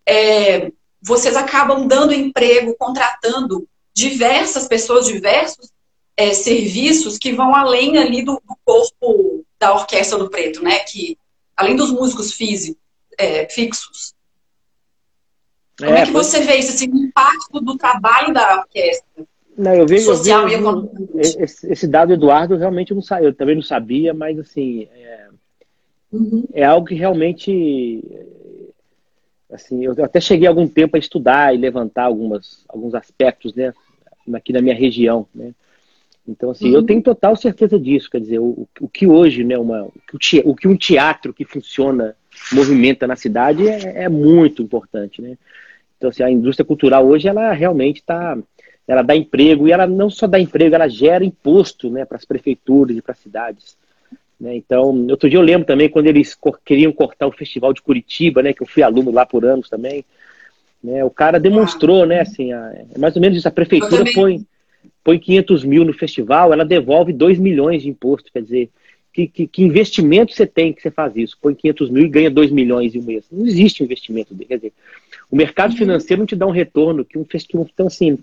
é, 0.06 0.72
vocês 1.00 1.36
acabam 1.36 1.86
dando 1.86 2.12
emprego, 2.12 2.76
contratando 2.76 3.68
diversas 3.94 4.66
pessoas, 4.66 5.06
diversos 5.06 5.70
é, 6.16 6.32
serviços 6.34 7.18
que 7.18 7.32
vão 7.32 7.54
além 7.54 7.98
ali 7.98 8.22
do, 8.24 8.34
do, 8.34 8.56
corpo 8.64 9.44
da 9.58 9.72
Orquestra 9.72 10.18
do 10.18 10.28
Preto, 10.28 10.62
né? 10.62 10.80
Que, 10.80 11.16
além 11.56 11.76
dos 11.76 11.90
músicos 11.90 12.32
físicos, 12.32 12.80
é, 13.18 13.48
fixos. 13.48 14.14
Como 15.86 15.98
é, 15.98 16.02
é 16.02 16.06
que 16.06 16.12
você 16.12 16.40
vê 16.40 16.54
esse 16.58 16.84
impacto 16.84 17.60
do 17.60 17.76
trabalho 17.76 18.32
da 18.32 18.60
orquestra? 18.60 19.24
Não, 19.56 19.74
eu 19.74 19.86
vejo, 19.86 20.04
social 20.06 20.48
eu 20.48 20.62
vejo, 20.62 20.90
e 21.14 21.42
esse, 21.42 21.70
esse, 21.70 21.86
dado 21.86 22.12
Eduardo 22.12 22.56
realmente 22.56 22.94
não 22.94 23.02
saiu, 23.02 23.26
eu 23.26 23.34
também 23.34 23.54
não 23.54 23.62
sabia, 23.62 24.14
mas 24.14 24.38
assim 24.38 24.88
é, 24.94 25.26
uhum. 26.10 26.44
é 26.54 26.64
algo 26.64 26.86
que 26.86 26.94
realmente 26.94 28.02
assim 29.52 29.84
eu 29.84 29.92
até 30.02 30.20
cheguei 30.20 30.48
algum 30.48 30.66
tempo 30.66 30.96
a 30.96 30.98
estudar 30.98 31.54
e 31.54 31.58
levantar 31.58 32.04
algumas 32.04 32.64
alguns 32.66 32.94
aspectos, 32.94 33.54
né, 33.54 33.74
aqui 34.32 34.54
na 34.54 34.62
minha 34.62 34.74
região, 34.74 35.26
né. 35.34 35.52
Então 36.26 36.50
assim 36.50 36.70
uhum. 36.70 36.76
eu 36.76 36.82
tenho 36.82 37.02
total 37.02 37.36
certeza 37.36 37.78
disso, 37.78 38.08
quer 38.10 38.20
dizer 38.20 38.38
o, 38.38 38.66
o 38.80 38.88
que 38.88 39.06
hoje, 39.06 39.44
né, 39.44 39.58
uma 39.58 39.84
o 39.84 40.18
que, 40.18 40.42
o 40.46 40.54
que 40.54 40.66
um 40.66 40.76
teatro 40.76 41.34
que 41.34 41.44
funciona 41.44 42.16
movimenta 42.52 43.06
na 43.06 43.16
cidade 43.16 43.68
é, 43.68 44.04
é 44.04 44.08
muito 44.08 44.62
importante, 44.62 45.20
né. 45.20 45.36
Então 46.02 46.10
assim 46.10 46.24
a 46.24 46.30
indústria 46.30 46.66
cultural 46.66 47.06
hoje 47.06 47.28
ela 47.28 47.52
realmente 47.52 47.98
está 47.98 48.36
ela 48.88 49.02
dá 49.02 49.14
emprego, 49.14 49.68
e 49.68 49.72
ela 49.72 49.86
não 49.86 50.10
só 50.10 50.26
dá 50.26 50.40
emprego, 50.40 50.74
ela 50.74 50.88
gera 50.88 51.24
imposto 51.24 51.88
né, 51.88 52.04
para 52.04 52.16
as 52.16 52.24
prefeituras 52.24 52.96
e 52.96 53.00
para 53.00 53.12
as 53.12 53.18
cidades. 53.18 53.76
Né? 54.40 54.56
Então, 54.56 55.06
outro 55.08 55.30
dia 55.30 55.38
eu 55.38 55.42
lembro 55.42 55.64
também 55.64 55.88
quando 55.88 56.08
eles 56.08 56.36
queriam 56.64 56.92
cortar 56.92 57.28
o 57.28 57.32
Festival 57.32 57.72
de 57.72 57.80
Curitiba, 57.80 58.42
né, 58.42 58.52
que 58.52 58.60
eu 58.60 58.66
fui 58.66 58.82
aluno 58.82 59.12
lá 59.12 59.24
por 59.24 59.44
anos 59.44 59.68
também, 59.68 60.04
né, 60.82 61.04
o 61.04 61.10
cara 61.10 61.38
demonstrou, 61.38 62.04
né, 62.04 62.22
assim, 62.22 62.52
a, 62.52 62.72
é 62.92 62.98
mais 62.98 63.14
ou 63.14 63.22
menos 63.22 63.38
isso, 63.38 63.46
a 63.46 63.52
prefeitura 63.52 64.04
põe, 64.12 64.44
põe 65.04 65.16
500 65.16 65.64
mil 65.64 65.84
no 65.84 65.92
festival, 65.92 66.52
ela 66.52 66.64
devolve 66.64 67.12
2 67.12 67.38
milhões 67.38 67.82
de 67.82 67.88
imposto, 67.88 68.32
quer 68.32 68.42
dizer, 68.42 68.68
que, 69.12 69.26
que, 69.26 69.46
que, 69.46 69.62
investimento 69.62 70.32
você 70.32 70.46
tem 70.46 70.72
que 70.72 70.80
você 70.80 70.90
faz 70.90 71.14
isso? 71.16 71.36
Põe 71.40 71.54
500 71.54 71.90
mil 71.90 72.04
e 72.04 72.08
ganha 72.08 72.30
2 72.30 72.50
milhões 72.50 72.94
em 72.94 73.00
um 73.00 73.04
mês. 73.04 73.24
Não 73.30 73.46
existe 73.46 73.82
investimento. 73.82 74.34
Quer 74.34 74.56
dizer, 74.56 74.72
o 75.30 75.36
mercado 75.36 75.72
uhum. 75.72 75.76
financeiro 75.76 76.20
não 76.20 76.26
te 76.26 76.36
dá 76.36 76.46
um 76.46 76.50
retorno 76.50 77.04
que 77.04 77.18
um 77.18 77.24
festival. 77.24 77.66
Então, 77.72 77.86
assim, 77.86 78.18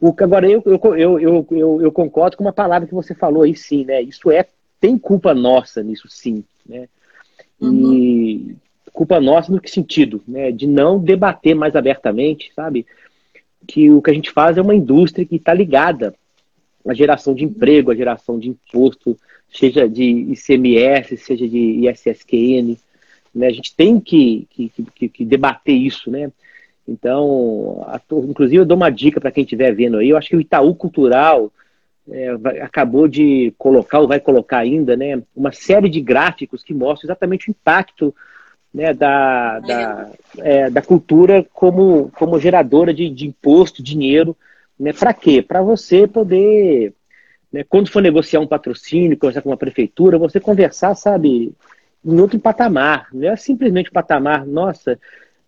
o, 0.00 0.14
agora, 0.18 0.48
eu, 0.48 0.62
eu, 0.66 0.96
eu, 0.96 1.46
eu, 1.50 1.82
eu 1.82 1.92
concordo 1.92 2.36
com 2.36 2.44
uma 2.44 2.52
palavra 2.52 2.86
que 2.86 2.94
você 2.94 3.14
falou 3.14 3.42
aí, 3.42 3.54
sim, 3.56 3.84
né? 3.84 4.02
Isso 4.02 4.30
é, 4.30 4.46
tem 4.80 4.98
culpa 4.98 5.32
nossa 5.34 5.82
nisso, 5.82 6.08
sim, 6.08 6.44
né? 6.66 6.88
Uhum. 7.60 7.92
E 7.94 8.56
culpa 8.92 9.20
nossa 9.20 9.52
no 9.52 9.60
que 9.60 9.70
sentido? 9.70 10.22
Né? 10.26 10.52
De 10.52 10.66
não 10.66 10.98
debater 10.98 11.54
mais 11.54 11.74
abertamente, 11.74 12.52
sabe? 12.54 12.86
Que 13.66 13.90
o 13.90 14.02
que 14.02 14.10
a 14.10 14.14
gente 14.14 14.30
faz 14.30 14.56
é 14.56 14.62
uma 14.62 14.74
indústria 14.74 15.24
que 15.24 15.36
está 15.36 15.54
ligada 15.54 16.14
à 16.86 16.94
geração 16.94 17.34
de 17.34 17.44
emprego, 17.44 17.90
à 17.90 17.94
geração 17.94 18.38
de 18.38 18.48
imposto, 18.48 19.18
seja 19.54 19.88
de 19.88 20.04
ICMS, 20.32 21.16
seja 21.16 21.48
de 21.48 21.88
ISSQN. 21.88 22.76
Né? 23.34 23.46
A 23.46 23.52
gente 23.52 23.74
tem 23.74 24.00
que, 24.00 24.46
que, 24.50 24.72
que, 24.94 25.08
que 25.08 25.24
debater 25.24 25.74
isso, 25.74 26.10
né? 26.10 26.30
Então, 26.86 27.82
a, 27.86 28.00
inclusive 28.28 28.56
eu 28.56 28.66
dou 28.66 28.76
uma 28.76 28.90
dica 28.90 29.20
para 29.20 29.30
quem 29.30 29.42
estiver 29.42 29.74
vendo 29.74 29.96
aí, 29.96 30.10
eu 30.10 30.16
acho 30.16 30.28
que 30.28 30.36
o 30.36 30.40
Itaú 30.40 30.74
Cultural 30.74 31.50
é, 32.10 32.36
vai, 32.36 32.60
acabou 32.60 33.08
de 33.08 33.54
colocar, 33.56 34.00
ou 34.00 34.08
vai 34.08 34.20
colocar 34.20 34.58
ainda, 34.58 34.96
né, 34.96 35.22
uma 35.34 35.52
série 35.52 35.88
de 35.88 36.00
gráficos 36.00 36.62
que 36.62 36.74
mostram 36.74 37.06
exatamente 37.08 37.48
o 37.48 37.50
impacto 37.50 38.14
né, 38.72 38.92
da, 38.92 39.60
da, 39.60 40.10
é, 40.38 40.68
da 40.68 40.82
cultura 40.82 41.46
como, 41.52 42.10
como 42.16 42.38
geradora 42.38 42.92
de, 42.92 43.08
de 43.08 43.26
imposto, 43.26 43.82
dinheiro, 43.82 44.36
né, 44.78 44.92
para 44.92 45.14
quê? 45.14 45.40
Para 45.40 45.62
você 45.62 46.06
poder, 46.06 46.92
né, 47.54 47.62
quando 47.62 47.88
for 47.88 48.02
negociar 48.02 48.40
um 48.40 48.48
patrocínio, 48.48 49.16
conversar 49.16 49.40
com 49.40 49.50
uma 49.50 49.56
prefeitura, 49.56 50.18
você 50.18 50.40
conversar, 50.40 50.92
sabe, 50.96 51.52
em 52.04 52.20
outro 52.20 52.36
patamar, 52.40 53.06
não 53.12 53.30
é 53.30 53.36
simplesmente 53.36 53.90
o 53.90 53.92
patamar, 53.92 54.44
nossa, 54.44 54.98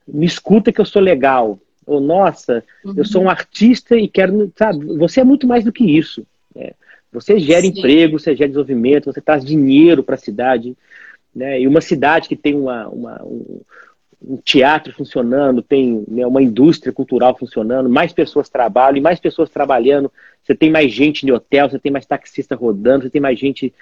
me 0.07 0.25
escuta 0.25 0.71
que 0.71 0.81
eu 0.81 0.85
sou 0.85 1.03
legal. 1.03 1.59
Ou, 1.85 2.01
nossa, 2.01 2.63
uhum. 2.85 2.95
eu 2.97 3.05
sou 3.05 3.25
um 3.25 3.29
artista 3.29 3.97
e 3.97 4.07
quero. 4.07 4.53
Sabe, 4.57 4.87
você 4.97 5.21
é 5.21 5.25
muito 5.25 5.49
mais 5.49 5.65
do 5.65 5.73
que 5.73 5.85
isso. 5.85 6.25
Né? 6.55 6.71
Você 7.13 7.41
gera 7.41 7.63
Sim. 7.63 7.69
emprego, 7.69 8.21
você 8.21 8.37
gera 8.37 8.51
desenvolvimento, 8.51 9.13
você 9.13 9.21
traz 9.21 9.45
dinheiro 9.45 10.05
para 10.05 10.15
a 10.15 10.19
cidade. 10.19 10.77
Né? 11.35 11.61
E 11.61 11.67
uma 11.67 11.81
cidade 11.81 12.29
que 12.29 12.37
tem 12.37 12.55
uma, 12.55 12.87
uma 12.87 13.21
um, 13.25 13.61
um, 14.23 14.37
teatro 14.37 14.93
funcionando, 14.93 15.63
tem 15.63 16.05
né, 16.09 16.27
uma 16.27 16.43
indústria 16.43 16.93
cultural 16.93 17.37
funcionando, 17.37 17.89
mais 17.89 18.13
pessoas 18.13 18.49
trabalham, 18.49 18.99
e 18.99 19.01
mais 19.01 19.21
pessoas 19.21 19.51
trabalhando, 19.51 20.11
você 20.43 20.55
tem 20.55 20.71
mais 20.71 20.93
gente 20.93 21.27
no 21.27 21.35
hotel, 21.35 21.69
você 21.69 21.79
tem 21.79 21.93
mais 21.93 22.07
taxista 22.07 22.55
rodando, 22.55 23.05
você 23.05 23.11
tem 23.11 23.21
mais 23.21 23.39
gente 23.39 23.73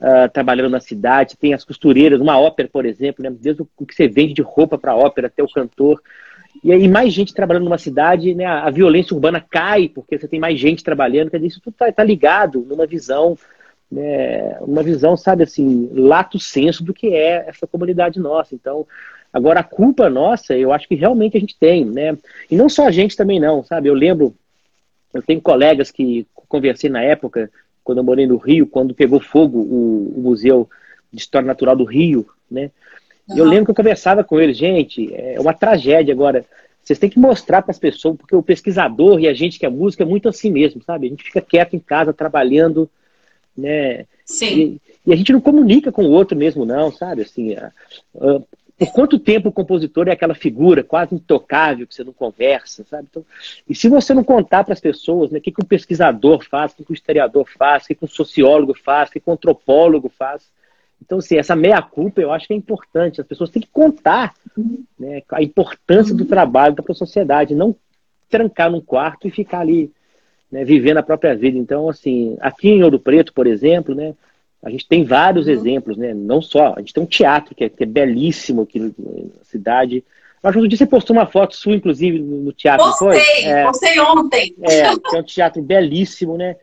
uh, 0.00 0.30
trabalhando 0.32 0.70
na 0.70 0.80
cidade, 0.80 1.36
tem 1.36 1.54
as 1.54 1.64
costureiras, 1.64 2.20
uma 2.20 2.38
ópera, 2.38 2.68
por 2.68 2.86
exemplo, 2.86 3.22
né? 3.22 3.30
desde 3.40 3.62
o 3.62 3.86
que 3.86 3.94
você 3.94 4.08
vende 4.08 4.34
de 4.34 4.42
roupa 4.42 4.78
para 4.78 4.96
ópera 4.96 5.28
até 5.28 5.42
o 5.42 5.48
cantor. 5.48 6.00
E 6.62 6.70
aí 6.72 6.86
mais 6.86 7.12
gente 7.12 7.34
trabalhando 7.34 7.64
numa 7.64 7.78
cidade, 7.78 8.34
né? 8.34 8.44
a 8.44 8.70
violência 8.70 9.14
urbana 9.14 9.40
cai, 9.40 9.88
porque 9.88 10.18
você 10.18 10.28
tem 10.28 10.38
mais 10.38 10.58
gente 10.58 10.84
trabalhando, 10.84 11.30
quer 11.30 11.38
dizer, 11.38 11.48
isso 11.48 11.60
tudo 11.60 11.72
está 11.72 11.90
tá 11.90 12.04
ligado 12.04 12.64
numa 12.68 12.86
visão, 12.86 13.36
né? 13.90 14.58
uma 14.60 14.82
visão, 14.82 15.16
sabe 15.16 15.42
assim, 15.42 15.90
lato 15.92 16.38
senso 16.38 16.84
do 16.84 16.94
que 16.94 17.08
é 17.08 17.48
essa 17.48 17.66
comunidade 17.66 18.20
nossa. 18.20 18.54
Então, 18.54 18.86
agora 19.32 19.60
a 19.60 19.64
culpa 19.64 20.10
nossa, 20.10 20.56
eu 20.56 20.72
acho 20.72 20.86
que 20.86 20.94
realmente 20.94 21.36
a 21.36 21.40
gente 21.40 21.56
tem, 21.58 21.84
né? 21.84 22.16
E 22.50 22.56
não 22.56 22.68
só 22.68 22.86
a 22.86 22.90
gente 22.90 23.16
também 23.16 23.40
não, 23.40 23.64
sabe? 23.64 23.88
Eu 23.88 23.94
lembro, 23.94 24.34
eu 25.14 25.22
tenho 25.22 25.40
colegas 25.40 25.90
que 25.90 26.26
conversei 26.48 26.90
na 26.90 27.02
época, 27.02 27.50
quando 27.82 27.98
eu 27.98 28.04
morei 28.04 28.26
no 28.26 28.36
Rio, 28.36 28.66
quando 28.66 28.94
pegou 28.94 29.20
fogo 29.20 29.58
o, 29.58 30.12
o 30.16 30.20
Museu 30.20 30.68
de 31.10 31.20
História 31.20 31.46
Natural 31.46 31.74
do 31.74 31.84
Rio, 31.84 32.26
né? 32.50 32.70
Uhum. 33.28 33.38
Eu 33.38 33.44
lembro 33.44 33.66
que 33.66 33.70
eu 33.70 33.76
conversava 33.76 34.22
com 34.22 34.38
ele, 34.38 34.52
gente, 34.52 35.12
é 35.14 35.40
uma 35.40 35.54
tragédia 35.54 36.12
agora. 36.12 36.44
Vocês 36.82 36.98
têm 36.98 37.08
que 37.08 37.18
mostrar 37.18 37.62
para 37.62 37.70
as 37.70 37.78
pessoas, 37.78 38.16
porque 38.16 38.34
o 38.34 38.42
pesquisador 38.42 39.20
e 39.20 39.28
a 39.28 39.32
gente 39.32 39.58
que 39.58 39.64
é 39.64 39.68
música 39.68 40.02
é 40.02 40.06
muito 40.06 40.28
assim 40.28 40.50
mesmo, 40.50 40.82
sabe? 40.82 41.06
A 41.06 41.10
gente 41.10 41.22
fica 41.22 41.40
quieto 41.40 41.74
em 41.74 41.78
casa, 41.78 42.12
trabalhando, 42.12 42.90
né? 43.56 44.04
Sim. 44.24 44.80
E, 45.06 45.10
e 45.10 45.12
a 45.12 45.16
gente 45.16 45.32
não 45.32 45.40
comunica 45.40 45.92
com 45.92 46.04
o 46.04 46.10
outro 46.10 46.36
mesmo, 46.36 46.64
não, 46.64 46.90
sabe? 46.90 47.22
Assim, 47.22 47.54
a, 47.54 47.72
a, 48.16 48.40
por 48.82 48.92
quanto 48.92 49.16
tempo 49.16 49.48
o 49.48 49.52
compositor 49.52 50.08
é 50.08 50.10
aquela 50.10 50.34
figura 50.34 50.82
quase 50.82 51.14
intocável 51.14 51.86
que 51.86 51.94
você 51.94 52.02
não 52.02 52.12
conversa, 52.12 52.82
sabe? 52.82 53.06
Então, 53.08 53.24
e 53.68 53.76
se 53.76 53.88
você 53.88 54.12
não 54.12 54.24
contar 54.24 54.64
para 54.64 54.72
as 54.72 54.80
pessoas 54.80 55.30
né, 55.30 55.38
o 55.38 55.40
que, 55.40 55.52
que 55.52 55.62
um 55.62 55.64
pesquisador 55.64 56.44
faz, 56.44 56.72
o 56.72 56.76
que, 56.76 56.84
que 56.84 56.90
um 56.90 56.94
historiador 56.94 57.46
faz, 57.56 57.84
o 57.84 57.86
que, 57.86 57.94
que 57.94 58.04
um 58.04 58.08
sociólogo 58.08 58.74
faz, 58.74 59.08
o 59.08 59.12
que, 59.12 59.20
que 59.20 59.30
um 59.30 59.34
antropólogo 59.34 60.08
faz. 60.08 60.50
Então, 61.00 61.18
assim, 61.18 61.36
essa 61.36 61.54
meia-culpa 61.54 62.20
eu 62.20 62.32
acho 62.32 62.48
que 62.48 62.54
é 62.54 62.56
importante. 62.56 63.20
As 63.20 63.26
pessoas 63.26 63.50
têm 63.50 63.62
que 63.62 63.68
contar 63.68 64.34
né, 64.98 65.22
a 65.30 65.40
importância 65.40 66.12
do 66.12 66.24
trabalho 66.24 66.74
para 66.74 66.84
a 66.90 66.96
sociedade, 66.96 67.54
não 67.54 67.76
trancar 68.28 68.68
num 68.68 68.80
quarto 68.80 69.28
e 69.28 69.30
ficar 69.30 69.60
ali 69.60 69.92
né, 70.50 70.64
vivendo 70.64 70.96
a 70.96 71.04
própria 71.04 71.36
vida. 71.36 71.56
Então, 71.56 71.88
assim, 71.88 72.36
aqui 72.40 72.70
em 72.70 72.82
Ouro 72.82 72.98
Preto, 72.98 73.32
por 73.32 73.46
exemplo, 73.46 73.94
né, 73.94 74.12
a 74.62 74.70
gente 74.70 74.86
tem 74.86 75.04
vários 75.04 75.46
uhum. 75.46 75.52
exemplos, 75.52 75.96
né? 75.96 76.14
Não 76.14 76.40
só, 76.40 76.74
a 76.76 76.78
gente 76.78 76.94
tem 76.94 77.02
um 77.02 77.06
teatro 77.06 77.54
que 77.54 77.64
é, 77.64 77.68
que 77.68 77.82
é 77.82 77.86
belíssimo 77.86 78.62
aqui 78.62 78.78
na 78.78 79.44
cidade. 79.44 80.04
Que 80.40 80.46
outro 80.46 80.68
dia 80.68 80.78
você 80.78 80.86
postou 80.86 81.16
uma 81.16 81.26
foto 81.26 81.56
sua, 81.56 81.74
inclusive, 81.74 82.18
no 82.18 82.52
teatro, 82.52 82.86
postei? 82.86 83.44
É, 83.44 83.64
postei 83.64 84.00
ontem. 84.00 84.54
É, 84.62 84.96
que 84.96 85.16
é 85.16 85.20
um 85.20 85.24
teatro 85.24 85.60
belíssimo, 85.62 86.36
né? 86.36 86.56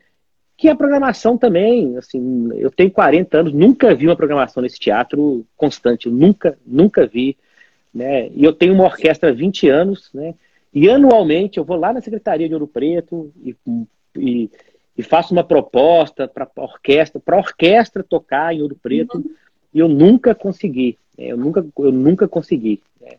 Que 0.58 0.70
a 0.70 0.76
programação 0.76 1.38
também, 1.38 1.98
assim, 1.98 2.50
eu 2.58 2.72
tenho 2.72 2.92
40 2.92 3.38
anos, 3.38 3.54
nunca 3.54 3.94
vi 3.94 4.08
uma 4.08 4.16
programação 4.16 4.62
nesse 4.64 4.80
teatro 4.80 5.46
constante, 5.56 6.10
nunca, 6.10 6.58
nunca 6.66 7.06
vi, 7.06 7.38
né? 7.94 8.30
E 8.34 8.44
eu 8.44 8.54
tenho 8.54 8.74
uma 8.74 8.86
orquestra 8.86 9.30
há 9.30 9.34
20 9.34 9.70
anos, 9.70 10.10
né? 10.14 10.36
E 10.74 10.90
anualmente 10.90 11.58
eu 11.58 11.64
vou 11.66 11.78
lá 11.78 11.92
na 11.92 12.02
Secretaria 12.02 12.48
de 12.48 12.54
Ouro 12.54 12.68
Preto 12.68 13.32
e, 13.44 13.56
e 14.18 14.50
e 15.00 15.02
faço 15.02 15.32
uma 15.32 15.46
proposta 15.46 16.28
para 16.28 16.46
a 16.58 16.62
orquestra, 16.62 17.22
para 17.22 17.38
a 17.38 17.40
orquestra 17.40 18.04
tocar 18.04 18.54
em 18.54 18.62
Ouro 18.62 18.76
Preto, 18.76 19.18
uhum. 19.18 19.34
e 19.74 19.80
eu 19.80 19.88
nunca 19.88 20.36
consegui. 20.36 20.98
Né? 21.18 21.28
Eu 21.28 21.38
nunca, 21.38 21.66
eu 21.78 21.90
nunca 21.94 22.28
consegui. 22.28 22.82
Né? 23.00 23.12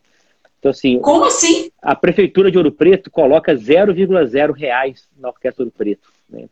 Então, 0.59 0.69
assim. 0.69 0.99
Como 0.99 1.25
assim? 1.25 1.71
A 1.81 1.95
Prefeitura 1.95 2.51
de 2.51 2.57
Ouro 2.59 2.71
Preto 2.71 3.09
coloca 3.09 3.55
0,0 3.55 4.51
reais 4.51 5.07
na 5.19 5.29
Orquestra 5.29 5.63
Ouro 5.63 5.73
Preto. 5.75 6.07
Né? 6.29 6.45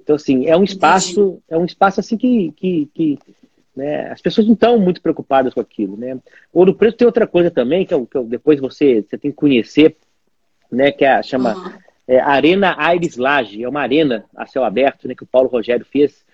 Então, 0.00 0.14
assim, 0.14 0.46
é 0.46 0.56
um 0.56 0.62
espaço, 0.62 1.42
é 1.48 1.58
um 1.58 1.64
espaço 1.64 1.98
assim 1.98 2.16
que, 2.16 2.52
que, 2.52 2.88
que 2.94 3.18
né, 3.74 4.12
as 4.12 4.20
pessoas 4.20 4.46
não 4.46 4.54
estão 4.54 4.78
muito 4.78 5.02
preocupadas 5.02 5.52
com 5.52 5.60
aquilo. 5.60 5.96
Né? 5.96 6.16
Ouro 6.52 6.72
Preto 6.72 6.98
tem 6.98 7.06
outra 7.06 7.26
coisa 7.26 7.50
também, 7.50 7.84
que, 7.84 7.92
eu, 7.92 8.06
que 8.06 8.16
eu, 8.16 8.22
depois 8.22 8.60
você, 8.60 9.02
você 9.02 9.18
tem 9.18 9.32
que 9.32 9.36
conhecer, 9.36 9.96
né, 10.70 10.92
que 10.92 11.04
é, 11.04 11.20
chama. 11.20 11.56
Uhum 11.56 11.91
é, 12.06 12.18
Arena 12.18 12.74
Aires 12.78 13.16
Laje, 13.16 13.62
é 13.62 13.68
uma 13.68 13.80
arena 13.80 14.24
a 14.36 14.46
céu 14.46 14.64
aberto 14.64 15.06
né, 15.06 15.14
que 15.14 15.22
o 15.22 15.26
Paulo 15.26 15.48
Rogério 15.48 15.84
fez, 15.84 16.24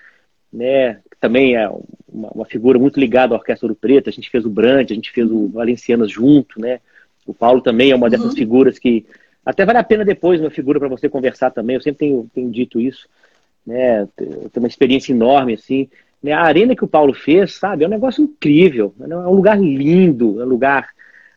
né, 0.53 0.95
que 1.11 1.19
também 1.21 1.57
é 1.57 1.69
uma, 2.09 2.31
uma, 2.35 2.45
figura 2.45 2.79
muito 2.79 2.99
ligada 2.99 3.35
à 3.35 3.39
Orquestra 3.39 3.69
do 3.69 3.75
Preto, 3.75 4.09
a 4.09 4.13
gente 4.13 4.31
fez 4.31 4.45
o 4.45 4.51
Brant, 4.51 4.91
a 4.91 4.95
gente 4.95 5.11
fez 5.11 5.31
o 5.31 5.49
Valencianas 5.49 6.11
junto, 6.11 6.61
né, 6.61 6.81
o 7.27 7.35
Paulo 7.35 7.61
também 7.61 7.91
é 7.91 7.97
uma 7.97 8.09
dessas 8.09 8.31
uhum. 8.31 8.37
figuras 8.37 8.79
que 8.79 9.05
até 9.45 9.65
vale 9.65 9.79
a 9.79 9.85
pena 9.85 10.05
depois 10.05 10.41
uma 10.41 10.51
figura 10.51 10.79
para 10.79 10.89
você 10.89 11.09
conversar 11.09 11.51
também, 11.51 11.77
eu 11.77 11.83
sempre 11.83 11.99
tenho, 11.99 12.31
tenho 12.35 12.51
dito 12.51 12.81
isso, 12.81 13.07
né, 13.67 14.09
tenho 14.17 14.51
uma 14.57 14.69
experiência 14.69 15.13
enorme, 15.13 15.55
assim, 15.55 15.89
né, 16.23 16.33
a 16.33 16.43
arena 16.43 16.75
que 16.75 16.85
o 16.85 16.89
Paulo 16.89 17.13
fez, 17.13 17.55
sabe, 17.55 17.85
é 17.85 17.87
um 17.87 17.91
negócio 17.91 18.25
incrível, 18.25 18.95
né, 18.99 19.07
é 19.11 19.17
um 19.17 19.35
lugar 19.35 19.61
lindo, 19.61 20.41
é 20.41 20.45
um 20.45 20.49
lugar 20.49 20.89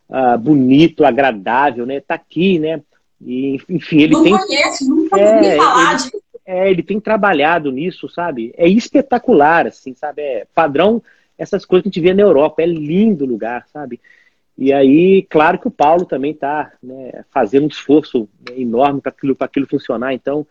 uh, 0.08 0.38
bonito, 0.38 1.04
agradável, 1.04 1.84
né, 1.84 2.00
tá 2.00 2.14
aqui, 2.14 2.58
né, 2.58 2.80
e, 3.24 3.60
enfim, 3.68 4.02
ele 4.02 4.12
não 4.12 4.22
tem. 4.22 4.36
Conheço, 4.36 4.88
nunca 4.88 5.18
é, 5.18 5.56
falar 5.56 5.92
ele, 5.94 6.22
é, 6.44 6.70
ele 6.70 6.82
tem 6.82 7.00
trabalhado 7.00 7.70
nisso, 7.70 8.08
sabe? 8.08 8.52
É 8.56 8.68
espetacular, 8.68 9.66
assim, 9.66 9.94
sabe? 9.94 10.22
É 10.22 10.46
padrão 10.54 11.02
essas 11.38 11.64
coisas 11.64 11.82
que 11.82 11.88
a 11.88 11.90
gente 11.90 12.00
vê 12.00 12.14
na 12.14 12.22
Europa. 12.22 12.62
É 12.62 12.66
lindo 12.66 13.24
o 13.24 13.28
lugar, 13.28 13.66
sabe? 13.72 14.00
E 14.58 14.72
aí, 14.72 15.22
claro 15.30 15.58
que 15.58 15.68
o 15.68 15.72
Paulo 15.72 16.04
também 16.04 16.32
está 16.32 16.72
né, 16.82 17.24
fazendo 17.30 17.64
um 17.64 17.68
esforço 17.68 18.28
né, 18.48 18.60
enorme 18.60 19.00
para 19.00 19.10
aquilo, 19.10 19.36
aquilo 19.40 19.66
funcionar. 19.66 20.12
Então, 20.12 20.46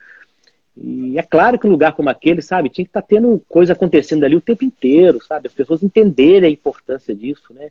e 0.76 1.20
é 1.20 1.24
claro 1.24 1.60
que 1.60 1.68
um 1.68 1.72
lugar 1.72 1.94
como 1.94 2.10
aquele, 2.10 2.42
sabe, 2.42 2.70
tinha 2.70 2.86
que 2.86 2.90
estar 2.90 3.02
tá 3.02 3.08
tendo 3.08 3.42
coisa 3.48 3.74
acontecendo 3.74 4.24
ali 4.24 4.36
o 4.36 4.42
tempo 4.42 4.64
inteiro, 4.64 5.24
sabe? 5.24 5.48
As 5.48 5.54
pessoas 5.54 5.84
entenderem 5.84 6.50
a 6.50 6.52
importância 6.52 7.14
disso, 7.14 7.54
né? 7.54 7.70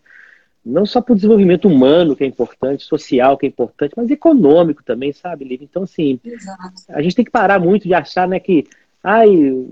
Não 0.65 0.85
só 0.85 1.01
para 1.01 1.13
o 1.13 1.17
desenvolvimento 1.17 1.67
humano, 1.67 2.15
que 2.15 2.23
é 2.23 2.27
importante, 2.27 2.85
social, 2.85 3.39
que 3.39 3.47
é 3.47 3.49
importante, 3.49 3.95
mas 3.97 4.11
econômico 4.11 4.83
também, 4.85 5.13
sabe, 5.13 5.45
Lívia? 5.45 5.67
Então, 5.71 5.85
assim, 5.85 6.21
Exato. 6.23 6.75
a 6.91 7.01
gente 7.01 7.17
tem 7.17 7.25
que 7.25 7.31
parar 7.31 7.59
muito 7.59 7.89
de 7.89 7.95
achar, 7.95 8.29
né, 8.29 8.39
que 8.39 8.67
ai, 9.03 9.29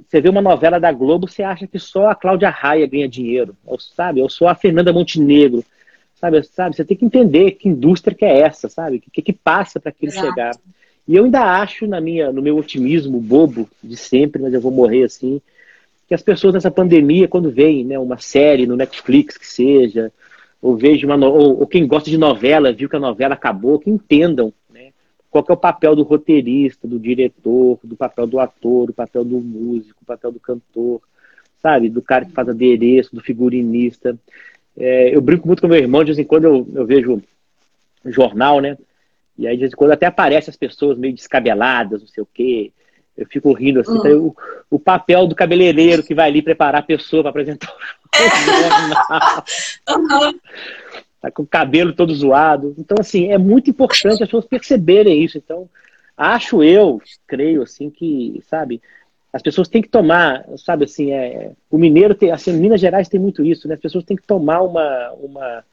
você 0.06 0.20
vê 0.20 0.28
uma 0.28 0.40
novela 0.40 0.80
da 0.80 0.90
Globo, 0.90 1.28
você 1.28 1.42
acha 1.42 1.66
que 1.66 1.78
só 1.78 2.08
a 2.08 2.14
Cláudia 2.14 2.48
Raia 2.48 2.86
ganha 2.86 3.08
dinheiro, 3.08 3.54
ou, 3.64 3.78
sabe? 3.78 4.22
Ou 4.22 4.28
só 4.28 4.48
a 4.48 4.54
Fernanda 4.54 4.92
Montenegro, 4.92 5.64
sabe? 6.14 6.42
sabe? 6.44 6.76
Você 6.76 6.84
tem 6.84 6.96
que 6.96 7.04
entender 7.04 7.52
que 7.52 7.68
indústria 7.68 8.16
que 8.16 8.24
é 8.24 8.40
essa, 8.40 8.68
sabe? 8.68 8.96
O 8.96 9.00
que, 9.00 9.22
que 9.22 9.32
passa 9.32 9.78
para 9.78 9.90
aquilo 9.90 10.12
Exato. 10.12 10.26
chegar. 10.26 10.56
E 11.06 11.16
eu 11.16 11.24
ainda 11.24 11.42
acho, 11.42 11.86
na 11.86 12.00
minha, 12.00 12.32
no 12.32 12.42
meu 12.42 12.56
otimismo 12.56 13.20
bobo 13.20 13.68
de 13.82 13.96
sempre, 13.96 14.42
mas 14.42 14.52
eu 14.52 14.60
vou 14.60 14.72
morrer 14.72 15.04
assim, 15.04 15.40
que 16.06 16.14
as 16.14 16.22
pessoas 16.22 16.54
nessa 16.54 16.70
pandemia, 16.70 17.28
quando 17.28 17.50
veem 17.50 17.84
né, 17.84 17.98
uma 17.98 18.18
série 18.18 18.66
no 18.66 18.76
Netflix 18.76 19.36
que 19.36 19.46
seja, 19.46 20.10
ou 20.60 20.76
vejo 20.76 21.06
uma 21.06 21.16
ou, 21.26 21.60
ou, 21.60 21.66
quem 21.66 21.86
gosta 21.86 22.10
de 22.10 22.18
novela, 22.18 22.72
viu 22.72 22.88
que 22.88 22.96
a 22.96 23.00
novela 23.00 23.34
acabou, 23.34 23.78
que 23.78 23.90
entendam 23.90 24.52
né, 24.68 24.90
qual 25.30 25.44
é 25.48 25.52
o 25.52 25.56
papel 25.56 25.94
do 25.94 26.02
roteirista, 26.02 26.88
do 26.88 26.98
diretor, 26.98 27.78
do 27.82 27.96
papel 27.96 28.26
do 28.26 28.40
ator, 28.40 28.86
do 28.86 28.92
papel 28.92 29.24
do 29.24 29.40
músico, 29.40 30.00
do 30.00 30.06
papel 30.06 30.32
do 30.32 30.40
cantor, 30.40 31.00
sabe? 31.62 31.88
Do 31.88 32.02
cara 32.02 32.24
que 32.24 32.32
faz 32.32 32.48
adereço, 32.48 33.14
do 33.14 33.20
figurinista. 33.20 34.18
É, 34.76 35.14
eu 35.14 35.20
brinco 35.20 35.46
muito 35.46 35.60
com 35.60 35.68
meu 35.68 35.78
irmão, 35.78 36.02
de 36.02 36.08
vez 36.08 36.18
em 36.18 36.24
quando 36.24 36.44
eu, 36.44 36.68
eu 36.74 36.86
vejo 36.86 37.22
jornal, 38.04 38.60
né? 38.60 38.76
E 39.36 39.46
aí, 39.46 39.54
de 39.54 39.60
vez 39.60 39.72
em 39.72 39.76
quando, 39.76 39.92
até 39.92 40.06
aparecem 40.06 40.50
as 40.50 40.56
pessoas 40.56 40.98
meio 40.98 41.14
descabeladas, 41.14 42.00
não 42.00 42.08
sei 42.08 42.22
o 42.22 42.28
quê. 42.32 42.72
Eu 43.18 43.26
fico 43.26 43.52
rindo 43.52 43.80
assim. 43.80 43.98
Uhum. 43.98 44.28
O, 44.28 44.76
o, 44.76 44.78
papel 44.78 45.26
do 45.26 45.34
cabeleireiro 45.34 46.04
que 46.04 46.14
vai 46.14 46.28
ali 46.28 46.40
preparar 46.40 46.80
a 46.80 46.86
pessoa 46.86 47.22
para 47.22 47.30
apresentar 47.30 47.68
o 47.68 47.78
jornal. 49.90 50.34
Tá 51.20 51.30
com 51.32 51.42
o 51.42 51.46
cabelo 51.46 51.92
todo 51.92 52.14
zoado. 52.14 52.76
Então, 52.78 52.96
assim, 53.00 53.32
é 53.32 53.36
muito 53.36 53.68
importante 53.68 54.22
as 54.22 54.28
pessoas 54.28 54.44
perceberem 54.44 55.24
isso. 55.24 55.36
Então, 55.36 55.68
acho 56.16 56.62
eu, 56.62 57.02
creio, 57.26 57.62
assim, 57.62 57.90
que, 57.90 58.40
sabe, 58.48 58.80
as 59.32 59.42
pessoas 59.42 59.68
têm 59.68 59.82
que 59.82 59.88
tomar, 59.88 60.44
sabe, 60.56 60.84
assim, 60.84 61.10
é, 61.12 61.52
o 61.68 61.76
mineiro 61.76 62.14
tem, 62.14 62.30
assim, 62.30 62.52
Minas 62.52 62.80
Gerais 62.80 63.08
tem 63.08 63.18
muito 63.18 63.44
isso, 63.44 63.66
né? 63.66 63.74
As 63.74 63.80
pessoas 63.80 64.04
têm 64.04 64.16
que 64.16 64.26
tomar 64.26 64.62
uma, 64.62 65.10
uma, 65.14 65.64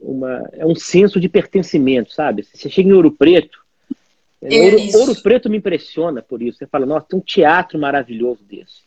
uma 0.00 0.50
é 0.52 0.64
um 0.64 0.74
senso 0.74 1.20
de 1.20 1.28
pertencimento, 1.28 2.12
sabe? 2.12 2.42
Você 2.42 2.70
chega 2.70 2.88
em 2.88 2.92
Ouro 2.92 3.12
Preto, 3.12 3.58
é 3.58 3.63
Ouro, 4.44 4.98
Ouro, 4.98 5.22
Preto 5.22 5.48
me 5.48 5.56
impressiona 5.56 6.20
por 6.20 6.42
isso. 6.42 6.58
Você 6.58 6.66
fala, 6.66 6.84
nossa, 6.84 7.06
tem 7.08 7.18
um 7.18 7.22
teatro 7.22 7.78
maravilhoso 7.78 8.44
desse. 8.44 8.82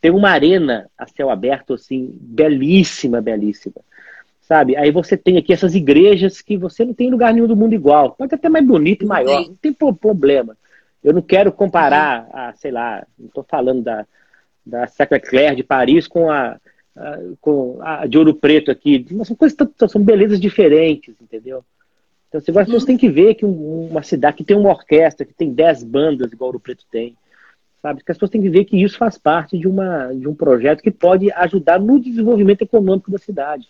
Tem 0.00 0.10
uma 0.10 0.30
arena 0.30 0.90
a 0.98 1.06
céu 1.06 1.30
aberto, 1.30 1.74
assim, 1.74 2.16
belíssima, 2.20 3.20
belíssima. 3.20 3.76
Sabe? 4.42 4.76
Aí 4.76 4.90
você 4.90 5.16
tem 5.16 5.38
aqui 5.38 5.52
essas 5.52 5.74
igrejas 5.74 6.42
que 6.42 6.56
você 6.56 6.84
não 6.84 6.92
tem 6.92 7.10
lugar 7.10 7.32
nenhum 7.32 7.46
do 7.46 7.56
mundo 7.56 7.74
igual. 7.74 8.12
Pode 8.12 8.34
até 8.34 8.48
mais 8.48 8.66
bonito 8.66 9.04
e 9.04 9.08
maior, 9.08 9.46
não 9.46 9.54
tem 9.54 9.72
problema. 9.72 10.56
Eu 11.02 11.12
não 11.12 11.22
quero 11.22 11.52
comparar 11.52 12.28
a, 12.32 12.52
sei 12.54 12.70
lá, 12.70 13.06
não 13.18 13.28
estou 13.28 13.44
falando 13.48 13.82
da, 13.82 14.06
da 14.64 14.86
Sacré-Cœur 14.86 15.54
de 15.54 15.62
Paris 15.62 16.06
com 16.06 16.30
a, 16.30 16.56
a, 16.96 17.18
com 17.40 17.78
a 17.80 18.06
de 18.06 18.18
Ouro 18.18 18.34
Preto 18.34 18.70
aqui. 18.70 19.06
Mas 19.10 19.28
são 19.28 19.36
coisas, 19.36 19.56
são 19.88 20.02
belezas 20.02 20.40
diferentes, 20.40 21.14
entendeu? 21.20 21.64
Então, 22.32 22.40
você 22.40 22.50
as 22.50 22.64
pessoas 22.64 22.84
têm 22.86 22.96
que 22.96 23.10
ver 23.10 23.34
que 23.34 23.44
uma 23.44 24.02
cidade 24.02 24.38
que 24.38 24.44
tem 24.44 24.56
uma 24.56 24.70
orquestra, 24.70 25.26
que 25.26 25.34
tem 25.34 25.52
10 25.52 25.84
bandas, 25.84 26.32
igual 26.32 26.50
o 26.50 26.58
Preto 26.58 26.82
tem, 26.90 27.14
sabe? 27.82 28.02
Que 28.02 28.10
as 28.10 28.16
pessoas 28.16 28.30
têm 28.30 28.40
que 28.40 28.48
ver 28.48 28.64
que 28.64 28.82
isso 28.82 28.96
faz 28.96 29.18
parte 29.18 29.58
de, 29.58 29.68
uma, 29.68 30.10
de 30.14 30.26
um 30.26 30.34
projeto 30.34 30.82
que 30.82 30.90
pode 30.90 31.30
ajudar 31.30 31.78
no 31.78 32.00
desenvolvimento 32.00 32.62
econômico 32.62 33.10
da 33.10 33.18
cidade. 33.18 33.68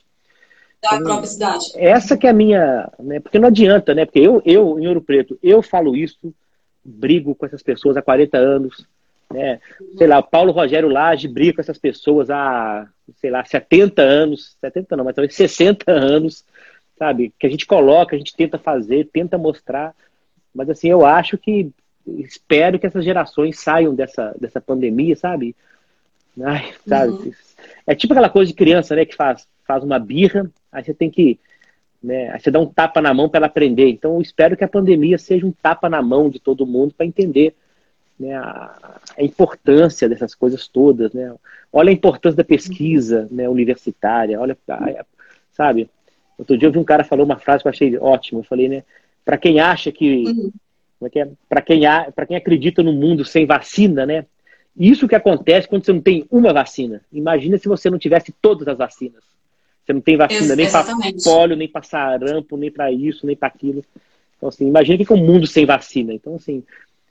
Da 0.81 0.91
então, 0.95 1.05
própria 1.07 1.27
cidade. 1.27 1.73
Essa 1.75 2.17
que 2.17 2.25
é 2.25 2.31
a 2.31 2.33
minha. 2.33 2.89
Né? 3.01 3.19
Porque 3.19 3.39
não 3.41 3.49
adianta, 3.49 3.95
né? 3.95 4.05
Porque 4.05 4.21
eu, 4.21 4.41
eu, 4.45 4.79
em 4.79 4.87
Ouro 4.87 5.03
Preto, 5.03 5.37
eu 5.43 5.61
falo 5.61 5.97
isso, 5.97 6.33
brigo 6.85 7.35
com 7.35 7.45
essas 7.45 7.65
pessoas 7.65 7.97
há 7.97 8.03
40 8.03 8.39
anos. 8.39 8.87
Né? 9.33 9.59
Sei 9.99 10.07
lá, 10.07 10.23
Paulo 10.23 10.53
Rogério 10.53 10.89
Lage 10.89 11.27
briga 11.27 11.55
com 11.55 11.61
essas 11.63 11.79
pessoas 11.79 12.31
há, 12.31 12.87
sei 13.17 13.31
lá, 13.31 13.45
70 13.45 14.03
anos, 14.03 14.57
70 14.61 14.97
não, 14.97 15.05
mas 15.05 15.17
talvez 15.17 15.35
60 15.35 15.91
anos 15.91 16.45
sabe? 16.99 17.33
Que 17.39 17.47
a 17.47 17.51
gente 17.51 17.67
coloca, 17.67 18.15
a 18.15 18.19
gente 18.19 18.37
tenta 18.37 18.59
fazer, 18.59 19.09
tenta 19.13 19.39
mostrar. 19.39 19.95
Mas 20.55 20.69
assim, 20.71 20.89
eu 20.89 21.05
acho 21.05 21.39
que 21.39 21.71
espero 22.07 22.79
que 22.79 22.87
essas 22.87 23.05
gerações 23.05 23.59
saiam 23.59 23.95
dessa, 23.95 24.35
dessa 24.41 24.61
pandemia, 24.61 25.17
sabe? 25.17 25.55
Ai, 26.41 26.73
sabe? 26.87 27.13
Uhum. 27.13 27.33
É 27.87 27.95
tipo 27.95 28.13
aquela 28.13 28.31
coisa 28.31 28.51
de 28.51 28.57
criança, 28.57 28.95
né? 28.95 29.05
Que 29.05 29.15
faz, 29.15 29.47
faz 29.67 29.85
uma 29.85 29.99
birra, 29.99 30.51
aí 30.71 30.85
você 30.85 30.95
tem 30.95 31.11
que. 31.11 31.39
Né, 32.03 32.31
aí 32.31 32.41
você 32.41 32.51
dá 32.51 32.59
um 32.59 32.67
tapa 32.67 33.01
na 33.01 33.15
mão 33.15 33.29
para 33.29 33.39
ela 33.39 33.47
aprender. 33.47 33.89
Então, 33.89 34.15
eu 34.15 34.21
espero 34.21 34.57
que 34.57 34.65
a 34.65 34.69
pandemia 34.69 35.19
seja 35.19 35.47
um 35.47 35.53
tapa 35.53 35.89
na 35.89 36.03
mão 36.03 36.29
de 36.29 36.41
todo 36.41 36.67
mundo 36.67 36.93
para 36.97 37.07
entender 37.07 37.55
né, 38.19 38.35
a, 38.35 38.99
a, 39.17 39.23
importância 39.23 40.09
dessas 40.09 40.35
coisas 40.35 40.67
todas. 40.67 41.13
Né? 41.13 41.33
Olha 41.73 41.91
a 41.91 41.93
importância 41.93 42.37
da 42.37 42.45
pesquisa 42.45 43.29
né, 43.31 43.49
universitária, 43.49 44.41
olha, 44.41 44.59
sabe? 45.53 45.89
Outro 46.43 46.59
dia 46.59 46.69
eu 46.69 46.73
vi 46.73 46.79
um 46.79 46.85
cara 46.85 47.05
falou 47.05 47.25
uma 47.25 47.39
frase 47.39 47.63
que 47.63 47.69
eu 47.69 47.71
achei 47.71 47.97
ótima. 47.99 48.41
Eu 48.41 48.45
falei, 48.45 48.69
né? 48.69 48.83
Para 49.25 49.39
quem 49.39 49.61
acha 49.61 49.93
que. 49.93 50.25
Uhum. 50.27 50.53
Como 50.99 51.07
é 51.07 51.11
que 51.11 51.19
é? 51.21 51.29
Para 51.49 51.63
quem, 51.63 51.81
quem 52.29 52.37
acredita 52.37 52.83
no 52.83 52.93
mundo 52.93 53.25
sem 53.25 53.47
vacina, 53.47 54.05
né? 54.05 54.27
Isso 54.77 55.07
que 55.07 55.15
acontece 55.15 55.69
quando 55.69 55.85
você 55.85 55.93
não 55.93 56.01
tem 56.01 56.27
uma 56.31 56.53
vacina. 56.53 57.01
Imagina 57.13 57.59
se 57.59 57.69
você 57.69 57.91
não 57.91 57.99
tivesse 57.99 58.33
todas 58.41 58.67
as 58.67 58.79
vacinas. 58.79 59.23
Você 59.85 59.93
não 59.93 60.01
tem 60.01 60.17
vacina 60.17 60.55
Ex 60.55 60.57
nem 60.57 60.71
para 60.71 60.85
polio, 61.25 61.57
nem 61.57 61.69
para 61.69 61.83
sarampo, 61.83 62.57
nem 62.57 62.71
para 62.71 62.91
isso, 62.91 63.27
nem 63.27 63.37
para 63.37 63.49
aquilo. 63.49 63.85
Então, 64.37 64.49
assim, 64.49 64.67
imagina 64.67 65.05
que 65.05 65.13
é 65.13 65.17
um 65.17 65.25
mundo 65.25 65.47
sem 65.47 65.67
vacina. 65.67 66.13
Então, 66.13 66.37
assim, 66.37 66.63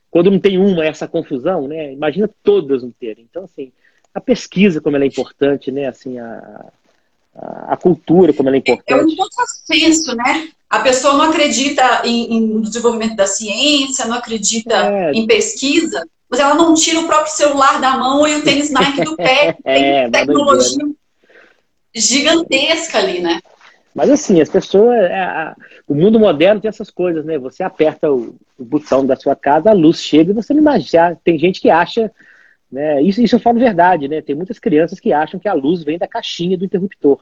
quando 0.09 0.31
não 0.31 0.39
tem 0.39 0.57
uma, 0.57 0.85
essa 0.85 1.07
confusão, 1.07 1.67
né? 1.67 1.93
Imagina 1.93 2.29
todas 2.43 2.83
não 2.83 2.91
terem. 2.91 3.25
Então, 3.29 3.43
assim, 3.43 3.71
a 4.13 4.19
pesquisa, 4.19 4.81
como 4.81 4.95
ela 4.95 5.05
é 5.05 5.07
importante, 5.07 5.71
né? 5.71 5.87
Assim, 5.87 6.17
a, 6.17 6.71
a 7.33 7.77
cultura, 7.77 8.33
como 8.33 8.49
ela 8.49 8.57
é 8.57 8.59
importante. 8.59 8.91
É 8.91 8.95
um 8.95 9.15
contrassenso, 9.15 10.15
né? 10.15 10.49
A 10.69 10.79
pessoa 10.79 11.15
não 11.15 11.23
acredita 11.23 12.01
em, 12.05 12.33
em 12.33 12.61
desenvolvimento 12.61 13.15
da 13.15 13.27
ciência, 13.27 14.05
não 14.05 14.17
acredita 14.17 14.73
é. 14.73 15.11
em 15.11 15.27
pesquisa, 15.27 16.05
mas 16.29 16.39
ela 16.39 16.55
não 16.55 16.73
tira 16.73 16.99
o 16.99 17.07
próprio 17.07 17.33
celular 17.33 17.79
da 17.81 17.97
mão 17.97 18.25
e 18.27 18.35
o 18.35 18.43
tênis 18.43 18.69
Nike 18.69 19.03
do 19.03 19.15
pé. 19.17 19.57
Tem 19.63 19.85
é, 19.85 20.09
tecnologia 20.09 20.85
gigantesca 21.93 22.99
ali, 22.99 23.19
né? 23.19 23.41
Mas 23.93 24.09
assim, 24.09 24.41
as 24.41 24.49
pessoas. 24.49 24.95
É, 24.95 25.53
o 25.87 25.93
mundo 25.93 26.17
moderno 26.17 26.61
tem 26.61 26.69
essas 26.69 26.89
coisas, 26.89 27.25
né? 27.25 27.37
Você 27.37 27.61
aperta 27.63 28.09
o, 28.09 28.35
o, 28.57 28.63
botão 28.63 29.05
da 29.05 29.17
sua 29.17 29.35
casa, 29.35 29.69
a 29.69 29.73
luz 29.73 30.01
chega 30.01 30.31
e 30.31 30.33
você 30.33 30.53
não 30.53 30.61
imagina. 30.61 31.19
Tem 31.21 31.37
gente 31.37 31.59
que 31.59 31.69
acha 31.69 32.09
né? 32.71 33.01
Isso, 33.01 33.21
isso 33.21 33.35
eu 33.35 33.39
falo 33.39 33.59
verdade, 33.59 34.07
né? 34.07 34.21
Tem 34.21 34.35
muitas 34.35 34.57
crianças 34.57 34.99
que 34.99 35.11
acham 35.11 35.39
que 35.39 35.47
a 35.47 35.53
luz 35.53 35.83
vem 35.83 35.97
da 35.97 36.07
caixinha 36.07 36.57
do 36.57 36.63
interruptor. 36.63 37.19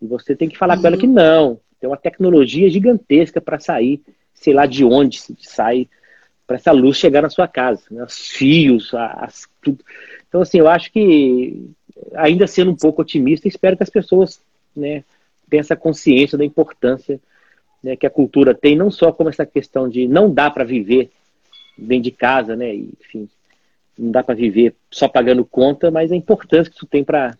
E 0.00 0.06
você 0.06 0.36
tem 0.36 0.48
que 0.48 0.58
falar 0.58 0.76
uhum. 0.76 0.82
com 0.82 0.86
ela 0.86 0.96
que 0.96 1.06
não. 1.06 1.60
Tem 1.80 1.88
uma 1.88 1.96
tecnologia 1.96 2.68
gigantesca 2.68 3.40
para 3.40 3.58
sair, 3.58 4.02
sei 4.34 4.52
lá 4.52 4.66
de 4.66 4.84
onde 4.84 5.20
sai, 5.40 5.88
para 6.46 6.56
essa 6.56 6.72
luz 6.72 6.96
chegar 6.98 7.22
na 7.22 7.30
sua 7.30 7.48
casa. 7.48 7.82
Né? 7.90 8.04
Os 8.04 8.28
fios, 8.28 8.92
as, 8.94 9.48
tudo. 9.62 9.82
Então, 10.28 10.42
assim, 10.42 10.58
eu 10.58 10.68
acho 10.68 10.92
que, 10.92 11.70
ainda 12.14 12.46
sendo 12.46 12.70
um 12.70 12.76
pouco 12.76 13.00
otimista, 13.00 13.48
espero 13.48 13.76
que 13.76 13.82
as 13.82 13.90
pessoas 13.90 14.40
né, 14.76 15.02
tenham 15.48 15.60
essa 15.60 15.76
consciência 15.76 16.36
da 16.36 16.44
importância 16.44 17.18
né, 17.82 17.96
que 17.96 18.06
a 18.06 18.10
cultura 18.10 18.54
tem, 18.54 18.76
não 18.76 18.90
só 18.90 19.12
como 19.12 19.30
essa 19.30 19.46
questão 19.46 19.88
de 19.88 20.06
não 20.06 20.32
dá 20.32 20.50
para 20.50 20.64
viver 20.64 21.10
dentro 21.76 22.04
de 22.04 22.10
casa, 22.10 22.56
né? 22.56 22.74
Enfim, 22.74 23.28
não 23.98 24.12
dá 24.12 24.22
para 24.22 24.34
viver 24.34 24.74
só 24.90 25.08
pagando 25.08 25.44
conta, 25.44 25.90
mas 25.90 26.12
a 26.12 26.16
importância 26.16 26.70
que 26.70 26.76
isso 26.76 26.86
tem 26.86 27.02
para 27.02 27.34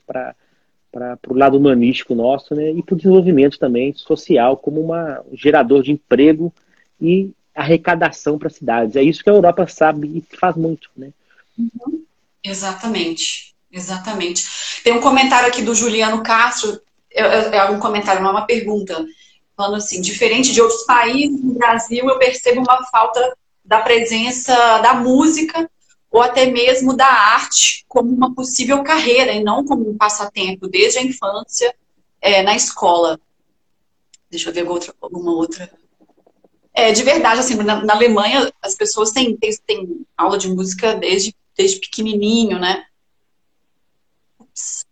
o 1.29 1.35
lado 1.35 1.57
humanístico 1.57 2.15
nosso 2.15 2.55
né, 2.55 2.73
e 2.73 2.83
para 2.83 2.95
o 2.95 2.97
desenvolvimento 2.97 3.59
também 3.59 3.95
social 3.95 4.57
como 4.57 4.81
uma, 4.81 5.21
um 5.31 5.37
gerador 5.37 5.83
de 5.83 5.93
emprego 5.93 6.53
e 7.01 7.31
arrecadação 7.55 8.39
para 8.39 8.51
cidades. 8.51 8.97
É 8.97 9.03
isso 9.03 9.23
que 9.23 9.31
a 9.31 9.33
Europa 9.33 9.67
sabe 9.69 10.09
e 10.09 10.37
faz 10.37 10.57
muito. 10.57 10.91
Né? 10.97 11.11
Uhum. 11.57 12.03
Exatamente, 12.43 13.55
exatamente. 13.71 14.45
Tem 14.83 14.93
um 14.93 15.01
comentário 15.01 15.49
aqui 15.49 15.63
do 15.63 15.75
Juliano 15.75 16.23
Castro, 16.23 16.81
é, 17.13 17.23
é, 17.23 17.57
é 17.57 17.65
um 17.71 17.79
comentário, 17.79 18.23
não 18.23 18.31
é 18.31 18.33
uma 18.33 18.47
pergunta, 18.47 19.05
falando 19.57 19.77
assim, 19.77 20.01
diferente 20.01 20.53
de 20.53 20.61
outros 20.61 20.85
países, 20.85 21.41
no 21.43 21.55
Brasil 21.55 22.09
eu 22.09 22.19
percebo 22.19 22.61
uma 22.61 22.85
falta 22.87 23.37
da 23.65 23.81
presença 23.81 24.79
da 24.79 24.95
música 24.95 25.69
ou 26.11 26.23
até 26.23 26.47
mesmo 26.47 26.97
da 26.97 27.07
arte 27.07 27.85
como 27.87 28.11
uma 28.11 28.35
possível 28.35 28.83
carreira 28.83 29.33
e 29.33 29.43
não 29.43 29.65
como 29.65 29.89
um 29.89 29.97
passatempo 29.97 30.69
desde 30.69 30.99
a 30.99 31.03
infância 31.03 31.75
é, 32.21 32.43
na 32.43 32.57
escola. 32.57 33.21
Deixa 34.31 34.51
eu 34.51 34.55
ver 34.55 34.69
outra, 34.69 34.95
alguma 35.01 35.33
outra. 35.33 35.71
É, 36.73 36.93
de 36.93 37.03
verdade, 37.03 37.41
assim, 37.41 37.57
na, 37.57 37.85
na 37.85 37.95
Alemanha 37.95 38.53
as 38.63 38.75
pessoas 38.75 39.11
têm, 39.11 39.37
têm, 39.37 39.51
têm, 39.67 40.07
aula 40.17 40.39
de 40.39 40.49
música 40.49 40.95
desde, 40.95 41.35
desde 41.57 41.81
pequenininho, 41.81 42.59
né? 42.59 42.87
Ups. 44.39 44.87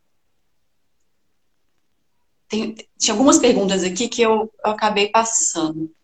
Tem, 2.49 2.75
tinha 2.99 3.15
algumas 3.15 3.39
perguntas 3.39 3.85
aqui 3.85 4.09
que 4.09 4.23
eu, 4.23 4.53
eu 4.65 4.71
acabei 4.71 5.09
passando. 5.09 5.95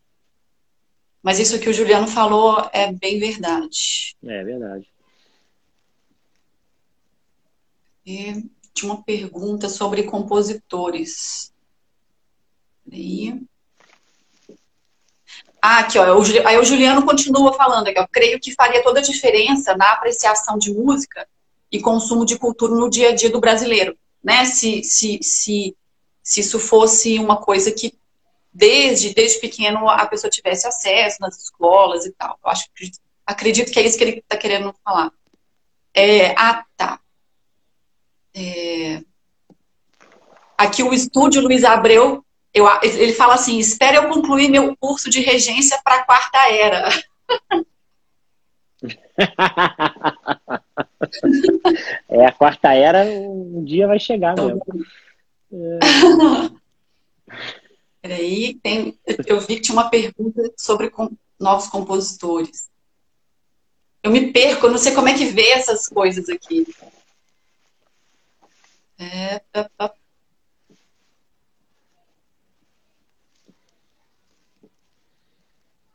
Mas 1.22 1.38
isso 1.38 1.58
que 1.60 1.68
o 1.68 1.72
Juliano 1.72 2.08
falou 2.08 2.68
é 2.72 2.92
bem 2.92 3.18
verdade. 3.18 4.16
É 4.24 4.44
verdade. 4.44 4.91
E 8.04 8.44
tinha 8.74 8.92
uma 8.92 9.02
pergunta 9.02 9.68
sobre 9.68 10.02
compositores. 10.04 11.52
Ah, 15.60 15.78
aqui, 15.78 15.98
ó. 15.98 16.04
Aí 16.44 16.58
o 16.58 16.64
Juliano 16.64 17.04
continua 17.04 17.52
falando 17.52 17.86
aqui, 17.86 18.00
ó. 18.00 18.06
Creio 18.10 18.40
que 18.40 18.52
faria 18.54 18.82
toda 18.82 18.98
a 18.98 19.02
diferença 19.02 19.76
na 19.76 19.92
apreciação 19.92 20.58
de 20.58 20.72
música 20.72 21.28
e 21.70 21.80
consumo 21.80 22.26
de 22.26 22.36
cultura 22.38 22.74
no 22.74 22.90
dia 22.90 23.10
a 23.10 23.14
dia 23.14 23.30
do 23.30 23.40
brasileiro, 23.40 23.96
né? 24.22 24.44
Se, 24.44 24.82
se, 24.82 25.20
se, 25.22 25.76
se 26.22 26.40
isso 26.40 26.58
fosse 26.58 27.18
uma 27.18 27.36
coisa 27.36 27.70
que 27.70 27.96
desde, 28.52 29.14
desde 29.14 29.40
pequeno 29.40 29.88
a 29.88 30.04
pessoa 30.06 30.30
tivesse 30.30 30.66
acesso 30.66 31.18
nas 31.20 31.38
escolas 31.40 32.04
e 32.04 32.12
tal. 32.12 32.38
Eu 32.44 32.50
acho, 32.50 32.66
acredito 33.24 33.72
que 33.72 33.78
é 33.78 33.86
isso 33.86 33.96
que 33.96 34.04
ele 34.04 34.18
está 34.18 34.36
querendo 34.36 34.74
falar. 34.84 35.10
É, 35.94 36.32
ah, 36.32 36.64
tá. 36.76 37.00
É, 38.34 39.02
aqui 40.56 40.82
o 40.82 40.92
estúdio 40.92 41.42
Luiz 41.42 41.64
Abreu, 41.64 42.24
eu, 42.54 42.66
ele 42.82 43.12
fala 43.12 43.34
assim: 43.34 43.58
espere 43.58 43.96
eu 43.96 44.08
concluir 44.08 44.48
meu 44.50 44.76
curso 44.76 45.10
de 45.10 45.20
regência 45.20 45.80
para 45.84 45.96
a 45.96 46.04
quarta 46.04 46.38
era. 46.50 46.88
é, 52.08 52.26
a 52.26 52.32
quarta 52.32 52.72
era 52.72 53.04
um 53.04 53.62
dia 53.64 53.86
vai 53.86 53.98
chegar 53.98 54.34
mesmo. 54.36 54.62
É... 55.52 55.78
Peraí, 58.02 58.54
tem, 58.54 58.98
eu 59.26 59.40
vi 59.40 59.56
que 59.56 59.60
tinha 59.60 59.76
uma 59.76 59.88
pergunta 59.88 60.52
sobre 60.56 60.90
com, 60.90 61.08
novos 61.38 61.68
compositores. 61.68 62.68
Eu 64.02 64.10
me 64.10 64.32
perco, 64.32 64.66
eu 64.66 64.72
não 64.72 64.78
sei 64.78 64.92
como 64.92 65.08
é 65.08 65.14
que 65.14 65.26
vê 65.26 65.50
essas 65.50 65.88
coisas 65.88 66.28
aqui. 66.28 66.66
É. 69.02 69.40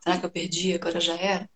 Será 0.00 0.18
que 0.18 0.26
eu 0.26 0.30
perdi? 0.30 0.74
Agora 0.74 1.00
já 1.00 1.14
era? 1.16 1.48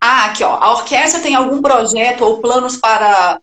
Ah, 0.00 0.26
aqui, 0.26 0.42
ó. 0.42 0.54
A 0.54 0.72
orquestra 0.72 1.20
tem 1.22 1.34
algum 1.34 1.62
projeto 1.62 2.22
ou 2.24 2.40
planos 2.40 2.76
para, 2.76 3.40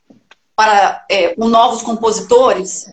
para 0.55 1.05
é, 1.09 1.33
um 1.37 1.47
novos 1.47 1.81
compositores? 1.81 2.85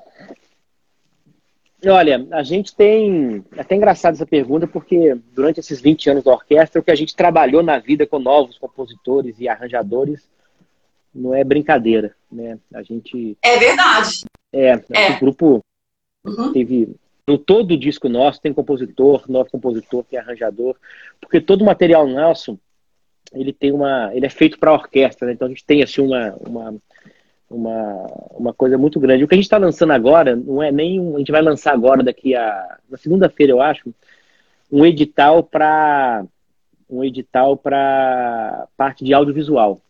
Olha, 1.88 2.26
a 2.32 2.42
gente 2.42 2.74
tem. 2.74 3.44
É 3.56 3.60
até 3.60 3.74
engraçado 3.74 4.14
essa 4.14 4.26
pergunta, 4.26 4.66
porque 4.66 5.16
durante 5.32 5.60
esses 5.60 5.80
20 5.80 6.10
anos 6.10 6.24
da 6.24 6.32
orquestra, 6.32 6.80
o 6.80 6.84
que 6.84 6.90
a 6.90 6.96
gente 6.96 7.14
trabalhou 7.14 7.62
na 7.62 7.78
vida 7.78 8.06
com 8.06 8.18
novos 8.18 8.58
compositores 8.58 9.38
e 9.38 9.48
arranjadores 9.48 10.28
não 11.14 11.34
é 11.34 11.42
brincadeira, 11.42 12.14
né? 12.30 12.58
A 12.74 12.82
gente. 12.82 13.36
É 13.42 13.58
verdade. 13.58 14.24
É, 14.52 14.70
é. 14.92 15.10
o 15.12 15.20
grupo 15.20 15.64
uhum. 16.24 16.52
teve. 16.52 16.94
No 17.28 17.38
todo 17.38 17.76
disco 17.76 18.08
nosso 18.08 18.40
tem 18.40 18.52
compositor, 18.52 19.24
novo 19.28 19.50
compositor, 19.50 20.04
tem 20.04 20.16
arranjador, 20.16 20.76
porque 21.20 21.40
todo 21.40 21.62
o 21.62 21.64
material 21.64 22.06
nosso 22.06 22.56
ele 23.32 23.52
tem 23.52 23.72
uma, 23.72 24.14
ele 24.14 24.26
é 24.26 24.30
feito 24.30 24.58
para 24.58 24.72
orquestra, 24.72 25.26
né? 25.26 25.32
então 25.32 25.46
a 25.46 25.48
gente 25.48 25.64
tem 25.64 25.82
assim 25.82 26.00
uma, 26.00 26.36
uma 26.36 26.74
uma, 27.50 28.06
uma 28.34 28.52
coisa 28.52 28.76
muito 28.76 28.98
grande. 28.98 29.24
O 29.24 29.28
que 29.28 29.34
a 29.34 29.36
gente 29.36 29.44
está 29.44 29.58
lançando 29.58 29.92
agora 29.92 30.34
não 30.34 30.62
é 30.62 30.70
nem 30.72 31.00
um, 31.00 31.16
a 31.16 31.18
gente 31.18 31.32
vai 31.32 31.42
lançar 31.42 31.72
agora 31.72 32.02
daqui 32.02 32.34
a 32.34 32.78
na 32.88 32.96
segunda-feira 32.96 33.52
eu 33.52 33.60
acho 33.60 33.94
um 34.70 34.84
edital 34.84 35.42
para 35.42 36.24
um 36.88 37.02
edital 37.02 37.56
para 37.56 38.68
parte 38.76 39.04
de 39.04 39.12
audiovisual, 39.12 39.80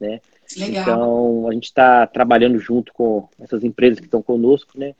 né? 0.00 0.20
Legal. 0.56 0.82
Então 0.82 1.48
a 1.48 1.52
gente 1.52 1.64
está 1.64 2.06
trabalhando 2.06 2.58
junto 2.58 2.92
com 2.92 3.28
essas 3.40 3.64
empresas 3.64 3.98
que 3.98 4.06
estão 4.06 4.22
conosco, 4.22 4.78
né? 4.78 4.94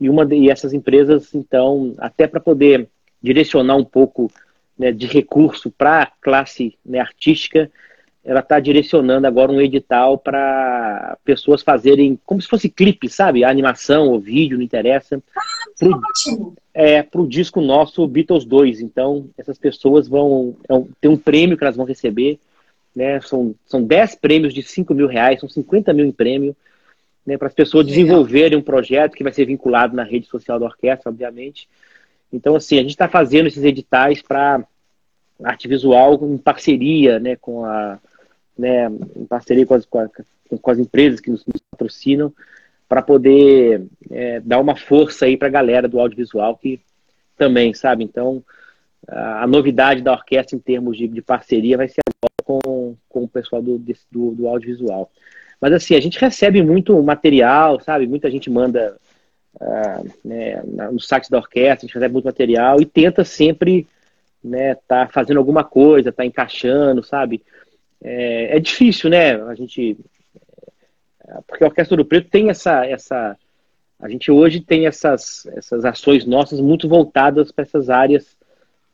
E 0.00 0.08
uma 0.08 0.24
de, 0.24 0.36
e 0.36 0.50
essas 0.50 0.72
empresas 0.72 1.34
então 1.34 1.94
até 1.98 2.26
para 2.26 2.40
poder 2.40 2.88
direcionar 3.22 3.76
um 3.76 3.84
pouco 3.84 4.30
né, 4.78 4.92
de 4.92 5.06
recurso 5.06 5.70
para 5.70 6.02
a 6.02 6.06
classe 6.06 6.78
né, 6.84 7.00
artística 7.00 7.70
ela 8.28 8.40
está 8.40 8.60
direcionando 8.60 9.26
agora 9.26 9.50
um 9.50 9.58
edital 9.58 10.18
para 10.18 11.16
pessoas 11.24 11.62
fazerem 11.62 12.20
como 12.26 12.42
se 12.42 12.46
fosse 12.46 12.68
clipe, 12.68 13.08
sabe? 13.08 13.42
Animação 13.42 14.10
ou 14.10 14.20
vídeo, 14.20 14.58
não 14.58 14.64
interessa. 14.64 15.22
Ah, 15.34 15.40
pro, 15.78 16.54
é, 16.74 17.02
para 17.02 17.22
o 17.22 17.26
disco 17.26 17.62
nosso 17.62 18.06
Beatles 18.06 18.44
2. 18.44 18.80
Então, 18.82 19.30
essas 19.38 19.56
pessoas 19.56 20.06
vão 20.06 20.54
é 20.68 20.74
ter 21.00 21.08
um 21.08 21.16
prêmio 21.16 21.56
que 21.56 21.64
elas 21.64 21.76
vão 21.76 21.86
receber. 21.86 22.38
Né? 22.94 23.18
São, 23.22 23.54
são 23.64 23.82
10 23.82 24.16
prêmios 24.16 24.52
de 24.52 24.62
5 24.62 24.92
mil 24.92 25.06
reais, 25.06 25.40
são 25.40 25.48
50 25.48 25.94
mil 25.94 26.04
em 26.04 26.12
prêmio. 26.12 26.54
Né, 27.24 27.38
para 27.38 27.48
as 27.48 27.54
pessoas 27.54 27.86
desenvolverem 27.86 28.58
um 28.58 28.62
projeto 28.62 29.14
que 29.14 29.24
vai 29.24 29.32
ser 29.32 29.46
vinculado 29.46 29.96
na 29.96 30.02
rede 30.02 30.26
social 30.26 30.58
da 30.58 30.66
orquestra, 30.66 31.10
obviamente. 31.10 31.66
Então, 32.30 32.54
assim, 32.54 32.76
a 32.76 32.82
gente 32.82 32.90
está 32.90 33.08
fazendo 33.08 33.46
esses 33.46 33.64
editais 33.64 34.20
para 34.20 34.62
arte 35.42 35.66
visual 35.66 36.18
em 36.22 36.36
parceria 36.36 37.18
né, 37.18 37.36
com 37.36 37.64
a 37.64 37.98
né, 38.58 38.88
em 39.16 39.24
parceria 39.24 39.64
com 39.64 39.74
as, 39.74 39.86
com, 39.86 40.00
a, 40.00 40.08
com 40.60 40.70
as 40.70 40.78
empresas 40.78 41.20
que 41.20 41.30
nos, 41.30 41.44
patrocinam, 41.70 42.32
para 42.88 43.02
poder 43.02 43.86
é, 44.10 44.40
dar 44.40 44.58
uma 44.58 44.74
força 44.74 45.26
aí 45.26 45.36
para 45.36 45.48
a 45.48 45.50
galera 45.50 45.86
do 45.86 46.00
audiovisual 46.00 46.56
que 46.56 46.80
também, 47.36 47.72
sabe? 47.72 48.02
Então, 48.02 48.42
a, 49.06 49.44
a 49.44 49.46
novidade 49.46 50.02
da 50.02 50.12
orquestra 50.12 50.56
em 50.56 50.58
termos 50.60 50.96
de, 50.96 51.06
de, 51.06 51.22
parceria 51.22 51.76
vai 51.76 51.88
ser 51.88 52.00
agora 52.06 52.62
com, 52.64 52.96
com 53.08 53.24
o 53.24 53.28
pessoal 53.28 53.62
do, 53.62 53.78
do, 53.78 54.30
do 54.32 54.48
audiovisual. 54.48 55.10
Mas 55.60 55.72
assim, 55.72 55.94
a 55.94 56.00
gente 56.00 56.18
recebe 56.18 56.62
muito 56.62 57.00
material, 57.02 57.80
sabe? 57.80 58.06
Muita 58.06 58.30
gente 58.30 58.50
manda 58.50 58.96
uh, 59.54 60.10
né, 60.24 60.62
no 60.90 61.00
site 61.00 61.30
da 61.30 61.38
orquestra, 61.38 61.84
a 61.84 61.86
gente 61.86 61.94
recebe 61.94 62.12
muito 62.12 62.24
material 62.24 62.80
e 62.80 62.86
tenta 62.86 63.24
sempre 63.24 63.86
né, 64.42 64.76
tá 64.86 65.08
fazendo 65.12 65.38
alguma 65.38 65.64
coisa, 65.64 66.12
tá 66.12 66.24
encaixando, 66.24 67.02
sabe? 67.02 67.42
É, 68.02 68.56
é 68.56 68.60
difícil, 68.60 69.10
né? 69.10 69.34
A 69.42 69.54
gente. 69.54 69.98
É, 71.26 71.38
porque 71.46 71.64
a 71.64 71.68
Orquestra 71.68 71.96
do 71.96 72.04
Preto 72.04 72.30
tem 72.30 72.50
essa. 72.50 72.84
essa 72.86 73.36
a 74.00 74.08
gente 74.08 74.30
hoje 74.30 74.60
tem 74.60 74.86
essas, 74.86 75.44
essas 75.46 75.84
ações 75.84 76.24
nossas 76.24 76.60
muito 76.60 76.88
voltadas 76.88 77.50
para 77.50 77.64
essas 77.64 77.90
áreas 77.90 78.36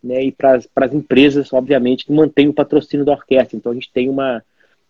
né, 0.02 0.22
e 0.22 0.32
para 0.32 0.56
as 0.56 0.92
empresas, 0.94 1.52
obviamente, 1.52 2.06
que 2.06 2.12
mantêm 2.12 2.48
o 2.48 2.54
patrocínio 2.54 3.04
da 3.04 3.12
orquestra. 3.12 3.56
Então 3.56 3.72
a 3.72 3.74
gente 3.74 3.92
tem 3.92 4.08
uma, 4.08 4.42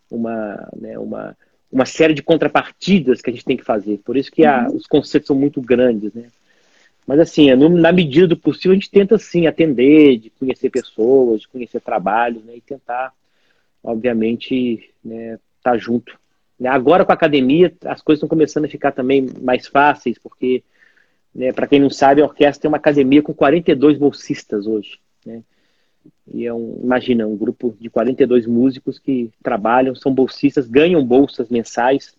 uma, 0.09 0.69
né, 0.77 0.97
uma, 0.99 1.37
uma 1.71 1.85
série 1.85 2.15
de 2.15 2.23
contrapartidas 2.23 3.21
que 3.21 3.31
a 3.31 3.33
gente 3.33 3.45
tem 3.45 3.57
que 3.57 3.65
fazer. 3.65 3.99
Por 4.05 4.17
isso 4.17 4.31
que 4.31 4.45
a, 4.45 4.69
uhum. 4.69 4.77
os 4.77 4.87
conceitos 4.87 5.27
são 5.27 5.37
muito 5.37 5.61
grandes. 5.61 6.13
Né? 6.13 6.27
Mas 7.05 7.19
assim, 7.19 7.53
na 7.53 7.91
medida 7.91 8.29
do 8.29 8.37
possível, 8.37 8.73
a 8.73 8.75
gente 8.75 8.91
tenta 8.91 9.19
sim 9.19 9.49
atender, 9.49 10.19
de 10.19 10.31
conhecer 10.31 10.71
pessoas, 10.71 11.41
de 11.41 11.49
conhecer 11.49 11.81
trabalhos 11.81 12.45
né, 12.45 12.57
e 12.57 12.61
tentar 12.61 13.13
obviamente, 13.85 14.91
né, 15.05 15.39
tá 15.63 15.77
junto. 15.77 16.19
Agora 16.67 17.05
com 17.05 17.13
a 17.13 17.15
academia, 17.15 17.73
as 17.85 18.01
coisas 18.01 18.19
estão 18.19 18.29
começando 18.29 18.65
a 18.65 18.69
ficar 18.69 18.93
também 18.93 19.29
mais 19.43 19.67
fáceis, 19.67 20.19
porque, 20.19 20.65
né, 21.35 21.53
para 21.53 21.67
quem 21.67 21.79
não 21.79 21.91
sabe, 21.91 22.23
a 22.23 22.25
orquestra 22.25 22.63
tem 22.63 22.69
uma 22.69 22.79
academia 22.79 23.23
com 23.23 23.35
42 23.35 23.99
bolsistas 23.99 24.67
hoje. 24.67 24.99
Né? 25.27 25.43
E 26.33 26.47
é 26.47 26.55
um, 26.55 26.81
imagina, 26.83 27.27
um 27.27 27.37
grupo 27.37 27.77
de 27.79 27.91
42 27.91 28.47
músicos 28.47 28.99
que 28.99 29.31
trabalham, 29.43 29.95
são 29.95 30.15
bolsistas, 30.15 30.67
ganham 30.67 31.05
bolsas 31.05 31.51
mensais. 31.51 32.17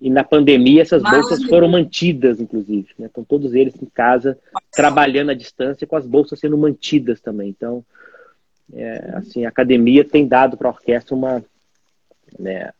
E 0.00 0.08
na 0.08 0.24
pandemia 0.24 0.82
essas 0.82 1.02
bolsas 1.02 1.44
foram 1.44 1.68
mantidas, 1.68 2.40
inclusive. 2.40 2.88
Né? 2.98 3.06
Estão 3.06 3.22
todos 3.22 3.54
eles 3.54 3.74
em 3.80 3.86
casa, 3.86 4.38
trabalhando 4.72 5.30
à 5.30 5.34
distância, 5.34 5.86
com 5.86 5.96
as 5.96 6.06
bolsas 6.06 6.40
sendo 6.40 6.56
mantidas 6.56 7.20
também. 7.20 7.50
Então, 7.50 7.84
é, 8.74 9.12
assim, 9.14 9.44
a 9.44 9.48
academia 9.48 10.04
tem 10.04 10.26
dado 10.26 10.56
para 10.56 10.68
a 10.68 10.72
orquestra 10.72 11.14
uma. 11.14 11.44
Né, 12.38 12.72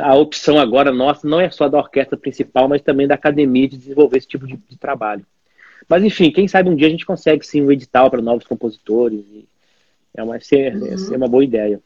a 0.00 0.14
opção 0.16 0.58
agora 0.58 0.92
nossa 0.92 1.28
não 1.28 1.40
é 1.40 1.48
só 1.50 1.68
da 1.68 1.78
orquestra 1.78 2.16
principal, 2.16 2.68
mas 2.68 2.82
também 2.82 3.06
da 3.06 3.14
academia 3.14 3.68
de 3.68 3.76
desenvolver 3.76 4.18
esse 4.18 4.26
tipo 4.26 4.46
de, 4.46 4.56
de 4.56 4.76
trabalho. 4.76 5.24
Mas 5.88 6.02
enfim, 6.02 6.32
quem 6.32 6.48
sabe 6.48 6.68
um 6.68 6.74
dia 6.74 6.88
a 6.88 6.90
gente 6.90 7.06
consegue 7.06 7.46
sim 7.46 7.62
um 7.62 7.70
edital 7.70 8.10
para 8.10 8.20
novos 8.20 8.46
compositores. 8.46 9.24
é 10.14 10.22
uma, 10.22 10.40
ser, 10.40 10.74
uhum. 10.74 11.14
é 11.14 11.16
uma 11.16 11.28
boa 11.28 11.44
ideia. 11.44 11.80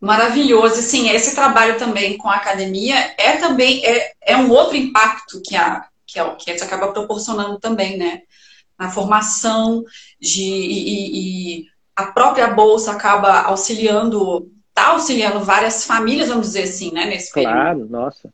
Maravilhoso. 0.00 0.80
Sim, 0.82 1.10
esse 1.10 1.34
trabalho 1.34 1.78
também 1.78 2.16
com 2.16 2.28
a 2.28 2.36
academia 2.36 2.96
é 3.18 3.36
também 3.36 3.84
é, 3.84 4.12
é 4.22 4.36
um 4.36 4.50
outro 4.50 4.76
impacto 4.76 5.40
que 5.42 5.56
a 5.56 5.86
que, 6.14 6.20
é, 6.20 6.34
que 6.36 6.58
você 6.58 6.64
acaba 6.64 6.92
proporcionando 6.92 7.58
também, 7.58 7.96
né? 7.96 8.22
Na 8.78 8.90
formação 8.90 9.84
de 10.20 10.42
e, 10.42 11.60
e 11.60 11.66
a 11.94 12.06
própria 12.06 12.48
bolsa 12.48 12.92
acaba 12.92 13.42
auxiliando, 13.42 14.50
tá 14.74 14.88
auxiliando 14.88 15.40
várias 15.40 15.84
famílias, 15.84 16.28
vamos 16.28 16.48
dizer 16.48 16.64
assim, 16.64 16.92
né? 16.92 17.06
Nesse 17.06 17.32
período. 17.32 17.52
Claro, 17.52 17.86
nossa. 17.88 18.32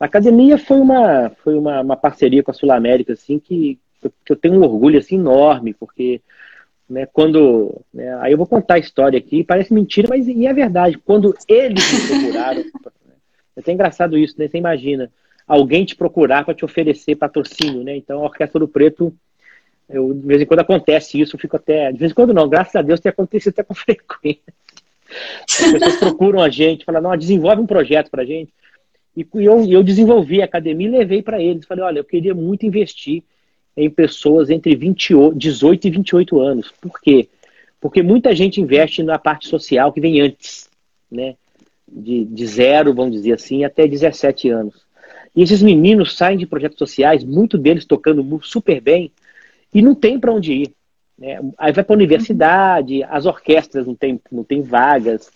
A 0.00 0.06
academia 0.06 0.58
foi 0.58 0.80
uma 0.80 1.30
foi 1.42 1.56
uma, 1.56 1.80
uma 1.82 1.96
parceria 1.96 2.42
com 2.42 2.50
a 2.50 2.54
Sul 2.54 2.72
América 2.72 3.12
assim 3.12 3.38
que, 3.38 3.78
que 4.24 4.32
eu 4.32 4.36
tenho 4.36 4.54
um 4.54 4.64
orgulho 4.64 4.98
assim 4.98 5.16
enorme 5.16 5.74
porque 5.74 6.20
né, 6.88 7.06
quando. 7.06 7.80
Né, 7.92 8.14
aí 8.20 8.32
eu 8.32 8.38
vou 8.38 8.46
contar 8.46 8.74
a 8.74 8.78
história 8.78 9.18
aqui, 9.18 9.42
parece 9.42 9.72
mentira, 9.72 10.08
mas 10.08 10.28
é 10.28 10.52
verdade. 10.52 10.98
Quando 10.98 11.34
eles 11.48 11.92
me 11.92 12.20
procuraram, 12.20 12.60
é 13.56 13.60
até 13.60 13.72
engraçado 13.72 14.18
isso, 14.18 14.34
né? 14.38 14.48
Você 14.48 14.58
imagina 14.58 15.10
alguém 15.46 15.84
te 15.84 15.94
procurar 15.94 16.44
para 16.44 16.54
te 16.54 16.64
oferecer 16.64 17.16
patrocínio, 17.16 17.82
né? 17.82 17.96
Então 17.96 18.20
a 18.20 18.24
Orquestra 18.24 18.58
do 18.58 18.68
Preto, 18.68 19.14
eu, 19.88 20.14
de 20.14 20.26
vez 20.26 20.42
em 20.42 20.46
quando 20.46 20.60
acontece 20.60 21.20
isso, 21.20 21.36
eu 21.36 21.40
fico 21.40 21.56
até. 21.56 21.92
De 21.92 21.98
vez 21.98 22.12
em 22.12 22.14
quando 22.14 22.32
não, 22.32 22.48
graças 22.48 22.74
a 22.74 22.82
Deus 22.82 23.00
tem 23.00 23.10
acontecido 23.10 23.52
até 23.52 23.62
com 23.62 23.74
frequência. 23.74 24.54
As 25.48 25.72
pessoas 25.72 25.96
procuram 25.96 26.40
a 26.40 26.48
gente, 26.48 26.84
falam, 26.84 27.02
não, 27.02 27.16
desenvolve 27.16 27.62
um 27.62 27.66
projeto 27.66 28.10
para 28.10 28.22
a 28.22 28.26
gente. 28.26 28.52
E 29.16 29.26
eu, 29.34 29.64
eu 29.64 29.82
desenvolvi 29.82 30.42
a 30.42 30.44
academia 30.44 30.88
e 30.88 30.90
levei 30.90 31.22
para 31.22 31.40
eles. 31.40 31.66
Falei, 31.66 31.84
olha, 31.84 31.98
eu 31.98 32.04
queria 32.04 32.34
muito 32.34 32.66
investir 32.66 33.22
em 33.76 33.88
pessoas 33.90 34.50
entre 34.50 34.74
28, 34.74 35.36
18 35.36 35.86
e 35.86 35.90
28 35.90 36.40
anos. 36.40 36.72
Por 36.80 37.00
quê? 37.00 37.28
Porque 37.80 38.02
muita 38.02 38.34
gente 38.34 38.60
investe 38.60 39.02
na 39.02 39.18
parte 39.18 39.46
social 39.46 39.92
que 39.92 40.00
vem 40.00 40.20
antes, 40.20 40.68
né? 41.10 41.36
De, 41.86 42.24
de 42.24 42.46
zero, 42.46 42.94
vamos 42.94 43.12
dizer 43.12 43.34
assim, 43.34 43.62
até 43.62 43.86
17 43.86 44.48
anos. 44.48 44.74
E 45.36 45.42
esses 45.42 45.62
meninos 45.62 46.16
saem 46.16 46.38
de 46.38 46.46
projetos 46.46 46.78
sociais, 46.78 47.22
muito 47.22 47.58
deles 47.58 47.84
tocando 47.84 48.40
super 48.42 48.80
bem, 48.80 49.12
e 49.74 49.82
não 49.82 49.94
tem 49.94 50.18
para 50.18 50.32
onde 50.32 50.52
ir. 50.52 50.72
Né? 51.18 51.40
Aí 51.58 51.72
vai 51.72 51.84
para 51.84 51.94
a 51.94 51.96
universidade, 51.96 53.02
as 53.02 53.26
orquestras 53.26 53.86
não 53.86 53.94
tem, 53.94 54.20
não 54.30 54.44
tem 54.44 54.62
vagas, 54.62 55.30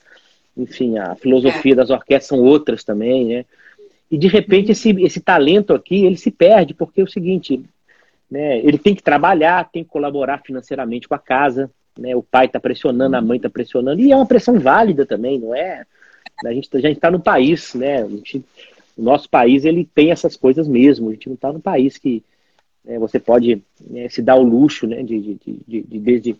enfim, 0.57 0.97
a 0.99 1.14
filosofia 1.16 1.74
das 1.74 1.91
orquestras 1.91 2.26
são 2.26 2.41
outras 2.41 2.82
também, 2.82 3.24
né? 3.24 3.45
E 4.11 4.16
de 4.16 4.26
repente 4.26 4.72
esse, 4.72 4.91
esse 5.03 5.20
talento 5.20 5.74
aqui, 5.74 6.05
ele 6.05 6.16
se 6.16 6.30
perde, 6.30 6.72
porque 6.72 7.01
é 7.01 7.05
o 7.05 7.11
seguinte, 7.11 7.62
né? 8.30 8.59
Ele 8.59 8.78
tem 8.78 8.95
que 8.95 9.03
trabalhar, 9.03 9.68
tem 9.70 9.84
que 9.84 9.91
colaborar 9.91 10.43
financeiramente 10.45 11.07
com 11.07 11.14
a 11.14 11.18
casa. 11.18 11.70
Né? 11.99 12.16
O 12.16 12.22
pai 12.22 12.47
está 12.47 12.59
pressionando, 12.59 13.16
a 13.16 13.20
mãe 13.20 13.36
está 13.36 13.51
pressionando, 13.51 14.01
e 14.01 14.11
é 14.11 14.16
uma 14.16 14.26
pressão 14.26 14.59
válida 14.59 15.05
também, 15.05 15.39
não 15.39 15.55
é? 15.55 15.84
A 16.45 16.53
gente 16.53 16.70
tá, 16.70 16.78
está 16.78 17.11
no 17.11 17.20
país, 17.20 17.74
né? 17.74 18.09
Gente, 18.09 18.45
o 18.97 19.03
nosso 19.03 19.28
país 19.28 19.64
ele 19.64 19.84
tem 19.84 20.11
essas 20.11 20.36
coisas 20.36 20.66
mesmo. 20.66 21.09
A 21.09 21.12
gente 21.12 21.28
não 21.28 21.34
está 21.34 21.53
no 21.53 21.61
país 21.61 21.99
que 21.99 22.22
né, 22.84 22.98
você 22.98 23.18
pode 23.18 23.62
né, 23.88 24.08
se 24.08 24.22
dar 24.22 24.36
o 24.36 24.42
luxo, 24.42 24.86
né? 24.86 25.02
De, 25.02 25.20
de, 25.20 25.38
de, 25.66 25.82
de, 25.82 25.98
desde 25.98 26.36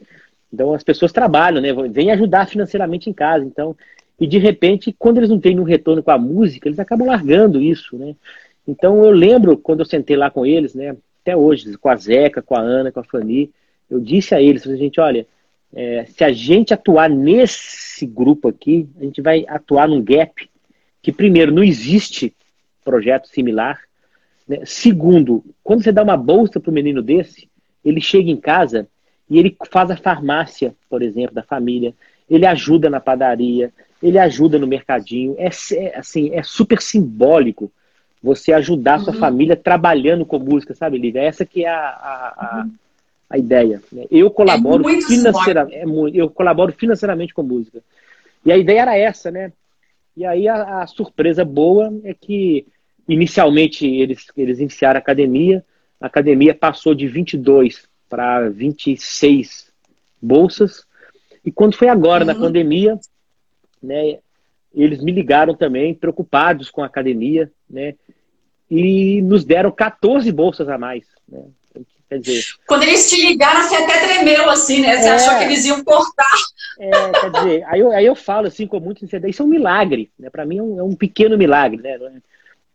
então 0.53 0.73
as 0.73 0.83
pessoas 0.83 1.13
trabalham, 1.13 1.61
né? 1.61 1.73
Vêm 1.91 2.11
ajudar 2.11 2.49
financeiramente 2.49 3.09
em 3.11 3.13
casa. 3.13 3.45
Então 3.45 3.77
e 4.21 4.27
de 4.27 4.39
repente 4.39 4.95
quando 4.99 5.19
eles 5.19 5.31
não 5.31 5.39
têm 5.39 5.59
um 5.61 5.65
retorno 5.65 6.03
com 6.03 6.11
a 6.11 6.19
música, 6.19 6.69
eles 6.69 6.79
acabam 6.79 7.07
largando 7.07 7.61
isso, 7.61 7.97
né? 7.97 8.15
Então 8.67 9.05
eu 9.05 9.11
lembro 9.11 9.57
quando 9.57 9.81
eu 9.81 9.87
sentei 9.87 10.17
lá 10.17 10.31
com 10.31 10.45
eles, 10.45 10.75
né? 10.75 10.97
até 11.29 11.37
hoje, 11.37 11.77
com 11.77 11.91
a 11.91 11.97
Zeca, 11.97 12.41
com 12.41 12.57
a 12.57 12.61
Ana, 12.61 12.91
com 12.91 13.01
a 13.01 13.05
Fanny, 13.05 13.53
eu 13.91 14.01
disse 14.01 14.35
a 14.35 14.41
eles, 14.41 14.67
a 14.67 14.77
gente, 14.77 14.99
olha, 14.99 15.27
é, 15.75 16.07
se 16.07 16.25
a 16.25 16.33
gente 16.33 16.73
atuar 16.73 17.11
nesse 17.11 18.07
grupo 18.07 18.49
aqui, 18.49 18.89
a 18.99 19.05
gente 19.05 19.21
vai 19.21 19.45
atuar 19.47 19.87
num 19.87 20.03
gap 20.03 20.49
que, 21.03 21.13
primeiro, 21.13 21.53
não 21.53 21.63
existe 21.63 22.35
projeto 22.83 23.29
similar. 23.29 23.79
Né? 24.49 24.61
Segundo, 24.65 25.45
quando 25.63 25.83
você 25.83 25.93
dá 25.93 26.03
uma 26.03 26.17
bolsa 26.17 26.59
para 26.59 26.71
um 26.71 26.75
menino 26.75 27.03
desse, 27.03 27.49
ele 27.85 28.01
chega 28.01 28.31
em 28.31 28.37
casa 28.37 28.89
e 29.29 29.39
ele 29.39 29.55
faz 29.71 29.91
a 29.91 29.97
farmácia, 29.97 30.75
por 30.89 31.03
exemplo, 31.03 31.35
da 31.35 31.43
família. 31.43 31.95
Ele 32.29 32.47
ajuda 32.47 32.89
na 32.89 33.01
padaria, 33.01 33.73
ele 34.03 34.19
ajuda 34.19 34.59
no 34.59 34.67
mercadinho. 34.67 35.37
É, 35.39 35.49
é 35.75 35.99
assim, 35.99 36.31
é 36.33 36.43
super 36.43 36.81
simbólico 36.81 37.71
você 38.23 38.53
ajudar 38.53 38.95
a 38.95 38.99
sua 38.99 39.13
uhum. 39.13 39.21
família 39.21 39.55
trabalhando 39.55 40.27
com 40.27 40.39
música, 40.39 40.75
sabe, 40.75 40.99
Lívia? 40.99 41.23
Essa 41.23 41.45
que 41.45 41.65
é 41.65 41.69
a, 41.69 41.79
a, 41.79 42.35
a, 42.37 42.67
a 43.31 43.39
ideia. 43.39 43.81
Né? 43.93 44.07
Eu 44.11 44.31
colaboro 44.31 44.89
é 44.89 45.01
financeiramente, 45.03 45.77
é 45.77 46.21
eu 46.21 46.29
colaboro 46.29 46.73
financeiramente 46.73 47.33
com 47.33 47.43
música. 47.43 47.81
E 48.45 48.51
a 48.51 48.57
ideia 48.57 48.81
era 48.81 48.97
essa, 48.97 49.31
né? 49.31 49.53
E 50.17 50.25
aí 50.25 50.49
a, 50.49 50.83
a 50.83 50.87
surpresa 50.87 51.45
boa 51.45 51.93
é 52.03 52.13
que 52.13 52.67
inicialmente 53.09 53.87
eles, 53.87 54.27
eles 54.37 54.59
iniciaram 54.59 54.99
a 54.99 55.01
academia, 55.01 55.65
a 56.01 56.07
academia 56.07 56.55
passou 56.55 56.95
de 56.95 57.09
22 57.09 57.89
para 58.09 58.49
26 58.49 59.73
bolsas, 60.21 60.85
e 61.45 61.51
quando 61.51 61.77
foi 61.77 61.89
agora, 61.89 62.25
uhum. 62.25 62.33
na 62.33 62.35
pandemia, 62.35 62.99
né, 63.83 64.19
eles 64.75 65.03
me 65.03 65.13
ligaram 65.13 65.55
também, 65.55 65.95
preocupados 65.95 66.71
com 66.71 66.83
a 66.83 66.87
academia, 66.87 67.51
né? 67.69 67.95
E 68.71 69.23
nos 69.23 69.45
deram 69.45 69.71
14 69.71 70.31
bolsas 70.31 70.69
a 70.69 70.77
mais, 70.77 71.05
né? 71.29 71.43
Quer 72.09 72.21
dizer... 72.21 72.43
Quando 72.67 72.85
eles 72.85 73.11
te 73.11 73.21
ligaram, 73.21 73.63
você 73.63 73.77
até 73.77 74.07
tremeu, 74.07 74.49
assim, 74.49 74.81
né? 74.81 74.97
Você 74.97 75.09
é, 75.09 75.13
achou 75.13 75.39
que 75.39 75.45
eles 75.45 75.65
iam 75.67 75.85
cortar. 75.85 76.37
É, 76.79 76.91
quer 77.11 77.31
dizer, 77.31 77.65
aí 77.67 77.81
eu, 77.81 77.93
aí 77.93 78.07
eu 78.07 78.15
falo, 78.15 78.47
assim, 78.47 78.67
com 78.67 78.81
muito 78.81 79.01
sinceridade, 79.01 79.33
isso 79.33 79.43
é 79.43 79.45
um 79.45 79.49
milagre, 79.49 80.11
né? 80.19 80.31
Para 80.31 80.47
mim 80.47 80.59
é 80.59 80.63
um, 80.63 80.79
é 80.79 80.83
um, 80.83 80.95
pequeno 80.95 81.37
milagre, 81.37 81.83
né? 81.83 81.99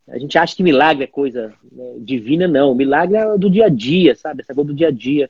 A 0.07 0.17
gente 0.17 0.37
acha 0.37 0.55
que 0.55 0.63
milagre 0.63 1.05
é 1.05 1.07
coisa 1.07 1.53
né, 1.71 1.93
divina, 1.99 2.47
não. 2.47 2.75
Milagre 2.75 3.17
é 3.17 3.37
do 3.37 3.49
dia 3.49 3.65
a 3.65 3.69
dia, 3.69 4.15
sabe? 4.15 4.41
Essa 4.41 4.53
coisa 4.53 4.67
do 4.67 4.75
dia 4.75 4.89
a 4.89 4.91
dia. 4.91 5.29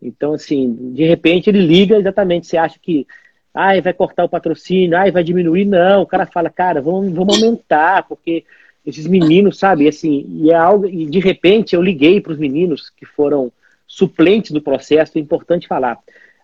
Então, 0.00 0.32
assim, 0.32 0.92
de 0.94 1.04
repente 1.04 1.50
ele 1.50 1.60
liga 1.60 1.98
exatamente, 1.98 2.46
você 2.46 2.56
acha 2.56 2.78
que 2.80 3.06
ai, 3.54 3.80
vai 3.80 3.92
cortar 3.92 4.24
o 4.24 4.28
patrocínio, 4.28 4.96
ai, 4.96 5.10
vai 5.10 5.22
diminuir. 5.22 5.64
Não, 5.64 6.02
o 6.02 6.06
cara 6.06 6.26
fala, 6.26 6.48
cara, 6.48 6.80
vamos, 6.80 7.12
vamos 7.12 7.36
aumentar, 7.36 8.06
porque 8.06 8.44
esses 8.86 9.06
meninos, 9.06 9.58
sabe, 9.58 9.86
assim, 9.86 10.24
e 10.28 10.50
é 10.50 10.54
algo, 10.54 10.86
e 10.86 11.06
de 11.06 11.18
repente 11.18 11.74
eu 11.74 11.82
liguei 11.82 12.20
para 12.20 12.32
os 12.32 12.38
meninos 12.38 12.90
que 12.90 13.04
foram 13.04 13.52
suplentes 13.86 14.52
do 14.52 14.62
processo, 14.62 15.18
é 15.18 15.20
importante 15.20 15.68
falar. 15.68 15.98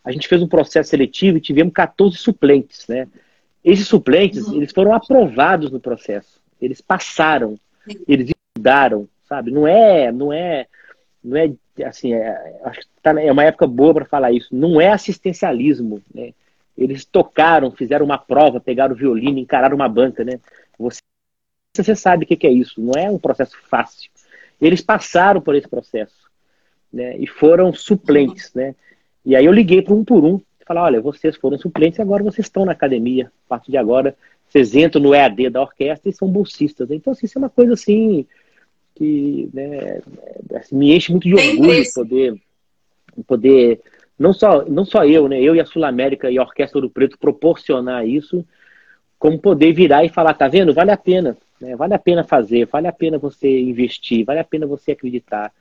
A 0.05 0.13
gente 0.13 0.29
fez 0.29 0.43
um 0.43 0.49
processo 0.49 0.91
seletivo 0.91 1.39
e 1.39 1.41
tivemos 1.41 1.73
14 1.73 2.17
suplentes, 2.17 2.87
né? 2.89 3.09
Esses 3.65 3.89
suplentes, 3.89 4.47
uhum. 4.47 4.57
eles 4.57 4.73
foram 4.73 4.93
aprovados 4.93 5.71
no 5.71 5.81
processo. 5.81 6.41
Eles 6.61 6.81
passaram, 6.81 7.59
eles 8.09 8.31
estudaram, 8.31 9.09
sabe? 9.29 9.51
Não 9.51 9.67
é, 9.67 10.11
não 10.11 10.33
é, 10.33 10.67
não 11.23 11.37
é 11.37 11.53
assim, 11.85 12.15
é, 12.15 12.61
acho 12.65 12.81
que 12.81 12.87
tá, 13.03 13.21
é 13.21 13.31
uma 13.31 13.45
época 13.45 13.67
boa 13.67 13.95
para 13.95 14.05
falar 14.05 14.33
isso. 14.33 14.55
Não 14.55 14.81
é 14.81 14.91
assistencialismo, 14.91 16.03
né? 16.15 16.33
Eles 16.77 17.05
tocaram, 17.05 17.71
fizeram 17.71 18.05
uma 18.05 18.19
prova, 18.19 18.61
pegaram 18.61 18.95
o 18.95 18.99
violino, 18.99 19.39
encararam 19.39 19.77
uma 19.77 19.89
banca, 19.89 20.25
né? 20.25 20.39
Você, 20.79 21.01
você 21.75 21.95
sabe 21.95 22.25
o 22.25 22.27
que 22.27 22.47
é 22.47 22.51
isso, 22.51 22.81
não 22.81 22.93
é 22.97 23.11
um 23.11 23.19
processo 23.19 23.57
fácil. 23.69 24.11
Eles 24.61 24.81
passaram 24.81 25.41
por 25.41 25.55
esse 25.55 25.69
processo, 25.69 26.31
né? 26.93 27.17
E 27.17 27.27
foram 27.27 27.73
suplentes, 27.73 28.53
né? 28.55 28.75
E 29.25 29.35
aí 29.35 29.45
eu 29.45 29.53
liguei 29.53 29.83
para 29.83 29.95
um 29.95 30.05
por 30.05 30.25
um, 30.25 30.41
falar, 30.67 30.83
olha, 30.85 31.01
vocês 31.01 31.37
foram 31.37 31.57
suplentes 31.57 32.01
agora 32.01 32.25
vocês 32.25 32.47
estão 32.47 32.65
na 32.65 32.73
academia. 32.73 33.31
A 33.47 33.49
partir 33.49 33.71
de 33.71 33.77
agora, 33.77 34.17
vocês 34.49 34.75
entram 34.75 35.03
no 35.03 35.15
EAD 35.15 35.51
da 35.51 35.63
orquestra 35.63 36.09
e 36.09 36.13
são 36.13 36.29
bolsistas. 36.29 36.91
Então, 36.91 37.13
assim, 37.13 37.27
isso 37.27 37.39
é 37.39 37.41
uma 37.41 37.51
coisa 37.51 37.75
assim 37.75 38.27
que 38.95 39.51
né, 39.53 40.01
assim, 40.55 40.75
me 40.75 40.95
enche 40.95 41.13
muito 41.13 41.29
de 41.29 41.35
orgulho 41.35 41.85
poder, 41.95 42.35
poder 43.27 43.81
não 44.19 44.33
só, 44.33 44.65
não 44.65 44.85
só 44.85 45.05
eu, 45.05 45.29
né? 45.29 45.41
Eu 45.41 45.55
e 45.55 45.61
a 45.61 45.67
Sul 45.67 45.85
América 45.85 46.31
e 46.31 46.39
a 46.39 46.43
Orquestra 46.43 46.81
do 46.81 46.89
Preto 46.89 47.19
proporcionar 47.19 48.09
isso, 48.09 48.45
como 49.19 49.39
poder 49.39 49.73
virar 49.73 50.05
e 50.05 50.09
falar, 50.09 50.33
tá 50.35 50.49
vendo? 50.49 50.73
Vale 50.73 50.91
a 50.91 50.97
pena, 50.97 51.37
né? 51.61 51.77
Vale 51.77 51.95
a 51.95 51.99
pena 51.99 52.25
fazer, 52.25 52.67
vale 52.67 52.89
a 52.89 52.93
pena 52.93 53.19
você 53.19 53.61
investir, 53.61 54.25
vale 54.25 54.41
a 54.41 54.45
pena 54.45 54.67
você 54.67 54.93
acreditar. 54.93 55.53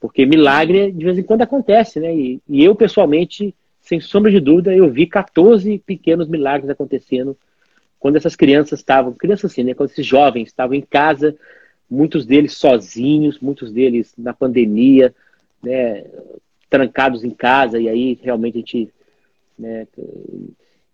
Porque 0.00 0.26
milagre 0.26 0.90
de 0.90 1.04
vez 1.04 1.18
em 1.18 1.22
quando 1.22 1.42
acontece, 1.42 2.00
né? 2.00 2.12
E, 2.12 2.40
e 2.48 2.64
eu, 2.64 2.74
pessoalmente, 2.74 3.54
sem 3.80 4.00
sombra 4.00 4.32
de 4.32 4.40
dúvida, 4.40 4.74
eu 4.74 4.90
vi 4.90 5.06
14 5.06 5.78
pequenos 5.86 6.28
milagres 6.28 6.70
acontecendo 6.70 7.36
quando 8.02 8.16
essas 8.16 8.34
crianças 8.34 8.80
estavam, 8.80 9.12
crianças 9.12 9.52
assim, 9.52 9.62
né? 9.62 9.74
Quando 9.74 9.90
esses 9.90 10.04
jovens 10.04 10.48
estavam 10.48 10.74
em 10.74 10.82
casa, 10.82 11.36
muitos 11.88 12.26
deles 12.26 12.54
sozinhos, 12.54 13.38
muitos 13.38 13.72
deles 13.72 14.12
na 14.18 14.34
pandemia, 14.34 15.14
né? 15.62 16.04
trancados 16.68 17.22
em 17.22 17.30
casa, 17.30 17.78
e 17.78 17.86
aí 17.86 18.18
realmente 18.22 18.56
a 18.56 18.60
gente. 18.60 18.88
Né, 19.58 19.86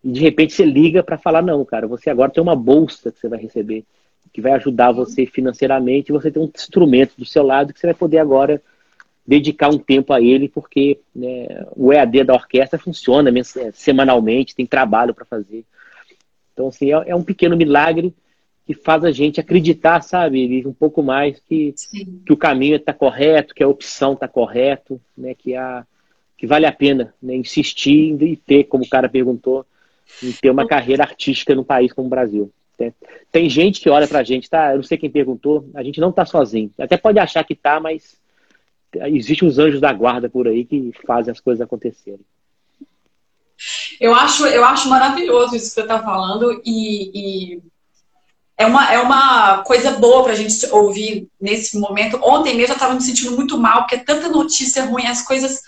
e 0.02 0.10
de 0.10 0.20
repente 0.20 0.52
você 0.52 0.64
liga 0.64 1.04
para 1.04 1.16
falar: 1.16 1.40
não, 1.40 1.64
cara, 1.64 1.86
você 1.86 2.10
agora 2.10 2.32
tem 2.32 2.42
uma 2.42 2.56
bolsa 2.56 3.12
que 3.12 3.20
você 3.20 3.28
vai 3.28 3.38
receber. 3.38 3.84
que 4.32 4.40
vai 4.40 4.52
ajudar 4.52 4.90
você 4.90 5.24
financeiramente, 5.24 6.12
você 6.12 6.32
tem 6.32 6.42
um 6.42 6.50
instrumento 6.52 7.14
do 7.16 7.24
seu 7.24 7.44
lado 7.44 7.72
que 7.72 7.78
você 7.78 7.86
vai 7.86 7.94
poder 7.94 8.18
agora 8.18 8.60
dedicar 9.24 9.68
um 9.68 9.78
tempo 9.78 10.12
a 10.12 10.20
ele, 10.20 10.48
porque 10.48 10.98
né, 11.14 11.64
o 11.76 11.92
EAD 11.92 12.24
da 12.24 12.34
orquestra 12.34 12.78
funciona 12.78 13.30
semanalmente, 13.72 14.54
tem 14.54 14.66
trabalho 14.66 15.14
para 15.14 15.24
fazer. 15.24 15.64
Então, 16.58 16.66
assim, 16.66 16.92
é, 16.92 17.10
é, 17.10 17.14
um 17.14 17.22
pequeno 17.22 17.56
milagre 17.56 18.12
que 18.66 18.74
faz 18.74 19.04
a 19.04 19.12
gente 19.12 19.38
acreditar, 19.38 20.02
sabe, 20.02 20.66
um 20.66 20.72
pouco 20.72 21.04
mais 21.04 21.38
que, 21.38 21.72
que 22.26 22.32
o 22.32 22.36
caminho 22.36 22.74
está 22.74 22.92
correto, 22.92 23.54
que 23.54 23.62
a 23.62 23.68
opção 23.68 24.14
está 24.14 24.26
correto, 24.26 25.00
né, 25.16 25.34
que, 25.34 25.54
a, 25.54 25.86
que 26.36 26.48
vale 26.48 26.66
a 26.66 26.72
pena 26.72 27.14
né, 27.22 27.36
insistir 27.36 28.20
e 28.20 28.36
ter, 28.36 28.64
como 28.64 28.82
o 28.82 28.88
cara 28.88 29.08
perguntou, 29.08 29.64
em 30.20 30.32
ter 30.32 30.50
uma 30.50 30.66
carreira 30.66 31.04
artística 31.04 31.54
num 31.54 31.62
país 31.62 31.92
como 31.92 32.08
o 32.08 32.10
Brasil. 32.10 32.50
Tem, 32.76 32.92
tem 33.30 33.48
gente 33.48 33.80
que 33.80 33.88
olha 33.88 34.08
pra 34.08 34.24
gente, 34.24 34.50
tá? 34.50 34.72
Eu 34.72 34.78
não 34.78 34.82
sei 34.82 34.98
quem 34.98 35.10
perguntou, 35.10 35.64
a 35.74 35.82
gente 35.84 36.00
não 36.00 36.10
tá 36.10 36.26
sozinho. 36.26 36.72
Até 36.76 36.96
pode 36.96 37.20
achar 37.20 37.44
que 37.44 37.54
tá, 37.54 37.78
mas 37.78 38.16
existem 38.92 39.48
uns 39.48 39.58
anjos 39.58 39.80
da 39.80 39.92
guarda 39.92 40.28
por 40.28 40.48
aí 40.48 40.64
que 40.64 40.92
fazem 41.06 41.30
as 41.30 41.40
coisas 41.40 41.60
acontecerem. 41.60 42.20
Eu 44.00 44.14
acho, 44.14 44.46
eu 44.46 44.64
acho 44.64 44.88
maravilhoso 44.88 45.56
isso 45.56 45.68
que 45.68 45.74
você 45.74 45.80
está 45.80 46.02
falando 46.02 46.60
e, 46.64 47.54
e, 47.54 47.62
é, 48.56 48.66
uma, 48.66 48.92
é 48.92 49.00
uma 49.00 49.62
coisa 49.62 49.92
boa 49.92 50.24
para 50.24 50.32
a 50.32 50.36
gente 50.36 50.66
ouvir 50.72 51.28
nesse 51.40 51.78
momento. 51.78 52.18
Ontem 52.22 52.54
mesmo 52.54 52.72
eu 52.72 52.76
estava 52.76 52.94
me 52.94 53.00
sentindo 53.00 53.32
muito 53.32 53.58
mal, 53.58 53.82
porque 53.82 53.94
é 53.94 53.98
tanta 53.98 54.28
notícia 54.28 54.84
ruim, 54.84 55.06
as 55.06 55.22
coisas 55.22 55.60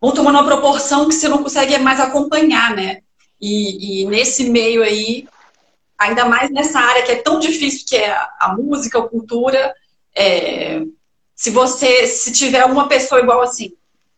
vão 0.00 0.12
tomando 0.12 0.36
uma 0.36 0.44
proporção 0.44 1.08
que 1.08 1.14
você 1.14 1.28
não 1.28 1.42
consegue 1.42 1.76
mais 1.78 1.98
acompanhar, 1.98 2.76
né? 2.76 2.98
E, 3.40 4.02
e 4.02 4.06
nesse 4.06 4.48
meio 4.50 4.82
aí, 4.82 5.26
ainda 5.98 6.26
mais 6.26 6.50
nessa 6.50 6.78
área 6.78 7.02
que 7.02 7.12
é 7.12 7.16
tão 7.16 7.38
difícil, 7.38 7.86
que 7.86 7.96
é 7.96 8.10
a, 8.40 8.54
música, 8.56 8.98
a 8.98 9.08
cultura, 9.08 9.74
é, 10.14 10.82
se 11.34 11.50
você, 11.50 12.06
se 12.06 12.32
tiver 12.32 12.64
uma 12.64 12.88
pessoa 12.88 13.20
igual 13.20 13.42
assim, 13.42 13.72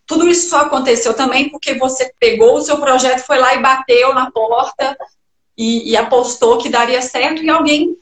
tudo 0.08 0.26
isso 0.26 0.48
só 0.48 0.62
aconteceu 0.62 1.12
também 1.12 1.50
porque 1.50 1.74
você 1.74 2.10
pegou 2.18 2.54
o 2.54 2.62
seu 2.62 2.80
projeto, 2.80 3.26
foi 3.26 3.38
lá 3.38 3.54
e 3.54 3.60
bateu 3.60 4.14
na 4.14 4.30
porta 4.30 4.96
e, 5.56 5.90
e 5.90 5.96
apostou 5.98 6.56
que 6.56 6.70
daria 6.70 7.02
certo 7.02 7.42
e 7.42 7.50
alguém 7.50 7.94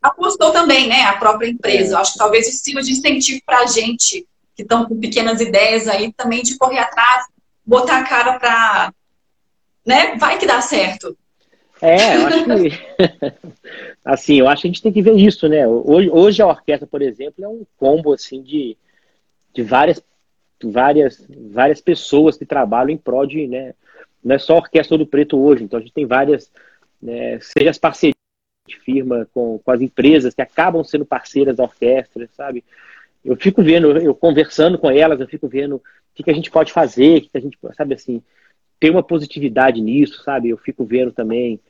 apostou 0.00 0.52
também, 0.52 0.86
né? 0.86 1.02
A 1.02 1.16
própria 1.16 1.48
empresa. 1.48 1.94
Eu 1.94 1.98
acho 1.98 2.12
que 2.12 2.18
talvez 2.18 2.46
isso 2.46 2.62
sirva 2.62 2.80
de 2.80 2.92
incentivo 2.92 3.42
para 3.44 3.58
a 3.62 3.66
gente 3.66 4.24
que 4.54 4.62
estão 4.62 4.86
com 4.86 5.00
pequenas 5.00 5.40
ideias 5.40 5.88
aí 5.88 6.12
também 6.12 6.44
de 6.44 6.56
correr 6.56 6.78
atrás, 6.78 7.26
botar 7.66 7.98
a 7.98 8.04
cara 8.04 8.38
para, 8.38 8.92
né? 9.84 10.14
Vai 10.16 10.38
que 10.38 10.46
dá 10.46 10.60
certo. 10.60 11.18
É, 11.82 12.16
eu 12.16 12.26
acho 12.28 12.44
que. 12.44 13.48
assim, 14.04 14.34
eu 14.38 14.48
acho 14.48 14.62
que 14.62 14.68
a 14.68 14.70
gente 14.70 14.82
tem 14.82 14.92
que 14.92 15.02
ver 15.02 15.16
isso, 15.16 15.48
né? 15.48 15.66
Hoje, 15.66 16.08
hoje 16.08 16.40
a 16.40 16.46
orquestra, 16.46 16.86
por 16.86 17.02
exemplo, 17.02 17.44
é 17.44 17.48
um 17.48 17.66
combo 17.76 18.12
assim 18.12 18.40
de, 18.42 18.76
de 19.52 19.62
várias, 19.64 20.00
várias, 20.62 21.26
várias 21.50 21.80
pessoas 21.80 22.36
que 22.36 22.46
trabalham 22.46 22.90
em 22.90 22.96
prol 22.96 23.26
de, 23.26 23.46
né? 23.46 23.74
Não 24.22 24.34
é 24.34 24.38
só 24.38 24.54
a 24.54 24.58
Orquestra 24.58 24.96
do 24.96 25.06
Preto 25.06 25.38
hoje, 25.38 25.64
então 25.64 25.78
a 25.78 25.82
gente 25.82 25.92
tem 25.92 26.06
várias, 26.06 26.50
né, 27.02 27.38
seja 27.40 27.70
as 27.70 27.78
parcerias 27.78 28.14
de 28.66 28.78
firma 28.78 29.28
com, 29.34 29.58
com 29.58 29.70
as 29.70 29.82
empresas 29.82 30.34
que 30.34 30.40
acabam 30.40 30.82
sendo 30.82 31.04
parceiras 31.04 31.56
da 31.56 31.64
orquestra, 31.64 32.26
sabe? 32.32 32.64
Eu 33.22 33.36
fico 33.36 33.62
vendo, 33.62 33.98
eu 33.98 34.14
conversando 34.14 34.78
com 34.78 34.90
elas, 34.90 35.20
eu 35.20 35.28
fico 35.28 35.46
vendo 35.46 35.76
o 35.76 35.82
que, 36.14 36.22
que 36.22 36.30
a 36.30 36.34
gente 36.34 36.50
pode 36.50 36.72
fazer, 36.72 37.18
o 37.18 37.20
que, 37.22 37.28
que 37.28 37.38
a 37.38 37.40
gente, 37.40 37.58
sabe 37.76 37.94
assim, 37.94 38.22
tem 38.80 38.90
uma 38.90 39.02
positividade 39.02 39.80
nisso, 39.80 40.22
sabe? 40.22 40.48
Eu 40.48 40.56
fico 40.56 40.84
vendo 40.84 41.12
também 41.12 41.60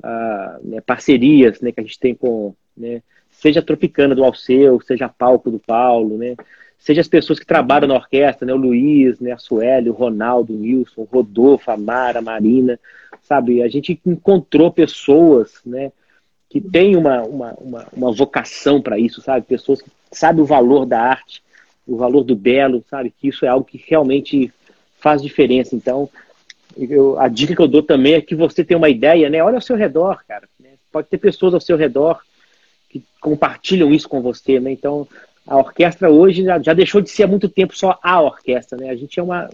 uh, 0.00 0.68
né, 0.68 0.80
parcerias 0.80 1.60
né, 1.60 1.72
que 1.72 1.80
a 1.80 1.82
gente 1.82 1.98
tem 1.98 2.14
com, 2.14 2.54
né, 2.76 3.02
seja 3.30 3.60
a 3.60 3.62
Tropicana 3.62 4.14
do 4.14 4.24
Alceu, 4.24 4.80
seja 4.80 5.06
a 5.06 5.08
Palco 5.08 5.50
do 5.50 5.58
Paulo, 5.58 6.16
né? 6.16 6.34
Seja 6.84 7.00
as 7.00 7.08
pessoas 7.08 7.38
que 7.38 7.46
trabalham 7.46 7.88
na 7.88 7.94
orquestra, 7.94 8.44
né? 8.44 8.52
O 8.52 8.58
Luiz, 8.58 9.18
né? 9.18 9.32
a 9.32 9.38
Sueli, 9.38 9.88
o 9.88 9.94
Ronaldo, 9.94 10.52
o 10.52 10.60
Wilson, 10.60 11.00
o 11.00 11.08
Rodolfo, 11.10 11.70
a 11.70 11.78
Mara, 11.78 12.18
a 12.18 12.22
Marina, 12.22 12.78
sabe? 13.22 13.62
A 13.62 13.68
gente 13.68 13.98
encontrou 14.04 14.70
pessoas, 14.70 15.62
né? 15.64 15.90
Que 16.46 16.60
têm 16.60 16.94
uma, 16.94 17.22
uma, 17.22 17.54
uma, 17.54 17.86
uma 17.90 18.12
vocação 18.12 18.82
para 18.82 18.98
isso, 18.98 19.22
sabe? 19.22 19.46
Pessoas 19.46 19.80
que 19.80 19.88
sabem 20.12 20.42
o 20.42 20.46
valor 20.46 20.84
da 20.84 21.00
arte, 21.00 21.42
o 21.86 21.96
valor 21.96 22.22
do 22.22 22.36
belo, 22.36 22.84
sabe? 22.90 23.10
Que 23.18 23.28
isso 23.28 23.46
é 23.46 23.48
algo 23.48 23.64
que 23.64 23.82
realmente 23.88 24.52
faz 25.00 25.22
diferença. 25.22 25.74
Então, 25.74 26.10
eu, 26.76 27.18
a 27.18 27.28
dica 27.28 27.56
que 27.56 27.62
eu 27.62 27.68
dou 27.68 27.82
também 27.82 28.12
é 28.12 28.20
que 28.20 28.34
você 28.34 28.62
tenha 28.62 28.76
uma 28.76 28.90
ideia, 28.90 29.30
né? 29.30 29.42
Olha 29.42 29.56
ao 29.56 29.62
seu 29.62 29.74
redor, 29.74 30.22
cara. 30.28 30.46
Né? 30.60 30.72
Pode 30.92 31.08
ter 31.08 31.16
pessoas 31.16 31.54
ao 31.54 31.62
seu 31.62 31.78
redor 31.78 32.20
que 32.90 33.02
compartilham 33.22 33.90
isso 33.90 34.06
com 34.06 34.20
você, 34.20 34.60
né? 34.60 34.70
Então, 34.70 35.08
a 35.46 35.56
orquestra 35.56 36.10
hoje 36.10 36.44
já, 36.44 36.58
já 36.60 36.72
deixou 36.72 37.00
de 37.00 37.10
ser 37.10 37.24
há 37.24 37.26
muito 37.26 37.48
tempo 37.48 37.76
só 37.76 37.98
a 38.02 38.20
orquestra, 38.20 38.78
né? 38.78 38.90
A 38.90 38.96
gente 38.96 39.18
é 39.20 39.22
uma, 39.22 39.48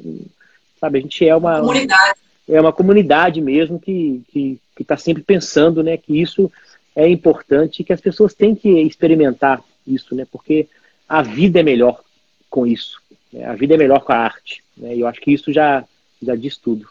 sabe? 0.81 0.99
A 0.99 1.03
gente 1.03 1.27
é 1.27 1.35
uma 1.35 1.61
comunidade. 1.61 2.21
É 2.49 2.61
uma 2.61 2.73
comunidade 2.73 3.41
mesmo 3.41 3.79
que 3.79 4.23
que 4.33 4.59
está 4.83 4.97
sempre 4.97 5.23
pensando, 5.23 5.83
né? 5.83 5.97
Que 5.97 6.21
isso 6.21 6.51
é 6.95 7.09
importante 7.09 7.81
e 7.81 7.85
que 7.85 7.93
as 7.93 8.01
pessoas 8.01 8.35
têm 8.35 8.55
que 8.55 8.69
experimentar 8.81 9.63
isso, 9.87 10.15
né? 10.15 10.27
Porque 10.31 10.69
a 11.09 11.23
vida 11.23 11.61
é 11.61 11.63
melhor 11.63 12.01
com 12.49 12.67
isso. 12.67 13.01
Né? 13.33 13.45
A 13.45 13.55
vida 13.55 13.75
é 13.75 13.79
melhor 13.79 14.01
com 14.01 14.13
a 14.13 14.17
arte. 14.17 14.63
Né? 14.77 14.97
E 14.97 15.01
eu 15.01 15.07
acho 15.07 15.21
que 15.21 15.33
isso 15.33 15.53
já 15.53 15.85
já 16.23 16.37
diz 16.37 16.57
tudo. 16.57 16.87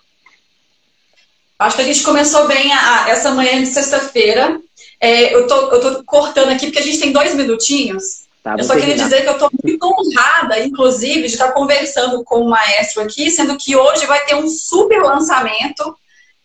Acho 1.58 1.76
que 1.76 1.82
a 1.82 1.86
gente 1.86 2.04
começou 2.04 2.48
bem 2.48 2.72
a, 2.72 3.06
a, 3.06 3.10
essa 3.10 3.32
manhã 3.32 3.60
de 3.60 3.68
sexta-feira. 3.68 4.60
É, 5.00 5.34
eu, 5.36 5.46
tô, 5.46 5.72
eu 5.72 5.82
tô 5.82 6.04
cortando 6.06 6.50
aqui 6.50 6.68
porque 6.68 6.80
a 6.80 6.84
gente 6.84 7.00
tem 7.00 7.12
dois 7.12 7.36
minutinhos. 7.36 8.29
Tá, 8.44 8.56
eu 8.58 8.64
só 8.64 8.74
queria 8.76 8.96
dizer 8.96 9.22
que 9.22 9.28
eu 9.28 9.34
estou 9.34 9.50
muito 9.64 9.84
honrada, 9.86 10.60
inclusive, 10.60 11.22
de 11.22 11.34
estar 11.34 11.52
conversando 11.52 12.24
com 12.24 12.42
o 12.42 12.50
maestro 12.50 13.02
aqui, 13.02 13.30
sendo 13.30 13.58
que 13.58 13.76
hoje 13.76 14.06
vai 14.06 14.26
ter 14.26 14.36
um 14.36 14.48
super 14.48 15.02
lançamento 15.02 15.96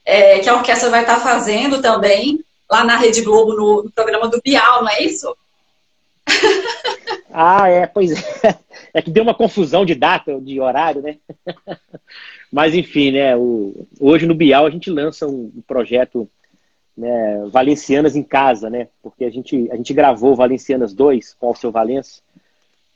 é, 0.05 0.41
que 0.41 0.49
a 0.49 0.55
orquestra 0.55 0.91
vai 0.91 1.03
estar 1.03 1.21
fazendo 1.21 1.81
também, 1.81 2.45
lá 2.69 2.85
na 2.85 2.97
Rede 2.97 3.23
Globo, 3.23 3.55
no, 3.55 3.83
no 3.85 3.91
programa 3.93 4.29
do 4.29 4.41
Bial, 4.45 4.83
não 4.83 4.91
é 4.91 5.03
isso? 5.03 5.35
Ah, 7.37 7.69
é, 7.69 7.85
pois 7.85 8.13
é. 8.45 8.57
É 8.95 9.03
que 9.03 9.11
deu 9.11 9.25
uma 9.25 9.35
confusão 9.35 9.85
de 9.85 9.97
data, 9.97 10.41
de 10.41 10.61
horário, 10.61 11.03
né? 11.03 11.17
Mas 12.51 12.77
enfim, 12.77 13.11
né? 13.11 13.37
O, 13.37 13.89
hoje 13.99 14.25
no 14.25 14.37
Bial 14.37 14.67
a 14.67 14.71
gente 14.71 14.89
lança 14.89 15.27
um, 15.27 15.51
projeto 15.67 16.31
né, 16.97 17.45
Valencianas 17.51 18.15
em 18.17 18.23
Casa, 18.23 18.71
né? 18.71 18.89
Porque 19.03 19.25
a 19.25 19.31
gente, 19.31 19.71
a 19.71 19.77
gente 19.77 19.93
gravou 19.93 20.37
Valencianas 20.37 20.95
2 20.95 21.35
com 21.35 21.51
o 21.51 21.55
seu 21.55 21.71
Valença, 21.71 22.21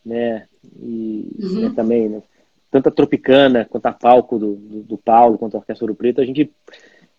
né? 0.05 0.47
E 0.81 1.27
uhum. 1.41 1.61
né, 1.61 1.73
também, 1.75 2.09
né, 2.09 2.23
tanto 2.71 2.89
a 2.89 2.93
Tropicana 2.93 3.65
quanto 3.65 3.87
a 3.87 3.93
Palco 3.93 4.39
do, 4.39 4.55
do, 4.55 4.83
do 4.83 4.99
Paulo, 4.99 5.39
quanto 5.39 5.57
a 5.57 5.61
Orquestra 5.61 5.85
Ouro 5.85 5.95
Preto, 5.95 6.21
a 6.21 6.25
gente 6.25 6.51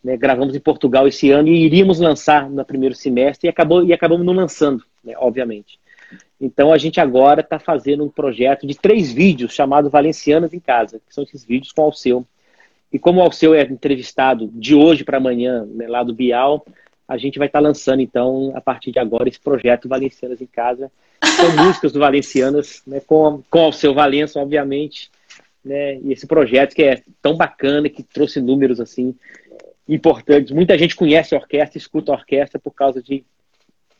né, 0.04 0.16
gravamos 0.16 0.56
em 0.56 0.60
Portugal 0.60 1.08
esse 1.08 1.32
ano 1.32 1.50
e 1.50 1.66
iríamos 1.66 2.00
lançar 2.00 2.50
no 2.50 2.64
primeiro 2.64 2.96
semestre 2.96 3.48
e, 3.48 3.50
acabou, 3.50 3.84
e 3.84 3.92
acabamos 3.92 4.26
não 4.26 4.34
lançando, 4.34 4.84
né, 5.04 5.14
obviamente. 5.18 5.80
Então 6.40 6.72
a 6.72 6.78
gente 6.78 7.00
agora 7.00 7.42
está 7.42 7.60
fazendo 7.60 8.04
um 8.04 8.10
projeto 8.10 8.66
de 8.66 8.76
três 8.76 9.12
vídeos 9.12 9.54
chamado 9.54 9.90
Valencianas 9.90 10.54
em 10.54 10.60
Casa, 10.60 11.02
que 11.06 11.14
são 11.14 11.24
esses 11.24 11.44
vídeos 11.44 11.72
com 11.72 11.82
o 11.82 11.86
Alceu. 11.86 12.26
E 12.92 12.98
como 12.98 13.20
o 13.20 13.24
Alceu 13.24 13.54
é 13.54 13.62
entrevistado 13.64 14.50
de 14.54 14.74
hoje 14.74 15.04
para 15.04 15.18
amanhã, 15.18 15.66
né, 15.66 15.88
lá 15.88 16.04
do 16.04 16.14
Bial, 16.14 16.66
a 17.08 17.18
gente 17.18 17.38
vai 17.38 17.48
estar 17.48 17.60
tá 17.60 17.68
lançando, 17.68 18.02
então, 18.02 18.52
a 18.56 18.62
partir 18.62 18.92
de 18.92 19.00
agora, 19.00 19.30
esse 19.30 19.40
projeto 19.40 19.88
Valencianas 19.88 20.42
em 20.42 20.48
Casa, 20.48 20.92
com 21.20 21.64
músicas 21.64 21.92
do 21.92 22.00
Valencianas, 22.00 22.82
né, 22.86 23.00
com, 23.00 23.44
com 23.50 23.60
o 23.60 23.64
Alceu 23.66 23.94
Valença, 23.94 24.40
obviamente, 24.40 25.10
né, 25.64 26.00
e 26.00 26.12
esse 26.12 26.26
projeto 26.26 26.76
que 26.76 26.84
é 26.84 27.04
tão 27.22 27.36
bacana, 27.36 27.90
que 27.90 28.04
trouxe 28.04 28.42
números, 28.42 28.80
assim, 28.80 29.16
importantes. 29.88 30.52
Muita 30.52 30.78
gente 30.78 30.96
conhece 30.96 31.34
a 31.34 31.38
orquestra, 31.38 31.78
escuta 31.78 32.12
a 32.12 32.16
orquestra 32.16 32.60
por 32.60 32.72
causa 32.72 33.02
de, 33.02 33.24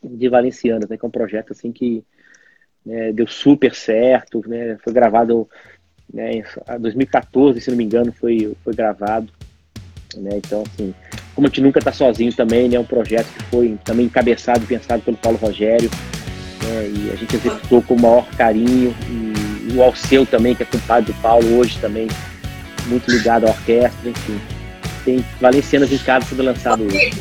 de 0.02 0.28
Valencianas, 0.28 0.88
né, 0.88 0.96
que 0.96 1.04
é 1.04 1.08
um 1.08 1.12
projeto, 1.12 1.52
assim, 1.52 1.72
que 1.72 2.04
né, 2.84 3.12
deu 3.12 3.26
super 3.26 3.74
certo, 3.74 4.42
né, 4.48 4.78
foi 4.82 4.92
gravado 4.92 5.48
né, 6.12 6.34
em 6.34 6.44
2014, 6.80 7.60
se 7.60 7.70
não 7.70 7.76
me 7.76 7.84
engano, 7.84 8.12
foi, 8.12 8.52
foi 8.64 8.74
gravado, 8.74 9.28
né, 10.16 10.30
então 10.34 10.62
assim, 10.66 10.94
como 11.34 11.46
a 11.46 11.50
gente 11.50 11.60
nunca 11.60 11.78
está 11.78 11.92
sozinho 11.92 12.32
também, 12.32 12.68
né, 12.68 12.76
é 12.76 12.80
um 12.80 12.84
projeto 12.84 13.26
que 13.26 13.42
foi 13.44 13.78
também 13.84 14.06
encabeçado 14.06 14.64
e 14.64 14.66
pensado 14.66 15.02
pelo 15.02 15.16
Paulo 15.16 15.38
Rogério, 15.38 15.90
né, 16.64 16.88
e 16.88 17.10
a 17.12 17.16
gente 17.16 17.36
executou 17.36 17.82
com 17.82 17.94
o 17.94 18.00
maior 18.00 18.28
carinho, 18.36 18.94
e, 19.08 19.72
e 19.72 19.76
o 19.76 19.82
Alceu 19.82 20.26
também, 20.26 20.54
que 20.54 20.62
é 20.62 20.66
compadre 20.66 21.12
do 21.12 21.20
Paulo 21.20 21.58
hoje 21.58 21.78
também, 21.78 22.08
muito 22.86 23.10
ligado 23.10 23.46
à 23.46 23.50
orquestra, 23.50 24.10
enfim, 24.10 24.40
tem 25.04 25.24
Valencianas 25.40 25.92
em 25.92 25.98
casa 25.98 26.26
sendo 26.26 26.42
lançado 26.42 26.84
hoje. 26.84 27.12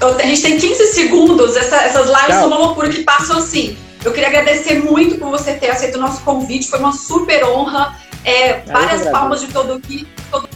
A 0.00 0.26
gente 0.26 0.42
tem 0.42 0.58
15 0.58 0.86
segundos, 0.88 1.56
essa, 1.56 1.76
essas 1.76 2.06
lives 2.06 2.26
Tchau. 2.26 2.40
são 2.40 2.46
uma 2.48 2.58
loucura 2.58 2.90
que 2.90 3.02
passam 3.04 3.38
assim. 3.38 3.76
Eu 4.04 4.12
queria 4.12 4.28
agradecer 4.28 4.84
muito 4.84 5.18
por 5.18 5.30
você 5.30 5.54
ter 5.54 5.70
aceito 5.70 5.96
o 5.96 6.00
nosso 6.00 6.22
convite, 6.22 6.68
foi 6.68 6.78
uma 6.78 6.92
super 6.92 7.44
honra. 7.44 7.96
É, 8.22 8.60
várias 8.60 9.08
palmas 9.08 9.40
de 9.40 9.48
todo 9.48 9.74
aqui, 9.74 10.06
todo 10.30 10.48